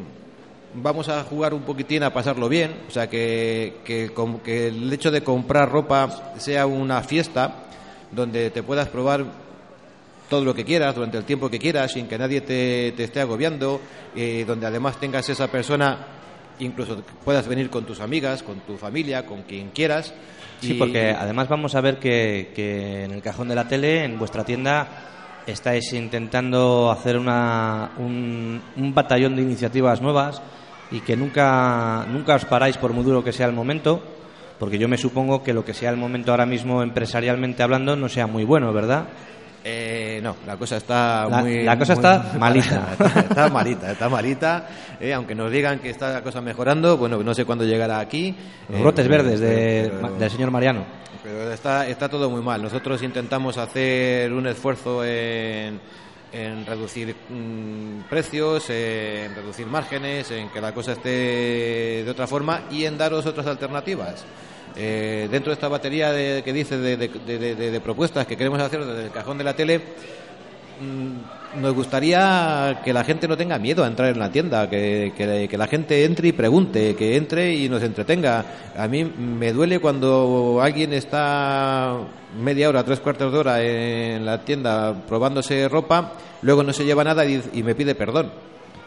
vamos 0.73 1.09
a 1.09 1.23
jugar 1.23 1.53
un 1.53 1.61
poquitín 1.61 2.03
a 2.03 2.13
pasarlo 2.13 2.47
bien, 2.47 2.75
o 2.87 2.91
sea, 2.91 3.09
que, 3.09 3.79
que, 3.83 4.11
que 4.43 4.67
el 4.67 4.91
hecho 4.91 5.11
de 5.11 5.23
comprar 5.23 5.69
ropa 5.69 6.33
sea 6.37 6.65
una 6.65 7.01
fiesta 7.01 7.65
donde 8.11 8.49
te 8.51 8.63
puedas 8.63 8.87
probar 8.87 9.25
todo 10.29 10.45
lo 10.45 10.53
que 10.53 10.63
quieras, 10.63 10.95
durante 10.95 11.17
el 11.17 11.25
tiempo 11.25 11.49
que 11.49 11.59
quieras, 11.59 11.91
sin 11.93 12.07
que 12.07 12.17
nadie 12.17 12.41
te, 12.41 12.93
te 12.95 13.03
esté 13.03 13.19
agobiando, 13.19 13.81
y 14.15 14.43
donde 14.43 14.67
además 14.67 14.99
tengas 14.99 15.27
esa 15.29 15.49
persona, 15.49 15.97
incluso 16.59 17.01
puedas 17.25 17.47
venir 17.47 17.69
con 17.69 17.85
tus 17.85 17.99
amigas, 17.99 18.43
con 18.43 18.59
tu 18.61 18.77
familia, 18.77 19.25
con 19.25 19.43
quien 19.43 19.69
quieras. 19.69 20.13
Sí, 20.61 20.73
porque 20.73 21.11
además 21.11 21.47
vamos 21.47 21.73
a 21.75 21.81
ver 21.81 21.99
que, 21.99 22.51
que 22.53 23.05
en 23.05 23.11
el 23.11 23.21
cajón 23.21 23.47
de 23.47 23.55
la 23.55 23.67
tele, 23.67 24.03
en 24.03 24.19
vuestra 24.19 24.43
tienda, 24.43 25.43
estáis 25.47 25.93
intentando 25.93 26.91
hacer 26.91 27.17
una, 27.17 27.91
un, 27.97 28.61
un 28.75 28.93
batallón 28.93 29.35
de 29.35 29.41
iniciativas 29.41 30.01
nuevas 30.01 30.41
y 30.91 31.01
que 31.01 31.15
nunca, 31.15 32.05
nunca 32.09 32.35
os 32.35 32.45
paráis 32.45 32.77
por 32.77 32.93
muy 32.93 33.03
duro 33.03 33.23
que 33.23 33.31
sea 33.31 33.47
el 33.47 33.53
momento, 33.53 34.03
porque 34.57 34.77
yo 34.77 34.87
me 34.87 34.97
supongo 34.97 35.43
que 35.43 35.53
lo 35.53 35.63
que 35.63 35.73
sea 35.73 35.89
el 35.89 35.97
momento 35.97 36.31
ahora 36.31 36.45
mismo 36.45 36.83
empresarialmente 36.83 37.63
hablando 37.63 37.95
no 37.95 38.09
sea 38.09 38.27
muy 38.27 38.43
bueno, 38.43 38.73
¿verdad? 38.73 39.07
Eh, 39.63 40.19
no, 40.23 40.37
la 40.47 40.55
cosa 40.57 40.77
está 40.77 41.27
La- 41.29 41.41
muy. 41.41 41.63
la 41.63 41.77
cosa 41.77 41.93
muy- 41.95 41.99
está 42.05 42.33
malita. 42.39 42.87
está, 42.93 43.19
está 43.19 43.49
malita, 43.49 43.91
está 43.91 44.09
malita. 44.09 44.67
Eh, 45.01 45.13
aunque 45.13 45.35
nos 45.35 45.51
digan 45.51 45.79
que 45.79 45.89
está 45.89 46.09
la 46.13 46.21
cosa 46.23 46.39
mejorando, 46.41 46.97
bueno, 46.97 47.21
no 47.21 47.33
sé 47.33 47.43
cuándo 47.45 47.65
llegará 47.65 47.99
aquí. 47.99 48.35
Los 48.69 48.79
Eh, 48.79 48.81
brotes 48.81 49.07
pero- 49.07 49.23
verdes 49.23 49.39
de- 49.41 49.91
pero- 49.93 50.13
del 50.15 50.31
señor 50.31 50.51
Mariano. 50.51 50.85
Pero 51.21 51.51
está, 51.51 51.85
está 51.87 52.07
todo 52.07 52.29
muy 52.29 52.41
mal. 52.41 52.61
Nosotros 52.61 53.03
intentamos 53.03 53.57
hacer 53.57 54.31
un 54.31 54.47
esfuerzo 54.47 55.03
en, 55.03 55.79
en 56.31 56.65
reducir 56.65 57.13
mm, 57.29 58.03
precios, 58.09 58.69
en 58.69 59.35
reducir 59.35 59.67
márgenes, 59.67 60.31
en 60.31 60.47
que 60.49 60.61
la 60.61 60.73
cosa 60.73 60.93
esté 60.93 62.03
de 62.05 62.09
otra 62.09 62.25
forma 62.27 62.61
y 62.71 62.85
en 62.85 62.97
daros 62.97 63.25
otras 63.25 63.47
alternativas. 63.47 64.23
Eh, 64.81 65.27
dentro 65.29 65.49
de 65.51 65.55
esta 65.55 65.67
batería 65.67 66.11
de, 66.13 66.41
que 66.41 66.53
dice 66.53 66.77
de, 66.77 66.95
de- 66.95 67.81
propuestas 67.81 68.25
que 68.25 68.37
queremos 68.37 68.61
hacer 68.61 68.85
desde 68.85 69.05
el 69.05 69.11
cajón 69.11 69.37
de 69.37 69.43
la 69.43 69.53
tele, 69.53 69.79
mm, 70.81 71.59
nos 71.61 71.73
gustaría 71.73 72.79
que 72.85 72.93
la 72.93 73.03
gente 73.03 73.27
no 73.27 73.35
tenga 73.35 73.59
miedo 73.59 73.83
a 73.83 73.87
entrar 73.87 74.09
en 74.09 74.19
la 74.19 74.31
tienda, 74.31 74.69
que, 74.69 75.11
que- 75.17 75.57
la 75.57 75.67
gente 75.67 76.05
entre 76.05 76.29
y 76.29 76.31
pregunte, 76.31 76.95
que 76.95 77.17
entre 77.17 77.53
y 77.53 77.67
nos 77.67 77.83
entretenga. 77.83 78.45
A 78.77 78.87
mí 78.87 79.03
me 79.03 79.51
duele 79.51 79.79
cuando 79.79 80.59
alguien 80.61 80.93
está 80.93 81.97
media 82.41 82.69
hora, 82.69 82.83
tres 82.85 83.01
cuartos 83.01 83.33
de 83.33 83.37
hora 83.37 83.61
en 83.61 84.25
la 84.25 84.45
tienda 84.45 84.95
probándose 85.07 85.67
ropa, 85.67 86.13
luego 86.43 86.63
no 86.63 86.71
se 86.71 86.85
lleva 86.85 87.03
nada 87.03 87.25
y 87.25 87.63
me 87.63 87.75
pide 87.75 87.95
perdón. 87.95 88.31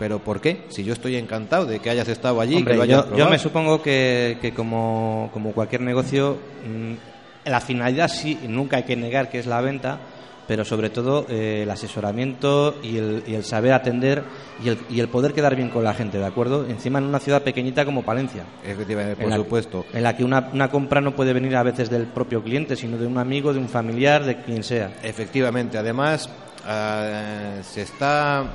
¿Pero 0.03 0.18
por 0.18 0.40
qué? 0.40 0.64
Si 0.68 0.82
yo 0.82 0.94
estoy 0.94 1.14
encantado 1.14 1.64
de 1.64 1.78
que 1.78 1.88
hayas 1.88 2.09
estado 2.09 2.40
allí, 2.40 2.57
Hombre, 2.57 2.72
que 2.72 2.76
lo 2.78 2.82
hayas 2.82 3.09
yo, 3.11 3.16
yo 3.18 3.28
me 3.28 3.38
supongo 3.38 3.80
que, 3.80 4.36
que 4.42 4.53
como, 4.53 5.30
como 5.32 5.53
cualquier 5.53 5.80
negocio, 5.82 6.38
mm, 6.66 7.48
la 7.48 7.61
finalidad 7.61 8.09
sí, 8.09 8.36
nunca 8.48 8.78
hay 8.78 8.82
que 8.82 8.96
negar 8.96 9.30
que 9.30 9.38
es 9.38 9.46
la 9.46 9.61
venta, 9.61 10.00
pero 10.48 10.64
sobre 10.64 10.90
todo 10.90 11.24
eh, 11.28 11.61
el 11.62 11.70
asesoramiento 11.70 12.80
y 12.82 12.96
el, 12.96 13.22
y 13.28 13.34
el 13.36 13.44
saber 13.44 13.74
atender 13.74 14.24
y 14.64 14.70
el, 14.70 14.78
y 14.90 14.98
el 14.98 15.07
poder 15.07 15.34
quedar 15.34 15.55
bien 15.55 15.68
con 15.68 15.84
la 15.84 15.94
gente, 15.94 16.18
¿de 16.18 16.26
acuerdo? 16.26 16.66
Encima 16.68 16.98
en 16.98 17.05
una 17.05 17.20
ciudad 17.20 17.42
pequeñita 17.42 17.84
como 17.84 18.03
Palencia. 18.03 18.42
Efectivamente, 18.66 19.14
por 19.14 19.24
en 19.26 19.30
la- 19.30 19.36
supuesto. 19.36 19.86
En 19.92 20.03
la 20.03 20.16
que 20.16 20.24
una, 20.24 20.50
una 20.53 20.68
compra 20.68 21.00
no 21.00 21.14
puede 21.14 21.32
venir 21.32 21.55
a 21.55 21.62
veces 21.62 21.88
del 21.90 22.07
propio 22.07 22.42
cliente, 22.42 22.74
sino 22.74 22.98
de 22.98 23.07
un 23.07 23.18
amigo, 23.18 23.53
de 23.53 23.61
un 23.61 23.68
familiar, 23.68 24.24
de 24.24 24.42
quien 24.42 24.64
sea. 24.64 24.90
Efectivamente, 25.05 25.78
además 25.78 26.28
eh, 26.68 27.61
se 27.62 27.82
está 27.82 28.46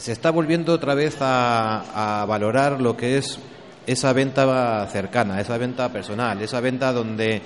se 0.00 0.12
está 0.12 0.30
volviendo 0.30 0.72
otra 0.72 0.94
vez 0.94 1.18
a, 1.20 2.22
a 2.22 2.24
valorar 2.24 2.80
lo 2.80 2.96
que 2.96 3.18
es 3.18 3.38
esa 3.86 4.12
venta 4.12 4.86
cercana, 4.86 5.40
esa 5.40 5.58
venta 5.58 5.90
personal, 5.90 6.40
esa 6.40 6.60
venta 6.60 6.92
donde 6.92 7.42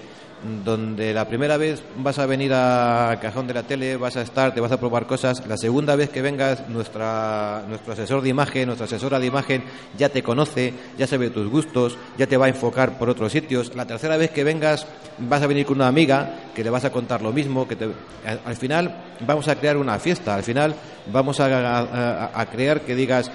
donde 0.64 1.14
la 1.14 1.26
primera 1.26 1.56
vez 1.56 1.82
vas 1.96 2.18
a 2.18 2.26
venir 2.26 2.52
a 2.54 3.18
cajón 3.22 3.46
de 3.46 3.54
la 3.54 3.62
tele, 3.62 3.96
vas 3.96 4.16
a 4.16 4.22
estar, 4.22 4.52
te 4.52 4.60
vas 4.60 4.72
a 4.72 4.78
probar 4.78 5.06
cosas, 5.06 5.46
la 5.46 5.56
segunda 5.56 5.96
vez 5.96 6.10
que 6.10 6.20
vengas 6.20 6.68
nuestra 6.68 7.62
nuestro 7.68 7.94
asesor 7.94 8.20
de 8.22 8.28
imagen, 8.28 8.66
nuestra 8.66 8.84
asesora 8.86 9.18
de 9.18 9.26
imagen 9.26 9.64
ya 9.96 10.08
te 10.10 10.22
conoce, 10.22 10.74
ya 10.98 11.06
sabe 11.06 11.30
tus 11.30 11.48
gustos, 11.48 11.96
ya 12.18 12.26
te 12.26 12.36
va 12.36 12.46
a 12.46 12.50
enfocar 12.50 12.98
por 12.98 13.08
otros 13.08 13.32
sitios. 13.32 13.74
La 13.74 13.86
tercera 13.86 14.16
vez 14.16 14.30
que 14.32 14.44
vengas 14.44 14.86
vas 15.18 15.42
a 15.42 15.46
venir 15.46 15.64
con 15.64 15.76
una 15.76 15.88
amiga 15.88 16.34
que 16.54 16.62
le 16.62 16.70
vas 16.70 16.84
a 16.84 16.90
contar 16.92 17.22
lo 17.22 17.32
mismo, 17.32 17.66
que 17.66 17.76
te- 17.76 17.88
al, 18.26 18.40
al 18.44 18.56
final 18.56 18.94
vamos 19.26 19.48
a 19.48 19.56
crear 19.56 19.76
una 19.78 19.98
fiesta, 19.98 20.34
al 20.34 20.42
final 20.42 20.74
vamos 21.12 21.40
a, 21.40 21.46
a- 21.46 22.30
a 22.40 22.46
crear 22.46 22.82
que 22.82 22.94
digas 22.94 23.30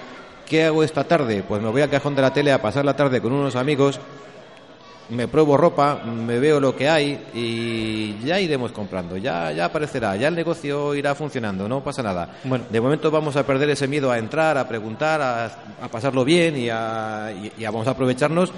¿qué 0.47 0.65
hago 0.65 0.83
esta 0.83 1.03
tarde? 1.03 1.43
Pues 1.47 1.61
me 1.61 1.69
voy 1.69 1.81
al 1.81 1.89
cajón 1.89 2.15
de 2.15 2.21
la 2.21 2.33
tele 2.33 2.51
a 2.51 2.61
pasar 2.61 2.83
la 2.85 2.95
tarde 2.95 3.21
con 3.21 3.31
unos 3.31 3.55
amigos 3.55 3.99
me 5.09 5.27
pruebo 5.27 5.57
ropa, 5.57 6.01
me 6.05 6.39
veo 6.39 6.59
lo 6.59 6.75
que 6.75 6.87
hay 6.89 7.19
y 7.33 8.17
ya 8.25 8.39
iremos 8.39 8.71
comprando, 8.71 9.17
ya, 9.17 9.51
ya 9.51 9.65
aparecerá, 9.65 10.15
ya 10.15 10.27
el 10.27 10.35
negocio 10.35 10.93
irá 10.95 11.15
funcionando, 11.15 11.67
no 11.67 11.83
pasa 11.83 12.03
nada. 12.03 12.29
Bueno. 12.43 12.65
De 12.69 12.79
momento 12.79 13.09
vamos 13.09 13.35
a 13.35 13.45
perder 13.45 13.69
ese 13.71 13.87
miedo 13.87 14.11
a 14.11 14.17
entrar, 14.19 14.57
a 14.57 14.67
preguntar, 14.67 15.21
a, 15.21 15.45
a 15.81 15.87
pasarlo 15.89 16.23
bien 16.23 16.55
y, 16.57 16.69
a, 16.69 17.31
y- 17.41 17.61
y 17.61 17.65
a- 17.65 17.71
vamos 17.71 17.87
a 17.87 17.91
aprovecharnos 17.91 18.51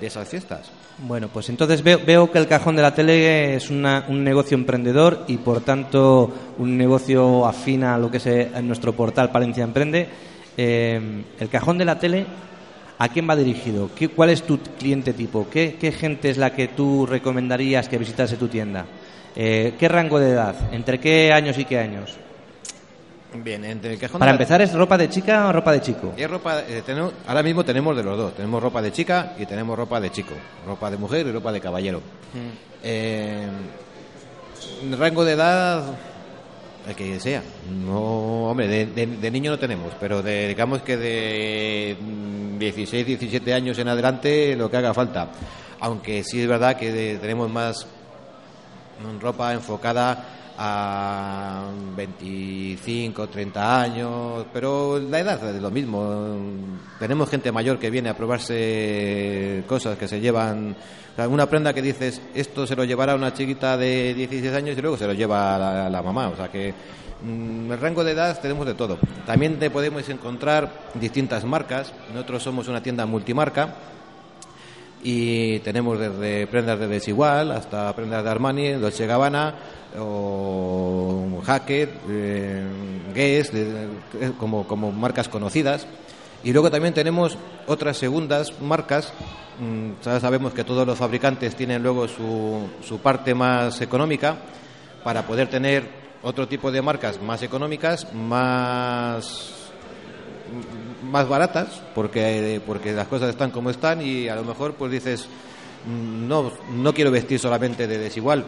de 0.00 0.06
esas 0.06 0.28
fiestas. 0.28 0.70
Bueno, 0.98 1.28
pues 1.32 1.48
entonces 1.48 1.82
veo, 1.82 2.00
veo 2.04 2.30
que 2.30 2.38
el 2.38 2.46
cajón 2.48 2.76
de 2.76 2.82
la 2.82 2.94
tele 2.94 3.54
es 3.56 3.68
una- 3.70 4.04
un 4.08 4.24
negocio 4.24 4.56
emprendedor 4.56 5.24
y 5.28 5.36
por 5.38 5.60
tanto 5.60 6.32
un 6.58 6.76
negocio 6.78 7.44
afín 7.46 7.84
a 7.84 7.98
lo 7.98 8.10
que 8.10 8.16
es 8.16 8.26
eh, 8.26 8.50
nuestro 8.62 8.92
portal 8.94 9.30
Palencia 9.30 9.64
Emprende. 9.64 10.08
Eh, 10.56 11.22
el 11.38 11.48
cajón 11.48 11.78
de 11.78 11.84
la 11.84 11.98
tele, 11.98 12.26
¿a 12.98 13.08
quién 13.08 13.28
va 13.28 13.36
dirigido? 13.36 13.90
¿Qué, 13.94 14.08
¿Cuál 14.08 14.30
es 14.30 14.42
tu 14.42 14.58
cliente 14.58 15.12
tipo? 15.12 15.48
¿Qué, 15.50 15.76
qué 15.80 15.92
gente 15.92 16.30
es 16.30 16.36
la 16.36 16.52
que 16.54 16.68
tú 16.68 17.06
recomendarías 17.06 17.88
que 17.88 17.98
visitase 17.98 18.36
tu 18.36 18.48
tienda? 18.48 18.84
Eh, 19.36 19.74
¿Qué 19.78 19.88
rango 19.88 20.18
de 20.18 20.30
edad? 20.30 20.54
¿Entre 20.72 20.98
qué 20.98 21.32
años 21.32 21.56
y 21.58 21.64
qué 21.64 21.78
años? 21.78 22.16
Bien, 23.34 23.62
entre 23.66 23.92
el 23.92 23.98
cajón 23.98 24.18
Para 24.18 24.32
de 24.32 24.38
la- 24.38 24.42
empezar, 24.42 24.62
¿es 24.62 24.72
ropa 24.72 24.96
de 24.96 25.10
chica 25.10 25.46
o 25.48 25.52
ropa 25.52 25.70
de 25.72 25.80
chico? 25.82 26.14
Es 26.16 26.28
ropa, 26.30 26.60
eh, 26.66 26.82
tenemos- 26.84 27.12
ahora 27.26 27.42
mismo 27.42 27.62
tenemos 27.64 27.94
de 27.94 28.02
los 28.02 28.16
dos. 28.16 28.34
Tenemos 28.34 28.62
ropa 28.62 28.80
de 28.80 28.90
chica 28.90 29.34
y 29.38 29.44
tenemos 29.46 29.76
ropa 29.76 30.00
de 30.00 30.10
chico. 30.10 30.32
Ropa 30.66 30.90
de 30.90 30.96
mujer 30.96 31.26
y 31.26 31.32
ropa 31.32 31.52
de 31.52 31.60
caballero. 31.60 32.00
Eh, 32.82 33.46
rango 34.98 35.24
de 35.24 35.32
edad, 35.32 35.82
el 36.88 36.94
que 36.96 37.20
sea. 37.20 37.42
No, 37.86 38.50
hombre, 38.50 38.66
de, 38.66 38.86
de- 38.86 39.30
niño 39.30 39.50
no 39.52 39.58
tenemos, 39.58 39.92
pero 40.00 40.22
de, 40.22 40.48
digamos 40.48 40.82
que 40.82 40.96
de 40.96 41.96
mm, 42.00 42.58
16, 42.58 43.06
17 43.06 43.52
años 43.54 43.78
en 43.78 43.88
adelante, 43.88 44.56
lo 44.56 44.70
que 44.70 44.76
haga 44.78 44.94
falta. 44.94 45.28
Aunque 45.80 46.24
sí 46.24 46.40
es 46.40 46.48
verdad 46.48 46.76
que 46.76 46.90
de- 46.92 47.18
tenemos 47.18 47.50
más 47.50 47.86
mm, 49.02 49.20
ropa 49.20 49.52
enfocada 49.52 50.24
a 50.60 51.70
25, 51.96 53.28
30 53.28 53.80
años, 53.80 54.46
pero 54.52 54.98
la 54.98 55.20
edad 55.20 55.54
es 55.54 55.62
lo 55.62 55.70
mismo. 55.70 56.36
Tenemos 56.98 57.30
gente 57.30 57.52
mayor 57.52 57.78
que 57.78 57.90
viene 57.90 58.08
a 58.08 58.16
probarse 58.16 59.62
cosas 59.68 59.96
que 59.96 60.08
se 60.08 60.20
llevan, 60.20 60.74
o 61.16 61.28
una 61.28 61.46
prenda 61.46 61.72
que 61.72 61.80
dices, 61.80 62.20
esto 62.34 62.66
se 62.66 62.74
lo 62.74 62.84
llevará 62.84 63.14
una 63.14 63.32
chiquita 63.32 63.76
de 63.76 64.14
16 64.14 64.52
años 64.52 64.76
y 64.76 64.82
luego 64.82 64.96
se 64.96 65.06
lo 65.06 65.12
lleva 65.12 65.56
la, 65.58 65.88
la 65.88 66.02
mamá, 66.02 66.28
o 66.28 66.36
sea 66.36 66.48
que 66.48 66.74
mm, 67.22 67.70
el 67.70 67.80
rango 67.80 68.02
de 68.02 68.12
edad 68.12 68.40
tenemos 68.40 68.66
de 68.66 68.74
todo. 68.74 68.98
También 69.26 69.60
te 69.60 69.70
podemos 69.70 70.08
encontrar 70.08 70.90
distintas 70.94 71.44
marcas. 71.44 71.92
Nosotros 72.12 72.42
somos 72.42 72.66
una 72.66 72.82
tienda 72.82 73.06
multimarca 73.06 73.74
y 75.02 75.60
tenemos 75.60 75.98
desde 75.98 76.46
prendas 76.46 76.78
de 76.78 76.88
Desigual 76.88 77.52
hasta 77.52 77.94
prendas 77.94 78.24
de 78.24 78.30
Armani, 78.30 78.72
Dolce 78.72 79.06
Gabbana 79.06 79.54
o 79.98 81.40
Hackett, 81.44 81.90
eh, 82.08 82.64
Guess, 83.14 83.52
como, 84.38 84.66
como 84.66 84.92
marcas 84.92 85.28
conocidas. 85.28 85.86
Y 86.44 86.52
luego 86.52 86.70
también 86.70 86.94
tenemos 86.94 87.36
otras 87.66 87.96
segundas 87.96 88.60
marcas. 88.60 89.12
Mm, 89.60 90.02
sabemos 90.20 90.52
que 90.52 90.64
todos 90.64 90.86
los 90.86 90.98
fabricantes 90.98 91.56
tienen 91.56 91.82
luego 91.82 92.06
su, 92.06 92.68
su 92.86 92.98
parte 92.98 93.34
más 93.34 93.80
económica 93.80 94.36
para 95.02 95.26
poder 95.26 95.48
tener 95.48 95.84
otro 96.22 96.46
tipo 96.46 96.70
de 96.70 96.82
marcas 96.82 97.20
más 97.22 97.42
económicas, 97.42 98.12
más 98.12 99.54
más 101.08 101.28
baratas 101.28 101.82
porque 101.94 102.60
porque 102.66 102.92
las 102.92 103.08
cosas 103.08 103.30
están 103.30 103.50
como 103.50 103.70
están 103.70 104.00
y 104.02 104.28
a 104.28 104.36
lo 104.36 104.44
mejor 104.44 104.74
pues 104.74 104.92
dices 104.92 105.28
mm, 105.86 106.28
no 106.28 106.52
no 106.74 106.92
quiero 106.94 107.10
vestir 107.10 107.38
solamente 107.38 107.86
de 107.86 107.98
desigual 107.98 108.44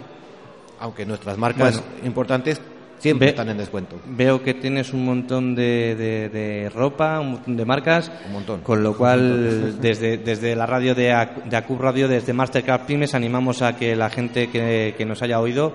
aunque 0.80 1.04
nuestras 1.06 1.36
marcas 1.38 1.80
Bueno. 1.82 2.06
importantes 2.06 2.60
siempre 2.98 3.26
Ve- 3.26 3.30
están 3.30 3.48
en 3.48 3.56
descuento 3.58 3.96
Veo 4.06 4.42
que 4.42 4.54
tienes 4.54 4.92
un 4.92 5.04
montón 5.04 5.54
de, 5.54 5.94
de- 5.96 6.28
de 6.28 6.68
ropa, 6.70 7.18
un 7.20 7.32
montón 7.32 7.56
de 7.56 7.64
marcas. 7.64 8.10
Un 8.26 8.32
montón. 8.34 8.60
Con 8.60 8.82
lo 8.82 8.94
cual, 8.96 9.78
desde, 9.80 10.18
desde 10.18 10.54
la 10.54 10.66
radio 10.66 10.94
de, 10.94 11.04
de 11.46 11.56
ACUB 11.56 11.80
Radio, 11.80 12.08
desde 12.08 12.32
Mastercard 12.34 12.84
Pymes, 12.86 13.14
animamos 13.14 13.62
a 13.62 13.74
que 13.76 13.96
la 13.96 14.10
gente 14.10 14.50
que, 14.50 14.94
que 14.98 15.04
nos 15.06 15.22
haya 15.22 15.40
oído 15.40 15.72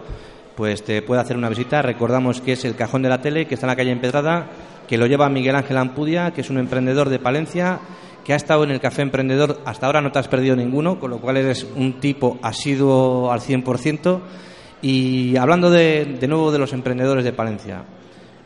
pues 0.55 0.83
te 0.83 1.01
pueda 1.01 1.21
hacer 1.21 1.35
una 1.35 1.49
visita. 1.49 1.81
Recordamos 1.81 2.41
que 2.41 2.53
es 2.53 2.63
el 2.63 2.75
Cajón 2.75 3.01
de 3.01 3.09
la 3.09 3.19
Tele, 3.21 3.45
que 3.47 3.55
está 3.55 3.65
en 3.65 3.71
la 3.71 3.75
calle 3.75 3.91
Empedrada, 3.91 4.47
que 4.87 4.97
lo 4.97 5.07
lleva 5.07 5.29
Miguel 5.29 5.55
Ángel 5.55 5.77
Ampudia, 5.77 6.31
que 6.31 6.41
es 6.41 6.49
un 6.49 6.57
emprendedor 6.57 7.09
de 7.09 7.19
Palencia, 7.19 7.79
que 8.23 8.33
ha 8.33 8.35
estado 8.35 8.63
en 8.63 8.71
el 8.71 8.79
Café 8.79 9.01
Emprendedor. 9.01 9.61
Hasta 9.65 9.85
ahora 9.85 10.01
no 10.01 10.11
te 10.11 10.19
has 10.19 10.27
perdido 10.27 10.55
ninguno, 10.55 10.99
con 10.99 11.11
lo 11.11 11.19
cual 11.19 11.37
eres 11.37 11.65
un 11.75 11.99
tipo 11.99 12.39
asiduo 12.41 13.31
al 13.31 13.39
100%. 13.39 14.19
Y 14.81 15.37
hablando 15.37 15.69
de, 15.69 16.17
de 16.19 16.27
nuevo 16.27 16.51
de 16.51 16.59
los 16.59 16.73
emprendedores 16.73 17.23
de 17.23 17.33
Palencia, 17.33 17.83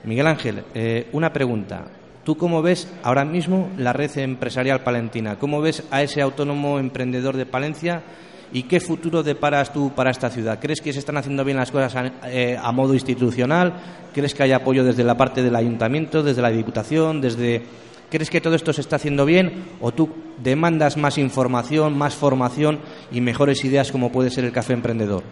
Miguel 0.03 0.27
Ángel, 0.27 0.63
eh, 0.73 1.09
una 1.11 1.33
pregunta. 1.33 1.85
¿Tú 2.23 2.37
cómo 2.37 2.61
ves 2.61 2.91
ahora 3.03 3.25
mismo 3.25 3.69
la 3.77 3.93
red 3.93 4.17
empresarial 4.17 4.81
palentina? 4.81 5.37
¿Cómo 5.37 5.61
ves 5.61 5.83
a 5.91 6.01
ese 6.01 6.21
autónomo 6.21 6.79
emprendedor 6.79 7.35
de 7.35 7.45
Palencia 7.45 8.03
¿Y 8.52 8.64
qué 8.64 8.80
futuro 8.80 9.24
deparas 9.24 9.72
tú 9.72 9.91
para 9.95 10.12
esta 10.12 10.30
ciudad? 10.30 10.60
¿Crees 10.60 10.82
que 10.82 10.93
se 10.93 11.00
están 11.00 11.18
haciendo 11.18 11.43
bien 11.43 11.58
las 11.58 11.72
cosas 11.72 11.95
a, 11.95 12.30
eh, 12.30 12.58
a 12.60 12.72
modo 12.72 12.93
institucional? 12.93 13.74
¿Crees 14.14 14.34
que 14.34 14.43
hay 14.43 14.52
apoyo 14.52 14.84
desde 14.84 15.04
la 15.04 15.16
parte 15.16 15.43
del 15.43 15.56
ayuntamiento, 15.56 16.24
desde 16.24 16.41
la 16.41 16.50
diputación, 16.50 17.22
desde 17.22 17.64
¿Crees 18.10 18.32
que 18.32 18.41
todo 18.41 18.56
esto 18.56 18.74
se 18.74 18.82
está 18.82 18.95
haciendo 18.95 19.24
bien 19.24 19.66
o 19.82 19.91
tú 19.91 20.10
demandas 20.41 20.97
más 20.97 21.18
información, 21.20 21.95
más 21.95 22.16
formación 22.16 22.80
y 23.12 23.22
mejores 23.22 23.64
ideas 23.64 23.91
como 23.91 24.12
puede 24.12 24.32
ser 24.32 24.45
el 24.45 24.52
café 24.52 24.74
emprendedor? 24.74 25.24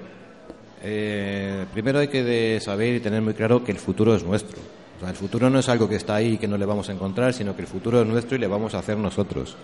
Eh, 0.83 1.65
primero 1.73 1.99
hay 1.99 2.07
que 2.07 2.59
saber 2.61 2.95
y 2.95 2.99
tener 2.99 3.21
muy 3.23 3.33
claro 3.33 3.63
que 3.63 3.71
el 3.71 3.79
futuro 3.79 4.15
es 4.15 4.23
nuestro. 4.23 4.59
O 4.97 4.99
sea, 4.99 5.09
el 5.09 5.15
futuro 5.15 5.49
no 5.49 5.59
es 5.59 5.69
algo 5.69 5.89
que 5.89 5.95
está 5.95 6.15
ahí 6.15 6.33
y 6.33 6.37
que 6.37 6.47
no 6.47 6.57
le 6.57 6.65
vamos 6.65 6.89
a 6.89 6.91
encontrar, 6.91 7.33
sino 7.33 7.55
que 7.55 7.63
el 7.63 7.67
futuro 7.67 8.01
es 8.01 8.07
nuestro 8.07 8.35
y 8.35 8.39
le 8.39 8.47
vamos 8.47 8.75
a 8.75 8.79
hacer 8.79 8.97
nosotros. 8.97 9.55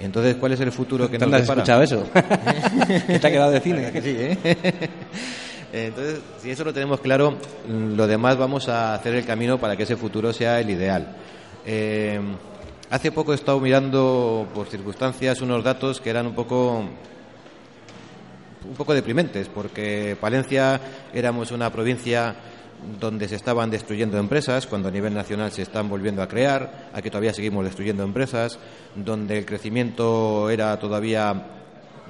Entonces, 0.00 0.36
¿cuál 0.36 0.52
es 0.52 0.60
el 0.60 0.72
futuro 0.72 1.10
que 1.10 1.18
nos 1.18 1.32
has 1.32 1.42
escuchado 1.42 1.82
eso? 1.82 2.04
¿Te 2.12 3.26
ha 3.26 3.30
quedado 3.30 3.50
de 3.50 3.60
cine? 3.60 3.92
sí, 4.00 4.16
¿eh? 4.18 4.38
Entonces, 5.72 6.20
si 6.40 6.50
eso 6.50 6.64
lo 6.64 6.72
tenemos 6.72 7.00
claro, 7.00 7.36
lo 7.68 8.06
demás 8.06 8.36
vamos 8.36 8.68
a 8.68 8.94
hacer 8.94 9.14
el 9.14 9.24
camino 9.24 9.58
para 9.58 9.76
que 9.76 9.84
ese 9.84 9.96
futuro 9.96 10.32
sea 10.32 10.58
el 10.58 10.70
ideal. 10.70 11.16
Eh, 11.64 12.18
hace 12.90 13.12
poco 13.12 13.32
he 13.32 13.36
estado 13.36 13.60
mirando 13.60 14.48
por 14.52 14.66
circunstancias 14.66 15.40
unos 15.42 15.62
datos 15.62 16.00
que 16.00 16.10
eran 16.10 16.26
un 16.26 16.34
poco 16.34 16.84
un 18.68 18.74
poco 18.76 18.94
deprimentes 18.94 19.48
porque 19.48 20.16
Palencia 20.20 20.80
éramos 21.14 21.50
una 21.50 21.70
provincia 21.70 22.34
donde 23.00 23.28
se 23.28 23.36
estaban 23.36 23.70
destruyendo 23.70 24.18
empresas, 24.18 24.66
cuando 24.66 24.88
a 24.88 24.92
nivel 24.92 25.14
nacional 25.14 25.52
se 25.52 25.62
están 25.62 25.88
volviendo 25.88 26.22
a 26.22 26.28
crear, 26.28 26.90
aquí 26.92 27.10
todavía 27.10 27.32
seguimos 27.32 27.64
destruyendo 27.64 28.02
empresas, 28.02 28.58
donde 28.94 29.38
el 29.38 29.46
crecimiento 29.46 30.50
era 30.50 30.78
todavía 30.78 31.46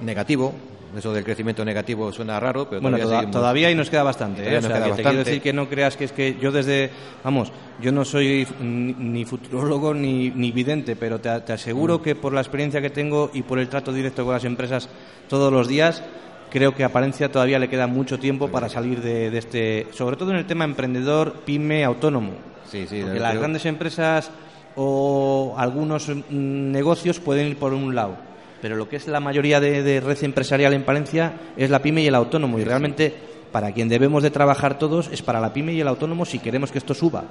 negativo, 0.01 0.53
eso 0.97 1.13
del 1.13 1.23
crecimiento 1.23 1.63
negativo 1.63 2.11
suena 2.11 2.39
raro, 2.39 2.69
pero 2.69 2.81
bueno, 2.81 2.97
todavía, 2.97 3.31
todavía 3.31 3.67
ahí 3.69 3.75
nos 3.75 3.89
queda 3.89 4.03
bastante. 4.03 4.43
¿eh? 4.43 4.59
Te 4.59 5.01
quiero 5.01 5.17
decir 5.23 5.41
que 5.41 5.53
no 5.53 5.69
creas 5.69 5.95
que 5.95 6.05
es 6.05 6.11
que 6.11 6.37
yo 6.41 6.51
desde, 6.51 6.89
vamos, 7.23 7.51
yo 7.81 7.91
no 7.91 8.03
soy 8.03 8.45
ni, 8.59 9.23
futurólogo 9.25 9.93
ni, 9.93 10.31
ni, 10.31 10.51
vidente, 10.51 10.95
pero 10.95 11.19
te, 11.19 11.29
aseguro 11.29 11.99
mm. 11.99 12.01
que 12.01 12.15
por 12.15 12.33
la 12.33 12.41
experiencia 12.41 12.81
que 12.81 12.89
tengo 12.89 13.31
y 13.33 13.43
por 13.43 13.59
el 13.59 13.69
trato 13.69 13.93
directo 13.93 14.25
con 14.25 14.33
las 14.33 14.43
empresas 14.43 14.89
todos 15.29 15.51
los 15.51 15.67
días, 15.67 16.03
creo 16.51 16.75
que 16.75 16.83
a 16.83 16.89
Palencia 16.89 17.31
todavía 17.31 17.57
le 17.57 17.69
queda 17.69 17.87
mucho 17.87 18.19
tiempo 18.19 18.49
para 18.49 18.69
salir 18.69 19.01
de, 19.01 19.35
este, 19.35 19.87
sobre 19.91 20.17
todo 20.17 20.31
en 20.31 20.37
el 20.37 20.45
tema 20.45 20.65
emprendedor, 20.65 21.41
pyme, 21.45 21.83
autónomo. 21.83 22.33
Sí, 22.69 22.85
sí. 22.87 23.01
Porque 23.01 23.19
las 23.19 23.37
grandes 23.37 23.65
empresas 23.65 24.29
o 24.75 25.55
algunos 25.57 26.07
mm, 26.09 26.21
negocios 26.29 27.19
pueden 27.19 27.47
ir 27.47 27.57
por 27.57 27.73
un 27.73 27.95
lado 27.95 28.31
pero 28.61 28.75
lo 28.75 28.87
que 28.87 28.95
es 28.95 29.07
la 29.07 29.19
mayoría 29.19 29.59
de, 29.59 29.99
red 29.99 30.23
empresarial 30.23 30.73
en 30.73 30.83
Palencia 30.83 31.33
es 31.57 31.69
la 31.69 31.81
pyme 31.81 32.03
y 32.03 32.07
el 32.07 32.15
autónomo 32.15 32.59
y 32.59 32.63
realmente 32.63 33.13
para 33.51 33.71
quien 33.71 33.89
debemos 33.89 34.23
de 34.23 34.29
trabajar 34.29 34.77
todos 34.77 35.09
es 35.11 35.21
para 35.21 35.41
la 35.41 35.51
pyme 35.51 35.73
y 35.73 35.81
el 35.81 35.87
autónomo 35.87 36.25
si 36.25 36.39
queremos 36.39 36.71
que 36.71 36.77
esto 36.77 36.93
suba. 36.93 37.23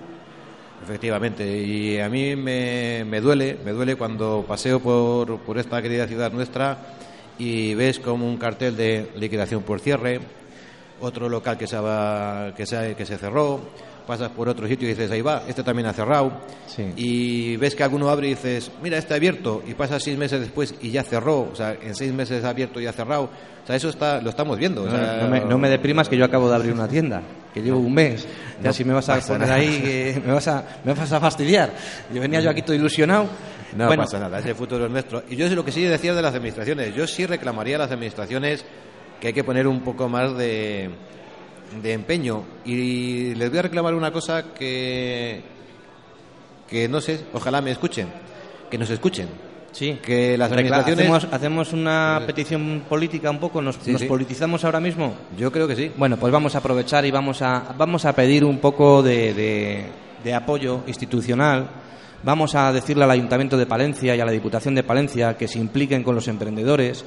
Efectivamente, 0.83 1.63
y 1.63 2.01
a 2.01 2.09
mí 2.09 2.35
me, 2.35 3.21
duele, 3.21 3.59
me 3.65 3.71
duele 3.71 3.97
cuando 3.97 4.45
paseo 4.47 4.81
por, 4.81 5.39
por 5.41 5.57
esta 5.59 5.81
querida 5.81 6.07
ciudad 6.09 6.33
nuestra 6.33 6.79
y 7.41 7.75
ves 7.75 7.99
como 7.99 8.29
un 8.29 8.37
cartel 8.37 8.77
de 8.77 9.11
liquidación 9.17 9.63
por 9.63 9.81
cierre, 9.81 10.21
otro 11.01 11.27
local 11.27 11.57
que 11.57 11.67
se, 11.67 11.79
que 12.55 12.67
se, 12.67 12.95
que 12.95 13.07
se 13.07 13.17
cerró, 13.17 13.61
pasas 14.07 14.29
por 14.31 14.47
otro 14.47 14.69
sitio 14.69 14.87
y 14.87 14.91
dices, 14.91 15.11
ahí 15.11 15.23
va, 15.23 15.45
este 15.49 15.63
también 15.63 15.87
ha 15.89 15.95
cerrado. 15.95 16.33
Y 16.97 17.57
ves 17.57 17.75
que 17.75 17.83
alguno 17.83 18.11
abre 18.11 18.27
y 18.27 18.31
dices, 18.31 18.71
mira, 18.83 18.99
este 18.99 19.15
ha 19.15 19.17
abierto. 19.17 19.63
Y 19.67 19.73
pasas 19.73 20.03
seis 20.03 20.19
meses 20.19 20.41
después 20.41 20.75
y 20.83 20.91
ya 20.91 21.03
cerró. 21.03 21.49
O 21.51 21.55
sea, 21.55 21.77
en 21.81 21.95
seis 21.95 22.13
meses 22.13 22.45
ha 22.45 22.51
abierto 22.51 22.79
y 22.79 22.87
ha 22.87 22.93
cerrado. 22.93 23.31
O 23.63 23.67
sea, 23.67 23.75
eso 23.75 23.89
está, 23.89 24.21
lo 24.21 24.29
estamos 24.29 24.59
viendo. 24.59 24.85
no, 24.85 25.59
me, 25.59 25.71
deprimas 25.71 26.11
que 26.11 26.19
yo 26.19 26.27
acabo 26.27 26.49
de 26.49 26.57
abrir 26.57 26.73
una 26.75 26.89
tienda, 26.89 27.23
que 27.55 27.63
llevo 27.63 27.79
un 27.79 27.95
mes. 27.95 28.27
Ya 28.63 28.73
si 28.73 28.85
me 28.85 28.93
vas 28.93 29.09
a 29.09 29.21
poner 29.21 29.51
ahí, 29.51 30.21
me, 30.25 30.33
vas 30.33 30.49
a, 30.49 30.65
me 30.85 30.93
vas 30.95 31.13
a 31.13 31.21
fastidiar. 31.21 31.73
Yo 32.13 32.21
venía 32.21 32.41
yo 32.41 32.51
aquí 32.51 32.63
todo 32.63 32.75
ilusionado. 32.75 33.29
No 33.77 33.89
pasa 33.89 34.19
nada, 34.19 34.41
ese 34.41 34.55
futuro 34.55 34.87
es 34.87 34.91
nuestro. 34.91 35.23
Y 35.29 35.37
yo 35.37 35.49
sé 35.49 35.55
lo 35.55 35.65
que 35.65 35.73
sí 35.73 35.83
decía 35.83 36.13
de 36.13 36.23
las 36.23 36.35
administraciones. 36.35 36.95
Yo 36.95 37.07
sí 37.07 37.25
reclamaría 37.27 37.77
a 37.77 37.79
las 37.81 37.93
administraciones 37.93 38.65
que 39.21 39.29
hay 39.29 39.33
que 39.33 39.45
poner 39.45 39.67
un 39.67 39.81
poco 39.83 40.09
más 40.09 40.37
de 40.37 40.91
de 41.83 41.93
empeño. 41.93 42.45
Y 42.65 43.35
les 43.35 43.51
voy 43.51 43.59
a 43.59 43.63
reclamar 43.63 43.95
una 43.95 44.13
cosa 44.13 44.53
que, 44.55 45.43
que 46.69 46.89
no 46.89 47.01
sé, 47.01 47.21
ojalá 47.33 47.61
me 47.61 47.71
escuchen, 47.71 48.09
que 48.71 48.79
nos 48.79 48.91
escuchen. 48.91 49.29
Sí, 49.73 49.99
que 50.03 50.37
las 50.37 50.51
administraciones... 50.51 51.27
¿Hacemos, 51.31 51.73
una 51.73 52.23
petición 52.27 52.83
política 52.89 53.31
un 53.31 53.39
poco? 53.39 53.63
¿Nos, 53.63 53.77
politizamos 53.77 54.65
ahora 54.65 54.81
mismo? 54.81 55.15
Yo 55.39 55.53
creo 55.53 55.69
que 55.69 55.77
sí. 55.77 55.93
Bueno, 55.97 56.17
pues 56.17 56.33
vamos 56.33 56.55
a 56.55 56.59
aprovechar 56.59 57.05
y 57.05 57.11
vamos 57.11 57.41
a, 57.43 57.75
vamos 57.79 58.05
a 58.05 58.13
pedir 58.13 58.45
un 58.45 58.59
poco 58.59 59.03
de, 59.03 59.87
de 60.23 60.35
apoyo 60.35 60.83
institucional. 60.87 61.69
Vamos 62.23 62.55
a 62.55 62.73
decirle 62.73 63.05
al 63.05 63.11
Ayuntamiento 63.11 63.57
de 63.57 63.65
Palencia 63.67 64.15
y 64.15 64.21
a 64.21 64.25
la 64.27 64.33
Diputación 64.33 64.75
de 64.75 64.83
Palencia 64.83 65.37
que 65.39 65.49
se 65.49 65.59
impliquen 65.59 66.03
con 66.03 66.15
los 66.15 66.29
emprendedores, 66.29 67.05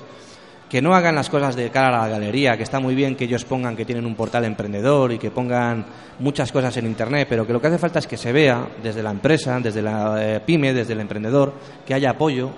que 0.74 0.82
no 0.82 0.95
hagan 0.95 1.13
las 1.13 1.30
cosas 1.30 1.55
de 1.55 1.69
cara 1.69 1.89
a 1.89 2.07
la 2.07 2.07
galería, 2.07 2.57
que 2.57 2.63
está 2.63 2.80
muy 2.80 2.95
bien 2.95 3.15
que 3.15 3.26
ellos 3.26 3.45
pongan 3.45 3.76
que 3.76 3.86
tienen 3.86 4.07
un 4.07 4.15
portal 4.15 4.43
emprendedor 4.43 5.11
y 5.11 5.19
que 5.19 5.30
pongan 5.30 5.86
muchas 6.17 6.51
cosas 6.51 6.76
en 6.78 6.88
Internet, 6.88 7.28
pero 7.30 7.45
que 7.45 7.53
lo 7.53 7.61
que 7.61 7.67
hace 7.67 7.78
falta 7.78 7.99
es 7.99 8.07
que 8.07 8.17
se 8.17 8.32
vea 8.32 8.69
desde 8.82 9.03
la 9.03 9.11
empresa, 9.11 9.59
desde 9.59 9.84
la 9.84 10.15
eh, 10.19 10.39
pyme, 10.39 10.74
desde 10.74 10.93
el 10.93 11.01
emprendedor, 11.01 11.53
que 11.86 11.93
haya 11.93 12.09
apoyo, 12.09 12.49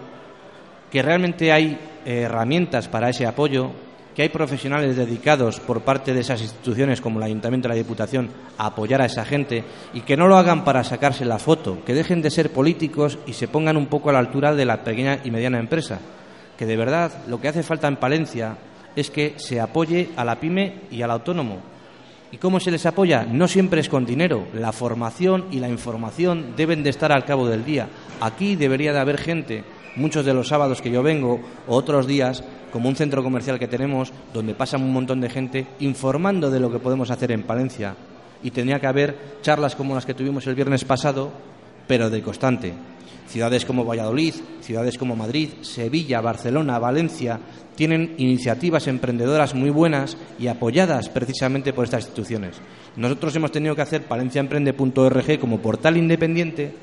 que 0.90 1.02
realmente 1.02 1.52
hay 1.52 1.78
eh, 2.06 2.22
herramientas 2.22 2.88
para 2.88 3.10
ese 3.10 3.26
apoyo, 3.26 3.72
que 4.16 4.22
hay 4.22 4.30
profesionales 4.30 4.96
dedicados 4.96 5.60
por 5.60 5.82
parte 5.82 6.14
de 6.14 6.22
esas 6.22 6.42
instituciones 6.42 7.02
como 7.02 7.20
el 7.20 7.26
Ayuntamiento 7.26 7.68
y 7.68 7.72
la 7.72 7.76
Diputación 7.76 8.30
a 8.58 8.68
apoyar 8.68 9.02
a 9.02 9.08
esa 9.08 9.26
gente 9.26 9.66
y 9.94 10.00
que 10.04 10.16
no 10.16 10.30
lo 10.30 10.38
hagan 10.38 10.64
para 10.64 10.86
sacarse 10.86 11.26
la 11.26 11.38
foto, 11.38 11.80
que 11.86 11.94
dejen 11.94 12.22
de 12.22 12.32
ser 12.32 12.54
políticos 12.54 13.20
y 13.26 13.34
se 13.34 13.50
pongan 13.50 13.76
un 13.76 13.88
poco 13.88 14.10
a 14.10 14.14
la 14.14 14.20
altura 14.20 14.56
de 14.56 14.64
la 14.64 14.86
pequeña 14.86 15.20
y 15.22 15.32
mediana 15.32 15.60
empresa 15.60 16.00
que 16.58 16.66
de 16.66 16.78
verdad 16.78 17.12
lo 17.28 17.40
que 17.40 17.48
hace 17.48 17.64
falta 17.64 17.88
en 17.88 17.98
Palencia 17.98 18.58
es 18.96 19.10
que 19.10 19.34
se 19.38 19.60
apoye 19.60 20.10
a 20.16 20.24
la 20.24 20.40
pyme 20.40 20.82
y 20.90 21.02
al 21.02 21.12
autónomo. 21.12 21.58
¿Y 22.32 22.38
cómo 22.38 22.60
se 22.60 22.72
les 22.72 22.86
apoya? 22.86 23.24
No 23.24 23.48
siempre 23.48 23.82
es 23.82 23.90
con 23.90 24.06
dinero. 24.06 24.48
La 24.54 24.72
formación 24.72 25.46
y 25.52 25.60
la 25.60 25.70
información 25.70 26.54
deben 26.58 26.84
de 26.84 26.90
estar 26.90 27.12
al 27.12 27.26
cabo 27.26 27.48
del 27.48 27.64
día. 27.64 27.88
Aquí 28.20 28.56
debería 28.56 28.94
de 28.94 29.00
haber 29.00 29.18
gente, 29.18 29.64
muchos 29.96 30.26
de 30.26 30.34
los 30.34 30.48
sábados 30.48 30.82
que 30.82 30.92
yo 30.92 31.04
vengo, 31.04 31.40
o 31.68 31.76
otros 31.76 32.08
días, 32.08 32.44
como 32.74 32.90
un 32.90 32.96
centro 32.96 33.24
comercial 33.24 33.60
que 33.60 33.68
tenemos, 33.68 34.12
donde 34.34 34.54
pasa 34.54 34.78
un 34.78 34.92
montón 34.92 35.22
de 35.22 35.30
gente 35.30 35.68
informando 35.80 36.50
de 36.50 36.60
lo 36.60 36.72
que 36.72 36.80
podemos 36.80 37.12
hacer 37.12 37.32
en 37.32 37.44
Palencia. 37.44 37.96
Y 38.44 38.52
tendría 38.52 38.80
que 38.80 38.88
haber 38.88 39.16
charlas 39.42 39.76
como 39.76 39.96
las 39.96 40.06
que 40.06 40.14
tuvimos 40.14 40.46
el 40.48 40.56
viernes 40.56 40.84
pasado, 40.84 41.32
pero 41.88 42.10
de 42.10 42.22
constante. 42.22 42.74
Ciudades 43.28 43.66
como 43.66 43.86
Valladolid, 43.86 44.34
ciudades 44.62 44.98
como 44.98 45.16
Madrid, 45.16 45.50
Sevilla, 45.62 46.22
Barcelona, 46.22 46.80
Valencia 46.80 47.40
tienen 47.76 48.16
iniciativas 48.18 48.88
emprendedoras 48.88 49.54
muy 49.54 49.70
buenas 49.70 50.18
y 50.40 50.48
apoyadas 50.48 51.10
precisamente 51.10 51.74
por 51.74 51.86
estas 51.86 52.04
instituciones. 52.04 52.56
Nosotros 52.96 53.36
hemos 53.36 53.52
tenido 53.52 53.76
que 53.76 53.82
hacer 53.82 54.04
palenciaemprende.org 54.04 55.40
como 55.40 55.60
portal 55.60 55.98
independiente. 55.98 56.74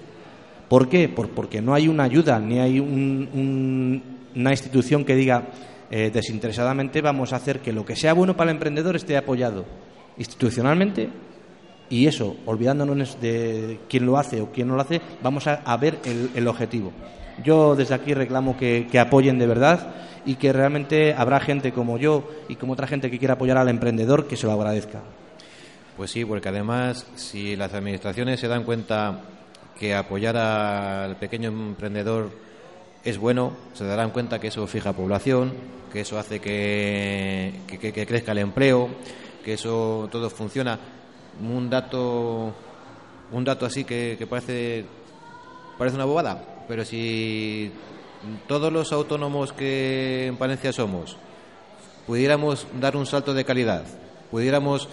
¿Por 0.69 0.89
qué? 0.89 1.09
porque 1.09 1.61
no 1.61 1.75
hay 1.75 1.89
una 1.89 2.05
ayuda 2.05 2.39
ni 2.39 2.59
hay 2.59 2.81
una 2.81 4.51
institución 4.51 5.05
que 5.05 5.15
diga 5.15 5.49
eh, 5.91 6.11
desinteresadamente 6.11 7.03
vamos 7.03 7.33
a 7.33 7.37
hacer 7.37 7.61
que 7.61 7.73
lo 7.73 7.85
que 7.85 7.97
sea 7.97 8.15
bueno 8.15 8.35
para 8.35 8.51
el 8.51 8.57
emprendedor 8.57 8.97
esté 8.97 9.19
apoyado 9.19 9.67
institucionalmente 10.17 11.11
y 11.93 12.07
eso, 12.07 12.37
olvidándonos 12.47 13.21
de 13.21 13.79
quién 13.87 14.07
lo 14.07 14.17
hace 14.17 14.41
o 14.41 14.51
quién 14.51 14.67
no 14.67 14.77
lo 14.77 14.81
hace, 14.81 15.03
vamos 15.23 15.47
a, 15.47 15.77
ver 15.77 15.99
el, 16.35 16.49
objetivo. 16.49 16.91
Yo 17.45 17.77
desde 17.77 17.93
aquí 17.93 18.15
reclamo 18.15 18.57
que, 18.57 18.89
apoyen 18.99 19.39
de 19.39 19.47
verdad 19.47 19.95
y 20.25 20.37
que 20.37 20.55
realmente 20.55 21.13
habrá 21.13 21.39
gente 21.39 21.71
como 21.71 21.99
yo 21.99 22.27
y 22.49 22.57
como 22.57 22.73
otra 22.73 22.87
gente 22.87 23.11
que 23.11 23.19
quiera 23.19 23.35
apoyar 23.35 23.59
al 23.59 23.69
emprendedor 23.69 24.27
que 24.27 24.39
se 24.39 24.47
lo 24.47 24.55
agradezca. 24.55 25.03
Pues 25.95 26.11
sí, 26.11 26.25
porque 26.25 26.49
además 26.49 27.07
si 27.15 27.57
las 27.57 27.75
administraciones 27.75 28.41
se 28.41 28.49
dan 28.49 28.65
cuenta 28.65 29.25
que 29.79 29.95
apoyar 29.95 30.39
al 30.39 31.17
pequeño 31.17 31.51
emprendedor 31.51 32.31
es 33.05 33.19
bueno, 33.19 33.53
se 33.75 33.85
darán 33.85 34.13
cuenta 34.13 34.39
que 34.39 34.47
eso 34.47 34.67
fija 34.67 34.95
población, 34.95 35.53
que 35.93 36.01
eso 36.01 36.19
hace 36.19 36.41
que, 36.41 37.53
crezca 38.09 38.33
el 38.33 38.39
empleo, 38.39 38.89
que 39.45 39.53
eso 39.53 40.09
todo 40.11 40.31
funciona 40.31 40.79
un 41.41 41.71
dato 41.71 42.53
un 43.33 43.45
dato 43.45 43.65
así 43.67 43.85
que, 43.85 44.27
parece 44.29 44.85
parece 45.79 45.97
una 45.97 46.05
bobada 46.05 46.65
pero 46.69 46.85
si 46.85 47.73
todos 48.47 48.73
los 48.73 48.93
autónomos 48.93 49.53
que 49.53 50.27
en 50.27 50.37
Palencia 50.37 50.73
somos 50.73 51.17
pudiéramos 52.07 52.67
dar 52.81 52.97
un 52.97 53.07
salto 53.07 53.35
de 53.35 53.45
calidad 53.45 53.85
pudiéramos 54.31 54.89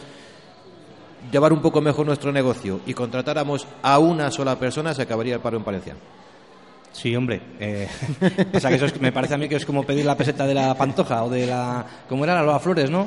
llevar 1.31 1.53
un 1.53 1.61
poco 1.61 1.81
mejor 1.81 2.05
nuestro 2.05 2.31
negocio 2.31 2.79
y 2.85 2.93
contratáramos 2.93 3.67
a 3.83 3.99
una 3.99 4.31
sola 4.31 4.57
persona 4.57 4.93
se 4.93 5.01
acabaría 5.01 5.35
el 5.35 5.41
paro 5.41 5.57
en 5.57 5.63
Palencia 5.63 5.95
Sí, 6.91 7.15
hombre. 7.15 7.39
Eh, 7.59 7.87
pasa 8.51 8.69
que 8.69 8.75
eso 8.75 8.87
me 8.99 9.11
parece 9.11 9.33
a 9.35 9.37
mí 9.37 9.47
que 9.47 9.55
es 9.55 9.65
como 9.65 9.83
pedir 9.83 10.05
la 10.05 10.17
peseta 10.17 10.45
de 10.47 10.53
la 10.53 10.73
Pantoja 10.75 11.23
o 11.23 11.29
de 11.29 11.45
la... 11.45 11.85
¿Cómo 12.09 12.23
era? 12.23 12.33
La 12.35 12.43
Loa 12.43 12.59
Flores, 12.59 12.89
¿no? 12.89 13.05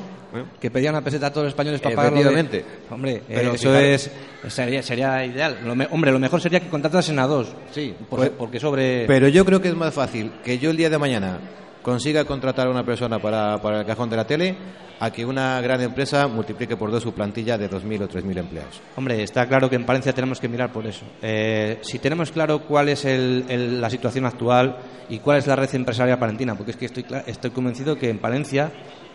Que 0.60 0.70
pedían 0.70 0.94
una 0.94 1.04
peseta 1.04 1.26
a 1.26 1.30
todos 1.30 1.44
los 1.44 1.50
españoles 1.52 1.80
para 1.80 1.94
pagar. 1.94 2.12
Efectivamente. 2.12 2.64
Hombre, 2.90 3.16
eh, 3.16 3.22
Pero 3.28 3.52
eso 3.52 3.76
es 3.76 4.10
sería, 4.48 4.82
sería 4.82 5.24
ideal. 5.26 5.58
Lo 5.64 5.74
me- 5.74 5.88
hombre, 5.90 6.10
lo 6.10 6.18
mejor 6.18 6.40
sería 6.40 6.60
que 6.60 6.68
contratasen 6.68 7.18
a 7.18 7.26
dos. 7.26 7.48
Sí, 7.72 7.94
Por- 8.08 8.18
pues- 8.20 8.30
porque 8.30 8.58
sobre... 8.58 9.04
Pero 9.06 9.28
yo 9.28 9.44
creo 9.44 9.60
que 9.60 9.68
es 9.68 9.74
más 9.76 9.92
fácil 9.92 10.32
que 10.42 10.58
yo 10.58 10.70
el 10.70 10.76
día 10.76 10.88
de 10.88 10.96
mañana 10.98 11.38
consiga 11.82 12.24
contratar 12.24 12.66
a 12.66 12.70
una 12.70 12.84
persona 12.84 13.18
para, 13.18 13.60
para 13.60 13.80
el 13.80 13.86
cajón 13.86 14.08
de 14.10 14.16
la 14.16 14.26
tele 14.26 14.56
a 15.00 15.10
que 15.10 15.26
una 15.26 15.60
gran 15.60 15.80
empresa 15.80 16.28
multiplique 16.28 16.76
por 16.76 16.90
dos 16.92 17.02
su 17.02 17.12
plantilla 17.12 17.58
de 17.58 17.68
2.000 17.68 18.02
o 18.02 18.08
3.000 18.08 18.38
empleados. 18.38 18.80
Hombre, 18.96 19.20
está 19.22 19.46
claro 19.48 19.68
que 19.68 19.74
en 19.74 19.84
Palencia 19.84 20.12
tenemos 20.12 20.38
que 20.38 20.48
mirar 20.48 20.72
por 20.72 20.86
eso. 20.86 21.04
Eh, 21.20 21.78
si 21.82 21.98
tenemos 21.98 22.30
claro 22.30 22.60
cuál 22.60 22.88
es 22.88 23.04
el- 23.04 23.80
la 23.80 23.90
situación 23.90 24.26
actual 24.26 24.76
y 25.08 25.18
cuál 25.18 25.38
es 25.38 25.46
la 25.48 25.56
red 25.56 25.74
empresarial 25.74 26.18
palentina, 26.20 26.54
porque 26.54 26.70
es 26.70 26.76
que 26.76 26.86
estoy, 26.86 27.04
estoy 27.26 27.50
convencido 27.50 27.96
que 27.96 28.10
en 28.10 28.18
Palencia 28.18 28.70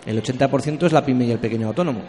el 0.06 0.18
80% 0.22 0.86
es 0.86 0.92
la 0.92 1.06
pyme 1.06 1.24
y 1.26 1.32
el 1.32 1.40
pequeño 1.40 1.68
autónomo. 1.68 2.02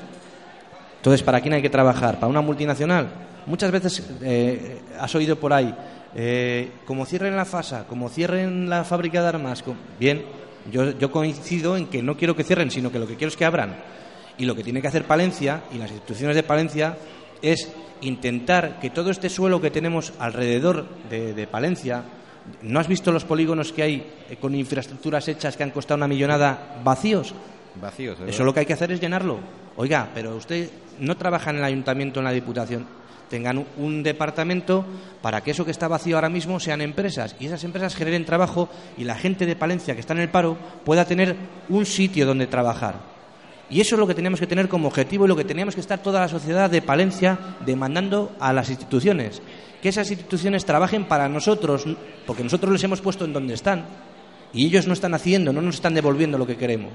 Entonces, 0.97 1.23
¿para 1.23 1.41
quién 1.41 1.55
hay 1.55 1.63
que 1.63 1.71
trabajar? 1.71 2.17
¿Para 2.17 2.27
una 2.27 2.41
multinacional? 2.41 3.09
Muchas 3.47 3.71
veces 3.71 4.03
eh, 4.23 4.81
has 4.99 5.15
oído 5.15 5.37
por 5.37 5.53
ahí, 5.53 5.73
eh, 6.17 6.71
como 6.85 7.07
cierren 7.07 7.37
la 7.37 7.45
FASA, 7.45 7.85
como 7.87 8.09
cierren 8.09 8.69
la 8.69 8.83
fábrica 8.85 9.23
de 9.23 9.29
armas, 9.29 9.63
bien, 10.01 10.25
yo, 10.71 10.99
yo 10.99 11.11
coincido 11.11 11.77
en 11.77 11.87
que 11.87 12.03
no 12.03 12.17
quiero 12.17 12.37
que 12.37 12.45
cierren, 12.45 12.71
sino 12.71 12.91
que 12.91 12.99
lo 12.99 13.07
que 13.07 13.17
quiero 13.17 13.29
es 13.29 13.37
que 13.37 13.45
abran. 13.45 13.77
Y 14.39 14.45
lo 14.45 14.55
que 14.55 14.63
tiene 14.63 14.81
que 14.81 14.89
hacer 14.89 15.05
Palencia 15.05 15.65
y 15.73 15.79
las 15.79 15.91
instituciones 15.91 16.37
de 16.37 16.43
Palencia 16.43 16.97
es 17.43 17.71
intentar 18.01 18.79
que 18.81 18.91
todo 18.91 19.11
este 19.11 19.29
suelo 19.29 19.61
que 19.61 19.71
tenemos 19.71 20.13
alrededor 20.19 20.87
de, 21.11 21.35
de 21.35 21.47
Palencia, 21.47 22.05
¿no 22.63 22.79
has 22.79 22.89
visto 22.89 23.11
los 23.13 23.25
polígonos 23.25 23.73
que 23.73 23.83
hay 23.83 24.07
eh, 24.31 24.37
con 24.37 24.55
infraestructuras 24.55 25.27
hechas 25.29 25.57
que 25.57 25.63
han 25.63 25.71
costado 25.71 25.97
una 25.97 26.09
millonada 26.09 26.81
vacíos? 26.85 27.35
Vacíos. 27.81 28.19
¿verdad? 28.19 28.35
Eso 28.35 28.45
lo 28.45 28.55
que 28.55 28.61
hay 28.61 28.67
que 28.67 28.73
hacer 28.73 28.93
es 28.93 29.01
llenarlo. 29.01 29.41
Oiga, 29.77 30.09
pero 30.15 30.37
usted 30.37 30.71
no 31.01 31.17
trabaja 31.17 31.51
en 31.51 31.57
el 31.57 31.65
ayuntamiento, 31.65 32.21
en 32.21 32.25
la 32.25 32.33
diputación. 32.33 32.98
Tengan 33.29 33.67
un- 33.77 34.03
departamento 34.03 34.85
para 35.21 35.43
que 35.43 35.51
eso 35.51 35.65
que 35.65 35.71
está 35.71 35.87
vacío 35.89 36.17
ahora 36.17 36.29
mismo 36.29 36.59
sean 36.61 36.81
empresas 36.81 37.37
y 37.39 37.47
esas 37.47 37.63
empresas 37.65 37.95
generen 37.95 38.25
trabajo 38.25 38.69
y 38.97 39.05
la 39.05 39.17
gente 39.17 39.45
de 39.47 39.57
Palencia 39.57 39.95
que 39.95 40.01
está 40.01 40.15
en 40.15 40.21
el 40.21 40.31
paro 40.31 40.57
pueda 40.85 41.05
tener 41.05 41.37
un 41.69 41.85
sitio 41.85 42.25
donde 42.27 42.47
trabajar. 42.47 42.97
Y 43.71 43.83
eso 43.83 43.97
es 43.97 43.99
lo 43.99 44.07
que 44.07 44.15
teníamos 44.15 44.41
que 44.41 44.47
tener 44.47 44.67
como 44.69 44.89
objetivo 44.89 45.27
y 45.27 45.29
lo 45.29 45.37
que 45.37 45.45
teníamos 45.45 45.75
que 45.75 45.83
estar 45.83 45.99
toda 46.03 46.21
la 46.21 46.29
sociedad 46.29 46.71
de 46.71 46.81
Palencia 46.81 47.39
demandando 47.67 48.33
a 48.41 48.53
las 48.55 48.71
instituciones. 48.71 49.43
Que 49.83 49.91
esas 49.91 50.11
instituciones 50.11 50.65
trabajen 50.65 51.05
para 51.05 51.29
nosotros, 51.29 51.85
porque 52.27 52.43
nosotros 52.43 52.73
les 52.73 52.83
hemos 52.85 53.03
puesto 53.03 53.27
en 53.27 53.35
donde 53.35 53.53
están 53.55 53.85
y 54.55 54.65
ellos 54.65 54.87
no 54.87 54.95
están 54.95 55.13
haciendo, 55.13 55.53
no 55.53 55.61
nos 55.61 55.75
están 55.75 55.93
devolviendo 55.93 56.39
lo 56.39 56.47
que 56.47 56.57
queremos. 56.57 56.93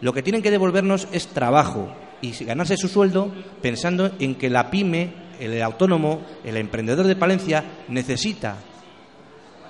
Lo 0.00 0.14
que 0.14 0.22
tienen 0.22 0.40
que 0.42 0.50
devolvernos 0.50 1.08
es 1.12 1.26
trabajo 1.26 1.92
y 2.22 2.32
ganarse 2.42 2.76
su 2.78 2.88
sueldo 2.88 3.30
pensando 3.60 4.10
en 4.18 4.34
que 4.36 4.48
la 4.48 4.70
pyme, 4.70 5.12
el 5.38 5.62
autónomo, 5.62 6.20
el 6.44 6.56
emprendedor 6.56 7.06
de 7.06 7.16
Palencia 7.16 7.64
necesita 7.88 8.56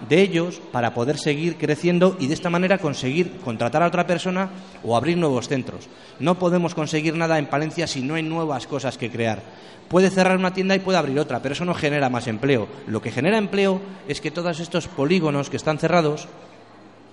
de 0.09 0.21
ellos 0.21 0.61
para 0.73 0.95
poder 0.95 1.19
seguir 1.19 1.57
creciendo 1.57 2.16
y 2.21 2.29
de 2.29 2.35
esta 2.35 2.51
manera 2.51 2.79
conseguir 2.79 3.39
contratar 3.39 3.83
a 3.83 3.89
otra 3.89 4.07
persona 4.07 4.51
o 4.85 4.97
abrir 4.97 5.16
nuevos 5.16 5.49
centros. 5.49 5.89
No 6.21 6.39
podemos 6.39 6.75
conseguir 6.75 7.14
nada 7.14 7.39
en 7.39 7.47
Palencia 7.47 7.87
si 7.87 8.03
no 8.03 8.14
hay 8.14 8.23
nuevas 8.23 8.66
cosas 8.66 8.97
que 8.97 9.11
crear. 9.11 9.43
Puede 9.89 10.11
cerrar 10.11 10.37
una 10.37 10.53
tienda 10.53 10.77
y 10.77 10.81
puede 10.81 10.99
abrir 10.99 11.19
otra, 11.19 11.41
pero 11.41 11.55
eso 11.55 11.64
no 11.64 11.75
genera 11.75 12.11
más 12.11 12.27
empleo. 12.27 12.69
Lo 12.87 13.01
que 13.01 13.11
genera 13.11 13.39
empleo 13.39 13.81
es 14.07 14.21
que 14.21 14.31
todos 14.31 14.61
estos 14.61 14.87
polígonos 14.87 15.51
que 15.51 15.57
están 15.57 15.79
cerrados 15.79 16.29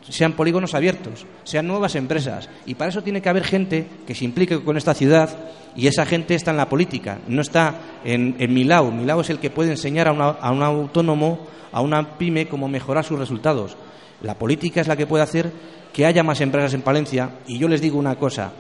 sean 0.10 0.34
polígonos 0.34 0.76
abiertos, 0.76 1.26
sean 1.44 1.68
nuevas 1.68 1.96
empresas. 1.96 2.50
Y 2.66 2.76
para 2.76 2.90
eso 2.90 3.02
tiene 3.02 3.22
que 3.22 3.30
haber 3.30 3.44
gente 3.44 3.88
que 4.06 4.14
se 4.14 4.26
implique 4.26 4.64
con 4.64 4.78
esta 4.78 4.94
ciudad 4.94 5.30
y 5.76 5.88
esa 5.88 6.06
gente 6.06 6.36
está 6.36 6.52
en 6.52 6.58
la 6.58 6.70
política, 6.70 7.20
no 7.28 7.42
está 7.42 7.76
en, 8.06 8.36
en 8.40 8.54
Milao. 8.54 8.92
Milao 8.92 9.22
es 9.22 9.30
el 9.30 9.40
que 9.40 9.50
puede 9.50 9.72
enseñar 9.72 10.08
a, 10.08 10.52
un 10.52 10.64
autónomo, 10.64 11.40
a 11.72 11.82
una 11.82 12.18
pyme, 12.18 12.48
cómo 12.48 12.70
mejorar 12.70 13.04
sus 13.04 13.20
resultados. 13.20 13.76
La 14.22 14.36
política 14.36 14.80
es 14.80 14.88
la 14.88 14.96
que 14.96 15.08
puede 15.08 15.24
hacer 15.24 15.52
que 15.92 16.06
haya 16.06 16.24
más 16.24 16.40
empresas 16.40 16.74
en 16.74 16.82
Palencia. 16.82 17.32
Y 17.48 17.58
yo 17.58 17.68
les 17.68 17.82
digo 17.82 17.98
una 17.98 18.16
cosa, 18.16 18.52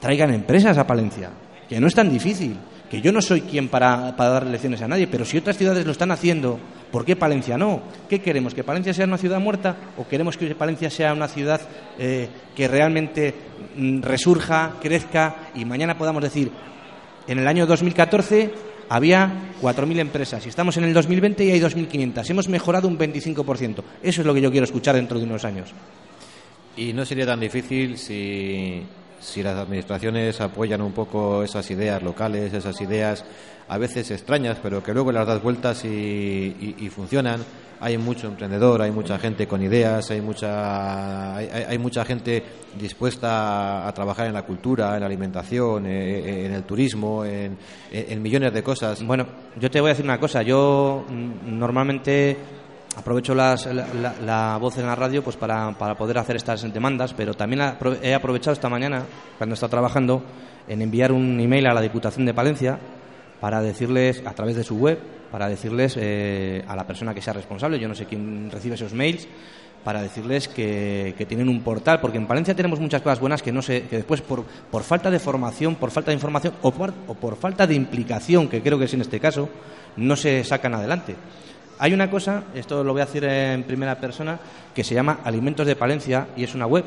traigan 0.00 0.34
empresas 0.34 0.76
a 0.76 0.86
Palencia, 0.86 1.30
que 1.68 1.80
no 1.80 1.86
es 1.86 1.94
tan 1.94 2.10
difícil, 2.10 2.56
que 2.90 3.00
yo 3.00 3.12
no 3.12 3.22
soy 3.22 3.42
quien 3.42 3.68
para, 3.68 4.14
para 4.16 4.30
dar 4.30 4.46
lecciones 4.46 4.82
a 4.82 4.88
nadie, 4.88 5.06
pero 5.06 5.24
si 5.24 5.38
otras 5.38 5.56
ciudades 5.56 5.86
lo 5.86 5.92
están 5.92 6.10
haciendo, 6.10 6.58
¿por 6.90 7.04
qué 7.04 7.16
Palencia 7.16 7.56
no? 7.56 7.82
¿Qué 8.08 8.20
queremos? 8.20 8.54
¿Que 8.54 8.64
Palencia 8.64 8.92
sea 8.92 9.06
una 9.06 9.18
ciudad 9.18 9.40
muerta 9.40 9.76
o 9.96 10.06
queremos 10.06 10.36
que 10.36 10.54
Palencia 10.54 10.90
sea 10.90 11.12
una 11.12 11.28
ciudad 11.28 11.60
eh, 11.98 12.28
que 12.54 12.68
realmente 12.68 13.34
mm, 13.76 14.02
resurja, 14.02 14.74
crezca 14.80 15.50
y 15.54 15.64
mañana 15.64 15.96
podamos 15.96 16.22
decir, 16.22 16.50
en 17.26 17.38
el 17.38 17.46
año 17.46 17.66
2014 17.66 18.50
había 18.88 19.30
4.000 19.62 19.98
empresas 19.98 20.44
y 20.44 20.48
estamos 20.48 20.76
en 20.76 20.84
el 20.84 20.94
2020 20.94 21.44
y 21.44 21.50
hay 21.50 21.60
2.500. 21.60 22.30
Hemos 22.30 22.48
mejorado 22.48 22.88
un 22.88 22.98
25%. 22.98 23.82
Eso 24.02 24.20
es 24.20 24.26
lo 24.26 24.34
que 24.34 24.40
yo 24.40 24.50
quiero 24.50 24.64
escuchar 24.64 24.96
dentro 24.96 25.18
de 25.18 25.24
unos 25.24 25.44
años. 25.44 25.70
Y 26.76 26.92
no 26.92 27.04
sería 27.04 27.26
tan 27.26 27.40
difícil 27.40 27.96
si, 27.96 28.82
si 29.24 29.42
las 29.42 29.56
administraciones 29.56 30.40
apoyan 30.40 30.82
un 30.82 30.92
poco 30.92 31.42
esas 31.42 31.68
ideas 31.70 32.02
locales, 32.02 32.52
esas 32.52 32.78
ideas 32.80 33.24
a 33.68 33.78
veces 33.78 34.10
extrañas, 34.10 34.58
pero 34.62 34.82
que 34.82 34.92
luego 34.92 35.10
las 35.10 35.26
das 35.26 35.42
vueltas 35.42 35.84
y, 35.84 36.76
y- 36.78 36.88
funcionan. 36.90 37.42
Hay 37.80 37.98
mucho 37.98 38.28
emprendedor, 38.28 38.80
hay 38.82 38.90
mucha 38.90 39.18
gente 39.18 39.46
con 39.46 39.60
ideas, 39.62 40.10
hay 40.10 40.20
mucha, 40.20 41.36
hay, 41.36 41.76
mucha 41.78 42.04
gente 42.04 42.42
dispuesta 42.78 43.86
a, 43.86 43.92
trabajar 43.92 44.26
en 44.26 44.32
la 44.32 44.42
cultura, 44.42 44.94
en 44.94 45.00
la 45.00 45.06
alimentación, 45.06 45.84
eh, 45.86 46.46
en 46.46 46.52
el 46.52 46.62
turismo, 46.62 47.24
en 47.24 47.58
millones 48.22 48.54
de 48.54 48.62
cosas. 48.62 49.04
Bueno, 49.04 49.26
yo 49.60 49.70
te 49.70 49.80
voy 49.80 49.88
a 49.88 49.92
decir 49.92 50.04
una 50.04 50.20
cosa. 50.20 50.42
Yo 50.42 51.04
mm, 51.08 51.58
normalmente 51.58 52.36
aprovecho 52.96 53.34
las- 53.34 53.66
la, 53.66 54.14
la- 54.24 54.56
voz 54.58 54.78
en 54.78 54.86
la 54.86 54.94
radio 54.94 55.22
pues 55.22 55.36
para, 55.36 55.72
para 55.72 55.94
poder 55.96 56.18
hacer 56.18 56.36
estas 56.36 56.62
demandas, 56.72 57.12
pero 57.14 57.34
también 57.34 57.62
he 58.02 58.14
aprovechado 58.14 58.52
esta 58.52 58.68
mañana, 58.68 59.02
cuando 59.38 59.54
estado 59.54 59.70
trabajando, 59.70 60.22
en 60.68 60.80
enviar 60.82 61.12
un 61.12 61.38
email 61.40 61.66
a 61.66 61.74
la 61.74 61.80
Diputación 61.80 62.24
de 62.26 62.32
Palencia 62.34 62.78
para 63.40 63.60
decirles, 63.60 64.22
a 64.24 64.32
través 64.32 64.56
de 64.56 64.64
su 64.64 64.76
web, 64.76 64.98
para 65.30 65.48
decirles 65.48 65.96
eh, 66.00 66.64
a 66.68 66.76
la 66.76 66.86
persona 66.86 67.12
que 67.12 67.20
sea 67.20 67.32
responsable, 67.34 67.78
yo 67.78 67.88
no 67.88 67.94
sé 67.94 68.06
quién 68.06 68.48
recibe 68.50 68.76
esos 68.76 68.94
mails, 68.94 69.26
para 69.82 70.00
decirles 70.00 70.48
que, 70.48 71.14
que 71.18 71.26
tienen 71.26 71.50
un 71.50 71.60
portal, 71.60 72.00
porque 72.00 72.16
en 72.16 72.26
Palencia 72.26 72.54
tenemos 72.54 72.80
muchas 72.80 73.02
cosas 73.02 73.20
buenas 73.20 73.42
que 73.42 73.52
no 73.52 73.60
sé, 73.60 73.82
que 73.82 73.96
después 73.96 74.22
por, 74.22 74.44
por 74.44 74.82
falta 74.82 75.10
de 75.10 75.18
formación, 75.18 75.74
por 75.74 75.90
falta 75.90 76.10
de 76.10 76.14
información 76.14 76.54
o 76.62 76.70
por, 76.70 76.94
o 77.06 77.12
por 77.14 77.36
falta 77.36 77.66
de 77.66 77.74
implicación, 77.74 78.48
que 78.48 78.62
creo 78.62 78.78
que 78.78 78.86
es 78.86 78.94
en 78.94 79.02
este 79.02 79.20
caso, 79.20 79.50
no 79.98 80.16
se 80.16 80.42
sacan 80.44 80.72
adelante. 80.74 81.16
Hay 81.78 81.92
una 81.92 82.10
cosa, 82.10 82.44
esto 82.54 82.84
lo 82.84 82.92
voy 82.92 83.02
a 83.02 83.06
decir 83.06 83.24
en 83.24 83.62
primera 83.64 83.96
persona, 83.96 84.38
que 84.74 84.84
se 84.84 84.94
llama 84.94 85.20
Alimentos 85.24 85.66
de 85.66 85.76
Palencia 85.76 86.28
y 86.36 86.44
es 86.44 86.54
una 86.54 86.66
web 86.66 86.84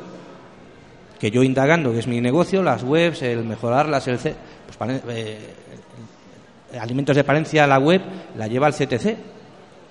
que 1.18 1.30
yo 1.30 1.42
indagando, 1.42 1.92
que 1.92 1.98
es 1.98 2.06
mi 2.06 2.20
negocio, 2.20 2.62
las 2.62 2.82
webs, 2.84 3.22
el 3.22 3.44
mejorarlas, 3.44 4.06
el 4.08 4.18
C- 4.18 4.34
pues, 4.78 5.02
eh, 5.08 5.54
Alimentos 6.80 7.16
de 7.16 7.24
Palencia, 7.24 7.66
la 7.66 7.78
web, 7.78 8.00
la 8.36 8.46
lleva 8.46 8.66
al 8.66 8.74
CTC. 8.74 9.16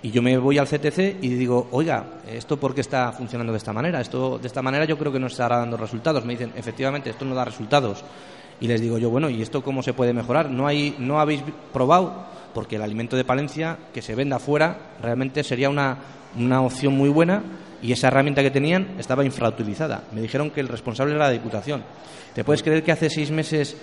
Y 0.04 0.12
yo 0.12 0.22
me 0.22 0.38
voy 0.38 0.60
al 0.60 0.68
CTC 0.68 1.18
y 1.22 1.30
digo, 1.30 1.68
oiga, 1.72 2.06
¿esto 2.32 2.58
por 2.58 2.76
qué 2.76 2.82
está 2.82 3.12
funcionando 3.12 3.52
de 3.52 3.58
esta 3.58 3.74
manera? 3.74 4.00
Esto 4.00 4.38
de 4.38 4.46
esta 4.48 4.62
manera 4.62 4.86
yo 4.86 4.96
creo 4.98 5.12
que 5.12 5.20
no 5.20 5.26
estará 5.26 5.58
dando 5.58 5.76
resultados. 5.76 6.24
Me 6.24 6.34
dicen, 6.34 6.54
efectivamente, 6.56 7.10
esto 7.10 7.26
no 7.26 7.34
da 7.34 7.44
resultados. 7.44 8.04
Y 8.60 8.68
les 8.68 8.82
digo 8.82 8.98
yo, 8.98 9.10
bueno, 9.10 9.30
¿y 9.30 9.42
esto 9.42 9.62
cómo 9.64 9.84
se 9.84 9.94
puede 9.94 10.14
mejorar? 10.14 10.50
¿No, 10.50 10.68
hay, 10.68 10.96
no 11.00 11.20
habéis 11.20 11.44
probado? 11.72 12.26
Porque 12.54 12.78
el 12.78 12.82
alimento 12.82 13.16
de 13.16 13.24
Palencia, 13.24 13.78
que 13.94 14.02
se 14.02 14.16
venda 14.16 14.40
fuera, 14.40 14.96
realmente 15.02 15.44
sería 15.44 15.70
una, 15.70 15.98
una 16.38 16.62
opción 16.62 16.94
muy 16.94 17.10
buena 17.10 17.44
y 17.82 17.92
esa 17.92 18.08
herramienta 18.08 18.42
que 18.42 18.52
tenían 18.52 18.96
estaba 18.98 19.24
infrautilizada. 19.24 20.04
Me 20.12 20.22
dijeron 20.22 20.50
que 20.50 20.60
el 20.60 20.68
responsable 20.68 21.14
era 21.14 21.26
la 21.26 21.32
Diputación. 21.32 21.84
¿Te 22.34 22.44
puedes 22.44 22.64
creer 22.64 22.84
que 22.84 22.92
hace 22.92 23.10
seis 23.10 23.32
meses 23.32 23.78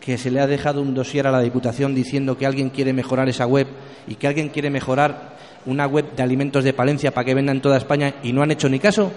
que 0.00 0.18
se 0.18 0.30
le 0.30 0.40
ha 0.40 0.46
dejado 0.46 0.82
un 0.82 0.94
dossier 0.94 1.26
a 1.26 1.30
la 1.30 1.40
Diputación 1.40 1.94
diciendo 1.94 2.36
que 2.36 2.46
alguien 2.46 2.70
quiere 2.70 2.92
mejorar 2.92 3.28
esa 3.28 3.46
web 3.46 3.66
y 4.06 4.14
que 4.14 4.26
alguien 4.26 4.50
quiere 4.50 4.70
mejorar 4.70 5.36
una 5.66 5.86
web 5.86 6.14
de 6.14 6.22
alimentos 6.22 6.64
de 6.64 6.72
Palencia 6.72 7.12
para 7.12 7.24
que 7.24 7.34
venda 7.34 7.52
en 7.52 7.60
toda 7.60 7.76
España 7.76 8.14
y 8.22 8.32
no 8.32 8.42
han 8.42 8.50
hecho 8.50 8.68
ni 8.68 8.78
caso? 8.78 9.10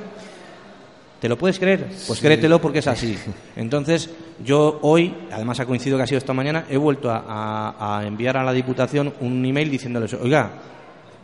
¿Te 1.21 1.29
lo 1.29 1.37
puedes 1.37 1.59
creer? 1.59 1.85
Pues 2.07 2.19
créetelo 2.19 2.59
porque 2.59 2.79
es 2.79 2.87
así. 2.87 3.15
Entonces, 3.55 4.09
yo 4.43 4.79
hoy, 4.81 5.13
además 5.31 5.59
ha 5.59 5.67
coincidido 5.67 5.97
que 5.97 6.03
ha 6.03 6.07
sido 6.07 6.17
esta 6.17 6.33
mañana, 6.33 6.65
he 6.67 6.77
vuelto 6.77 7.11
a, 7.11 7.23
a- 7.27 7.99
a 7.99 8.07
enviar 8.07 8.37
a 8.37 8.43
la 8.43 8.51
Diputación 8.51 9.13
un 9.21 9.45
email 9.45 9.69
diciéndoles, 9.69 10.15
oiga, 10.15 10.49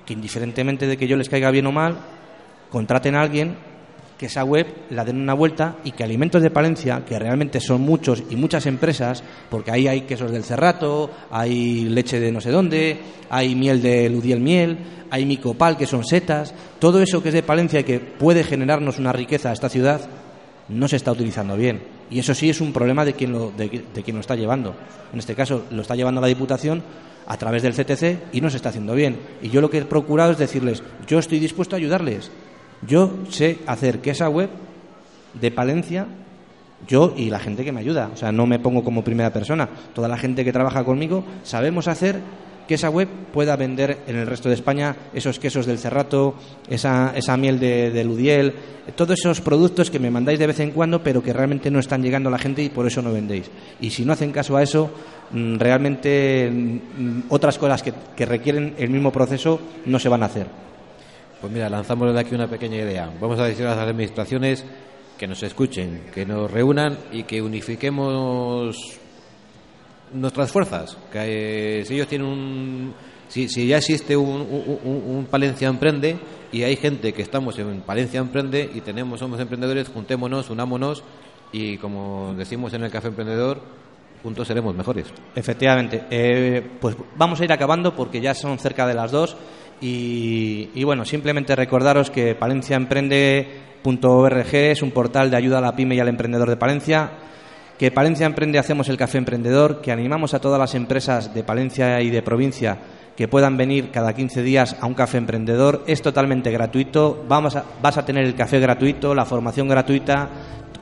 que 0.06 0.14
indiferentemente 0.14 0.86
de 0.86 0.98
que 0.98 1.08
yo 1.08 1.18
les 1.18 1.28
caiga 1.30 1.50
bien 1.50 1.66
o 1.66 1.72
mal, 1.72 1.98
contraten 2.70 3.16
a 3.16 3.22
alguien 3.22 3.56
que 4.18 4.26
esa 4.26 4.44
web 4.44 4.68
la 4.90 5.06
den 5.06 5.22
una 5.22 5.34
vuelta 5.34 5.78
y 5.84 5.92
que 5.92 6.04
Alimentos 6.04 6.42
de 6.42 6.50
Palencia, 6.50 7.04
que 7.06 7.20
realmente 7.20 7.60
son 7.60 7.82
muchos 7.82 8.24
y 8.30 8.36
muchas 8.36 8.66
empresas, 8.66 9.24
porque 9.50 9.72
ahí 9.72 9.88
hay 9.88 10.02
quesos 10.02 10.32
del 10.32 10.44
Cerrato, 10.44 11.12
hay 11.30 11.84
leche 11.86 12.20
de 12.20 12.32
no 12.32 12.42
sé 12.42 12.50
dónde, 12.50 13.00
hay 13.30 13.54
miel 13.56 13.82
de 13.82 14.10
Ludiel 14.10 14.40
Miel, 14.40 14.78
hay 15.12 15.26
micopal, 15.26 15.78
que 15.78 15.86
son 15.86 16.04
setas, 16.04 16.54
todo 16.80 17.02
eso 17.02 17.22
que 17.22 17.30
es 17.30 17.36
de 17.36 17.44
Palencia 17.44 17.80
y 17.80 17.84
que 17.84 18.00
puede 18.00 18.44
generarnos 18.44 18.98
una 19.00 19.14
riqueza 19.14 19.50
a 19.50 19.54
esta 19.54 19.70
ciudad, 19.70 20.02
no 20.70 20.88
se 20.88 20.96
está 20.96 21.12
utilizando 21.12 21.56
bien. 21.56 21.82
Y 22.10 22.20
eso 22.20 22.34
sí 22.34 22.50
es 22.50 22.62
un 22.62 22.74
problema 22.74 23.06
de 23.06 23.14
quien 23.14 23.34
lo, 23.34 23.52
de, 23.52 23.70
quien 23.70 24.16
lo 24.16 24.22
está 24.22 24.36
llevando. 24.36 24.76
En 25.12 25.20
este 25.20 25.36
caso 25.36 25.66
lo 25.72 25.82
está 25.82 25.96
llevando 25.96 26.22
la 26.22 26.28
Diputación 26.28 26.82
a 27.26 27.38
través 27.38 27.64
del 27.64 27.74
CTC 27.74 28.34
y 28.34 28.42
no 28.42 28.50
se 28.50 28.58
está 28.58 28.70
haciendo 28.70 28.96
bien. 28.96 29.18
Y 29.42 29.50
yo 29.50 29.62
lo 29.62 29.70
que 29.70 29.80
he 29.80 29.86
procurado 29.86 30.32
es 30.32 30.38
decirles, 30.38 30.82
yo 31.08 31.20
estoy 31.20 31.40
dispuesto 31.40 31.76
a 31.76 31.80
ayudarles. 31.80 32.32
Yo 32.86 33.12
sé 33.30 33.60
hacer 33.66 34.00
que 34.00 34.12
esa 34.12 34.30
web 34.30 34.50
de 35.34 35.52
Palencia, 35.52 36.08
yo 36.88 37.14
y 37.16 37.30
la 37.30 37.40
gente 37.40 37.64
que 37.64 37.72
me 37.72 37.80
ayuda, 37.80 38.12
o 38.14 38.18
sea, 38.18 38.32
no 38.32 38.46
me 38.46 38.60
pongo 38.60 38.84
como 38.84 39.04
primera 39.04 39.34
persona, 39.34 39.68
toda 39.94 40.08
la 40.08 40.18
gente 40.18 40.46
que 40.46 40.54
trabaja 40.54 40.84
conmigo, 40.84 41.24
sabemos 41.44 41.88
hacer 41.88 42.20
que 42.68 42.76
esa 42.76 42.90
web 42.90 43.08
pueda 43.34 43.56
vender 43.56 44.00
en 44.08 44.18
el 44.18 44.28
resto 44.28 44.50
de 44.50 44.56
España 44.56 44.96
esos 45.14 45.40
quesos 45.40 45.66
del 45.66 45.80
Cerrato, 45.80 46.36
esa, 46.70 47.14
esa 47.16 47.38
miel 47.38 47.60
de, 47.60 47.90
de, 47.92 48.04
Ludiel, 48.04 48.54
todos 48.96 49.18
esos 49.18 49.42
productos 49.42 49.90
que 49.90 50.00
me 50.00 50.12
mandáis 50.12 50.38
de 50.38 50.48
vez 50.48 50.60
en 50.60 50.72
cuando, 50.72 51.02
pero 51.02 51.24
que 51.24 51.34
realmente 51.34 51.72
no 51.72 51.80
están 51.80 52.04
llegando 52.04 52.28
a 52.30 52.32
la 52.34 52.38
gente 52.38 52.62
y 52.62 52.70
por 52.70 52.86
eso 52.86 53.02
no 53.02 53.14
vendéis. 53.14 53.50
Y 53.80 53.90
si 53.90 54.04
no 54.04 54.14
hacen 54.14 54.32
caso 54.32 54.58
a 54.58 54.64
eso, 54.64 54.92
mm, 55.32 55.56
realmente 55.56 56.52
mm, 56.52 57.22
otras 57.30 57.58
cosas 57.58 57.82
que, 57.82 57.94
que 58.16 58.26
requieren 58.26 58.76
el 58.78 58.90
mismo 58.90 59.12
proceso 59.12 59.60
no 59.86 59.98
se 59.98 60.10
van 60.10 60.24
a 60.24 60.28
hacer. 60.28 60.48
Pues 61.40 61.54
mira, 61.54 61.70
lanzamos 61.70 62.14
de 62.14 62.20
aquí 62.20 62.34
una 62.34 62.48
pequeña 62.48 62.78
idea. 62.78 63.12
Vamos 63.20 63.40
a 63.40 63.46
decir 63.46 63.66
a 63.66 63.76
las 63.76 63.80
administraciones 63.80 64.66
que 65.18 65.28
nos 65.28 65.42
escuchen, 65.44 66.04
que 66.14 66.26
nos 66.26 66.50
reúnan 66.50 66.98
y 67.12 67.24
que 67.24 67.42
unifiquemos 67.42 69.00
nuestras 70.14 70.52
fuerzas. 70.52 70.98
Que 71.12 71.80
eh, 71.80 71.86
si 71.86 71.96
ellos 71.96 72.08
tienen 72.08 72.28
un. 72.28 72.94
Si, 73.28 73.68
ya 73.68 73.78
existe 73.78 74.16
un, 74.16 74.42
un, 74.84 75.28
Palencia 75.30 75.68
Emprende 75.68 76.18
y 76.52 76.64
hay 76.64 76.78
gente 76.78 77.12
que 77.12 77.22
estamos 77.22 77.60
en 77.60 77.82
Palencia 77.82 78.22
Emprende 78.22 78.70
y 78.74 78.80
tenemos, 78.80 79.20
somos 79.20 79.38
emprendedores, 79.42 79.90
juntémonos, 79.90 80.50
unámonos 80.50 81.04
y 81.52 81.78
como 81.78 82.34
decimos 82.38 82.74
en 82.74 82.86
el 82.86 82.92
Café 82.92 83.10
Emprendedor, 83.10 83.60
juntos 84.24 84.48
seremos 84.48 84.74
mejores. 84.74 85.08
Efectivamente. 85.36 86.06
Eh, 86.10 86.66
pues 86.80 86.96
vamos 87.18 87.42
a 87.42 87.44
ir 87.44 87.52
acabando 87.52 87.94
porque 87.94 88.22
ya 88.22 88.34
son 88.34 88.58
cerca 88.60 88.88
de 88.88 88.94
las 88.94 89.12
dos. 89.12 89.36
Y, 89.80 90.84
bueno, 90.84 91.06
simplemente 91.06 91.56
recordaros 91.56 92.10
que 92.10 92.36
palenciaemprende.org 92.36 94.56
es 94.56 94.82
un 94.82 94.92
portal 94.92 95.30
de 95.30 95.38
ayuda 95.38 95.60
a 95.60 95.62
la 95.62 95.76
pyme 95.76 95.96
y 95.96 96.00
al 96.00 96.08
emprendedor 96.08 96.50
de 96.50 96.58
Palencia 96.58 97.12
que 97.78 97.92
Palencia 97.92 98.26
Emprende 98.26 98.58
hacemos 98.58 98.90
el 98.90 98.98
café 98.98 99.20
emprendedor, 99.20 99.82
que 99.82 99.92
animamos 99.92 100.34
a 100.34 100.40
todas 100.40 100.60
las 100.60 100.74
empresas 100.74 101.34
de 101.34 101.44
Palencia 101.44 102.02
y 102.02 102.10
de 102.10 102.24
provincia 102.24 102.80
que 103.16 103.28
puedan 103.28 103.56
venir 103.56 103.92
cada 103.92 104.14
15 104.14 104.42
días 104.42 104.76
a 104.82 104.88
un 104.88 104.96
café 104.96 105.20
emprendedor. 105.20 105.84
Es 105.86 106.02
totalmente 106.02 106.52
gratuito, 106.52 107.24
Vamos 107.28 107.56
a, 107.56 107.64
vas 107.82 107.98
a 107.98 108.06
tener 108.06 108.26
el 108.26 108.36
café 108.36 108.60
gratuito, 108.60 109.14
la 109.14 109.26
formación 109.26 109.68
gratuita, 109.68 110.30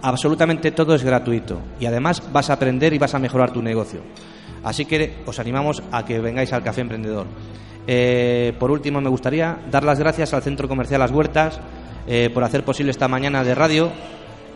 absolutamente 0.01 0.71
todo 0.71 0.95
es 0.95 1.03
gratuito. 1.03 1.59
Y 1.79 1.85
además 1.85 2.23
vas 2.31 2.49
a 2.49 2.53
aprender 2.53 2.93
y 2.93 2.97
vas 2.97 3.13
a 3.13 3.19
mejorar 3.19 3.51
tu 3.51 3.61
negocio. 3.61 4.01
Así 4.63 4.85
que 4.85 5.17
os 5.25 5.37
animamos 5.39 5.83
a 5.91 6.05
que 6.05 6.19
vengáis 6.19 6.51
al 6.53 6.63
café 6.63 6.81
emprendedor. 6.81 7.27
Eh, 7.87 8.53
por 8.59 8.71
último, 8.71 9.01
me 9.01 9.09
gustaría 9.09 9.57
dar 9.69 9.83
las 9.83 9.99
gracias 9.99 10.33
al 10.33 10.41
Centro 10.41 10.67
Comercial 10.67 10.99
Las 10.99 11.11
Huertas 11.11 11.59
eh, 12.07 12.29
por 12.33 12.43
hacer 12.43 12.63
posible 12.63 12.91
esta 12.91 13.07
mañana 13.07 13.43
de 13.43 13.55
radio 13.55 13.91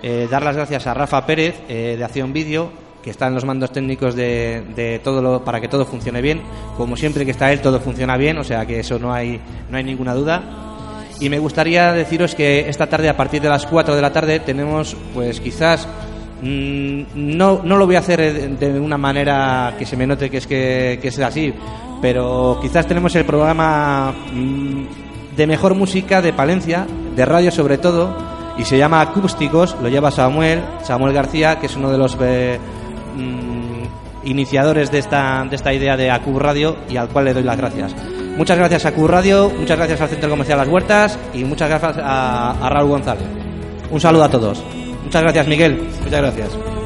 eh, 0.02 0.28
dar 0.32 0.44
las 0.44 0.56
gracias 0.56 0.88
a 0.88 0.94
Rafa 0.94 1.26
Pérez 1.26 1.56
eh, 1.68 1.96
de 1.98 2.04
Acción 2.04 2.32
Vídeo, 2.32 2.72
que 3.04 3.10
está 3.10 3.28
en 3.28 3.36
los 3.36 3.44
mandos 3.44 3.72
técnicos 3.72 4.16
de, 4.16 5.02
todo 5.04 5.22
lo, 5.22 5.44
para 5.44 5.60
que 5.60 5.68
todo 5.68 5.86
funcione 5.86 6.22
bien. 6.22 6.42
Como 6.78 6.96
siempre 6.96 7.26
que 7.26 7.32
está 7.32 7.52
él, 7.52 7.60
todo 7.60 7.80
funciona 7.82 8.16
bien, 8.16 8.38
o 8.38 8.44
sea 8.44 8.66
que 8.66 8.80
eso 8.80 8.98
no 8.98 9.14
hay, 9.14 9.40
no 9.70 9.78
hay 9.78 9.84
ninguna 9.84 10.14
duda. 10.14 10.42
Y 11.20 11.30
me 11.30 11.40
gustaría 11.40 11.92
deciros 11.92 12.34
que 12.34 12.70
esta 12.70 12.88
tarde, 12.88 13.10
a 13.10 13.18
partir 13.18 13.42
de 13.42 13.50
las 13.50 13.66
4 13.66 13.94
de 13.94 14.02
la 14.02 14.14
tarde, 14.14 14.40
tenemos, 14.40 14.96
pues 15.14 15.42
quizás, 15.42 15.86
mm, 16.42 17.02
no, 17.16 17.62
no 17.62 17.78
lo 17.78 17.86
voy 17.86 17.98
a 17.98 18.00
hacer 18.00 18.58
de 18.58 18.80
una 18.80 18.98
manera 18.98 19.76
que 19.78 19.86
se 19.86 19.98
me 19.98 20.08
note 20.08 20.30
que 20.30 20.38
es, 20.38 20.48
que, 20.48 20.98
que 21.02 21.10
es 21.10 21.20
así, 21.20 21.54
pero 22.02 22.58
quizás 22.62 22.88
tenemos 22.88 23.16
el 23.16 23.26
programa 23.26 24.14
mm, 24.34 25.36
de 25.36 25.48
mejor 25.48 25.76
música 25.76 26.22
de 26.22 26.34
Palencia, 26.34 26.86
de 27.16 27.26
radio 27.26 27.52
sobre 27.52 27.78
todo, 27.78 28.16
y 28.58 28.66
se 28.66 28.78
llama 28.78 29.02
Acústicos, 29.02 29.76
lo 29.82 29.88
lleva 29.90 30.12
Samuel, 30.12 30.62
Samuel 30.84 31.14
García, 31.14 31.60
que 31.60 31.68
es 31.68 31.76
uno 31.76 31.92
de 31.92 31.98
los 31.98 32.18
eh, 32.22 32.60
mm, 33.16 34.28
iniciadores 34.28 34.92
de 34.92 35.00
esta, 35.00 35.46
de 35.50 35.56
esta 35.56 35.74
idea 35.74 35.96
de 35.96 36.12
Acub 36.12 36.40
Radio 36.40 36.76
y 36.90 36.98
al 36.98 37.08
cual 37.10 37.26
le 37.26 37.34
doy 37.34 37.44
las 37.44 37.58
gracias. 37.58 37.96
Muchas 38.38 38.58
gracias 38.58 38.86
a 38.86 38.90
Acub 38.90 39.08
Radio, 39.08 39.50
muchas 39.50 39.78
gracias 39.78 40.02
al 40.02 40.10
Centro 40.10 40.30
Comercial 40.30 40.58
Las 40.58 40.68
Huertas 40.68 41.20
y 41.34 41.44
muchas 41.44 41.70
gracias 41.70 41.98
a, 41.98 42.52
a 42.52 42.70
Raúl 42.70 42.90
González. 42.90 43.28
Un 43.92 44.00
saludo 44.00 44.24
a 44.24 44.30
todos. 44.30 44.64
Muchas 45.04 45.24
gracias, 45.24 45.48
Miguel. 45.48 45.82
Muchas 46.04 46.22
gracias. 46.22 46.79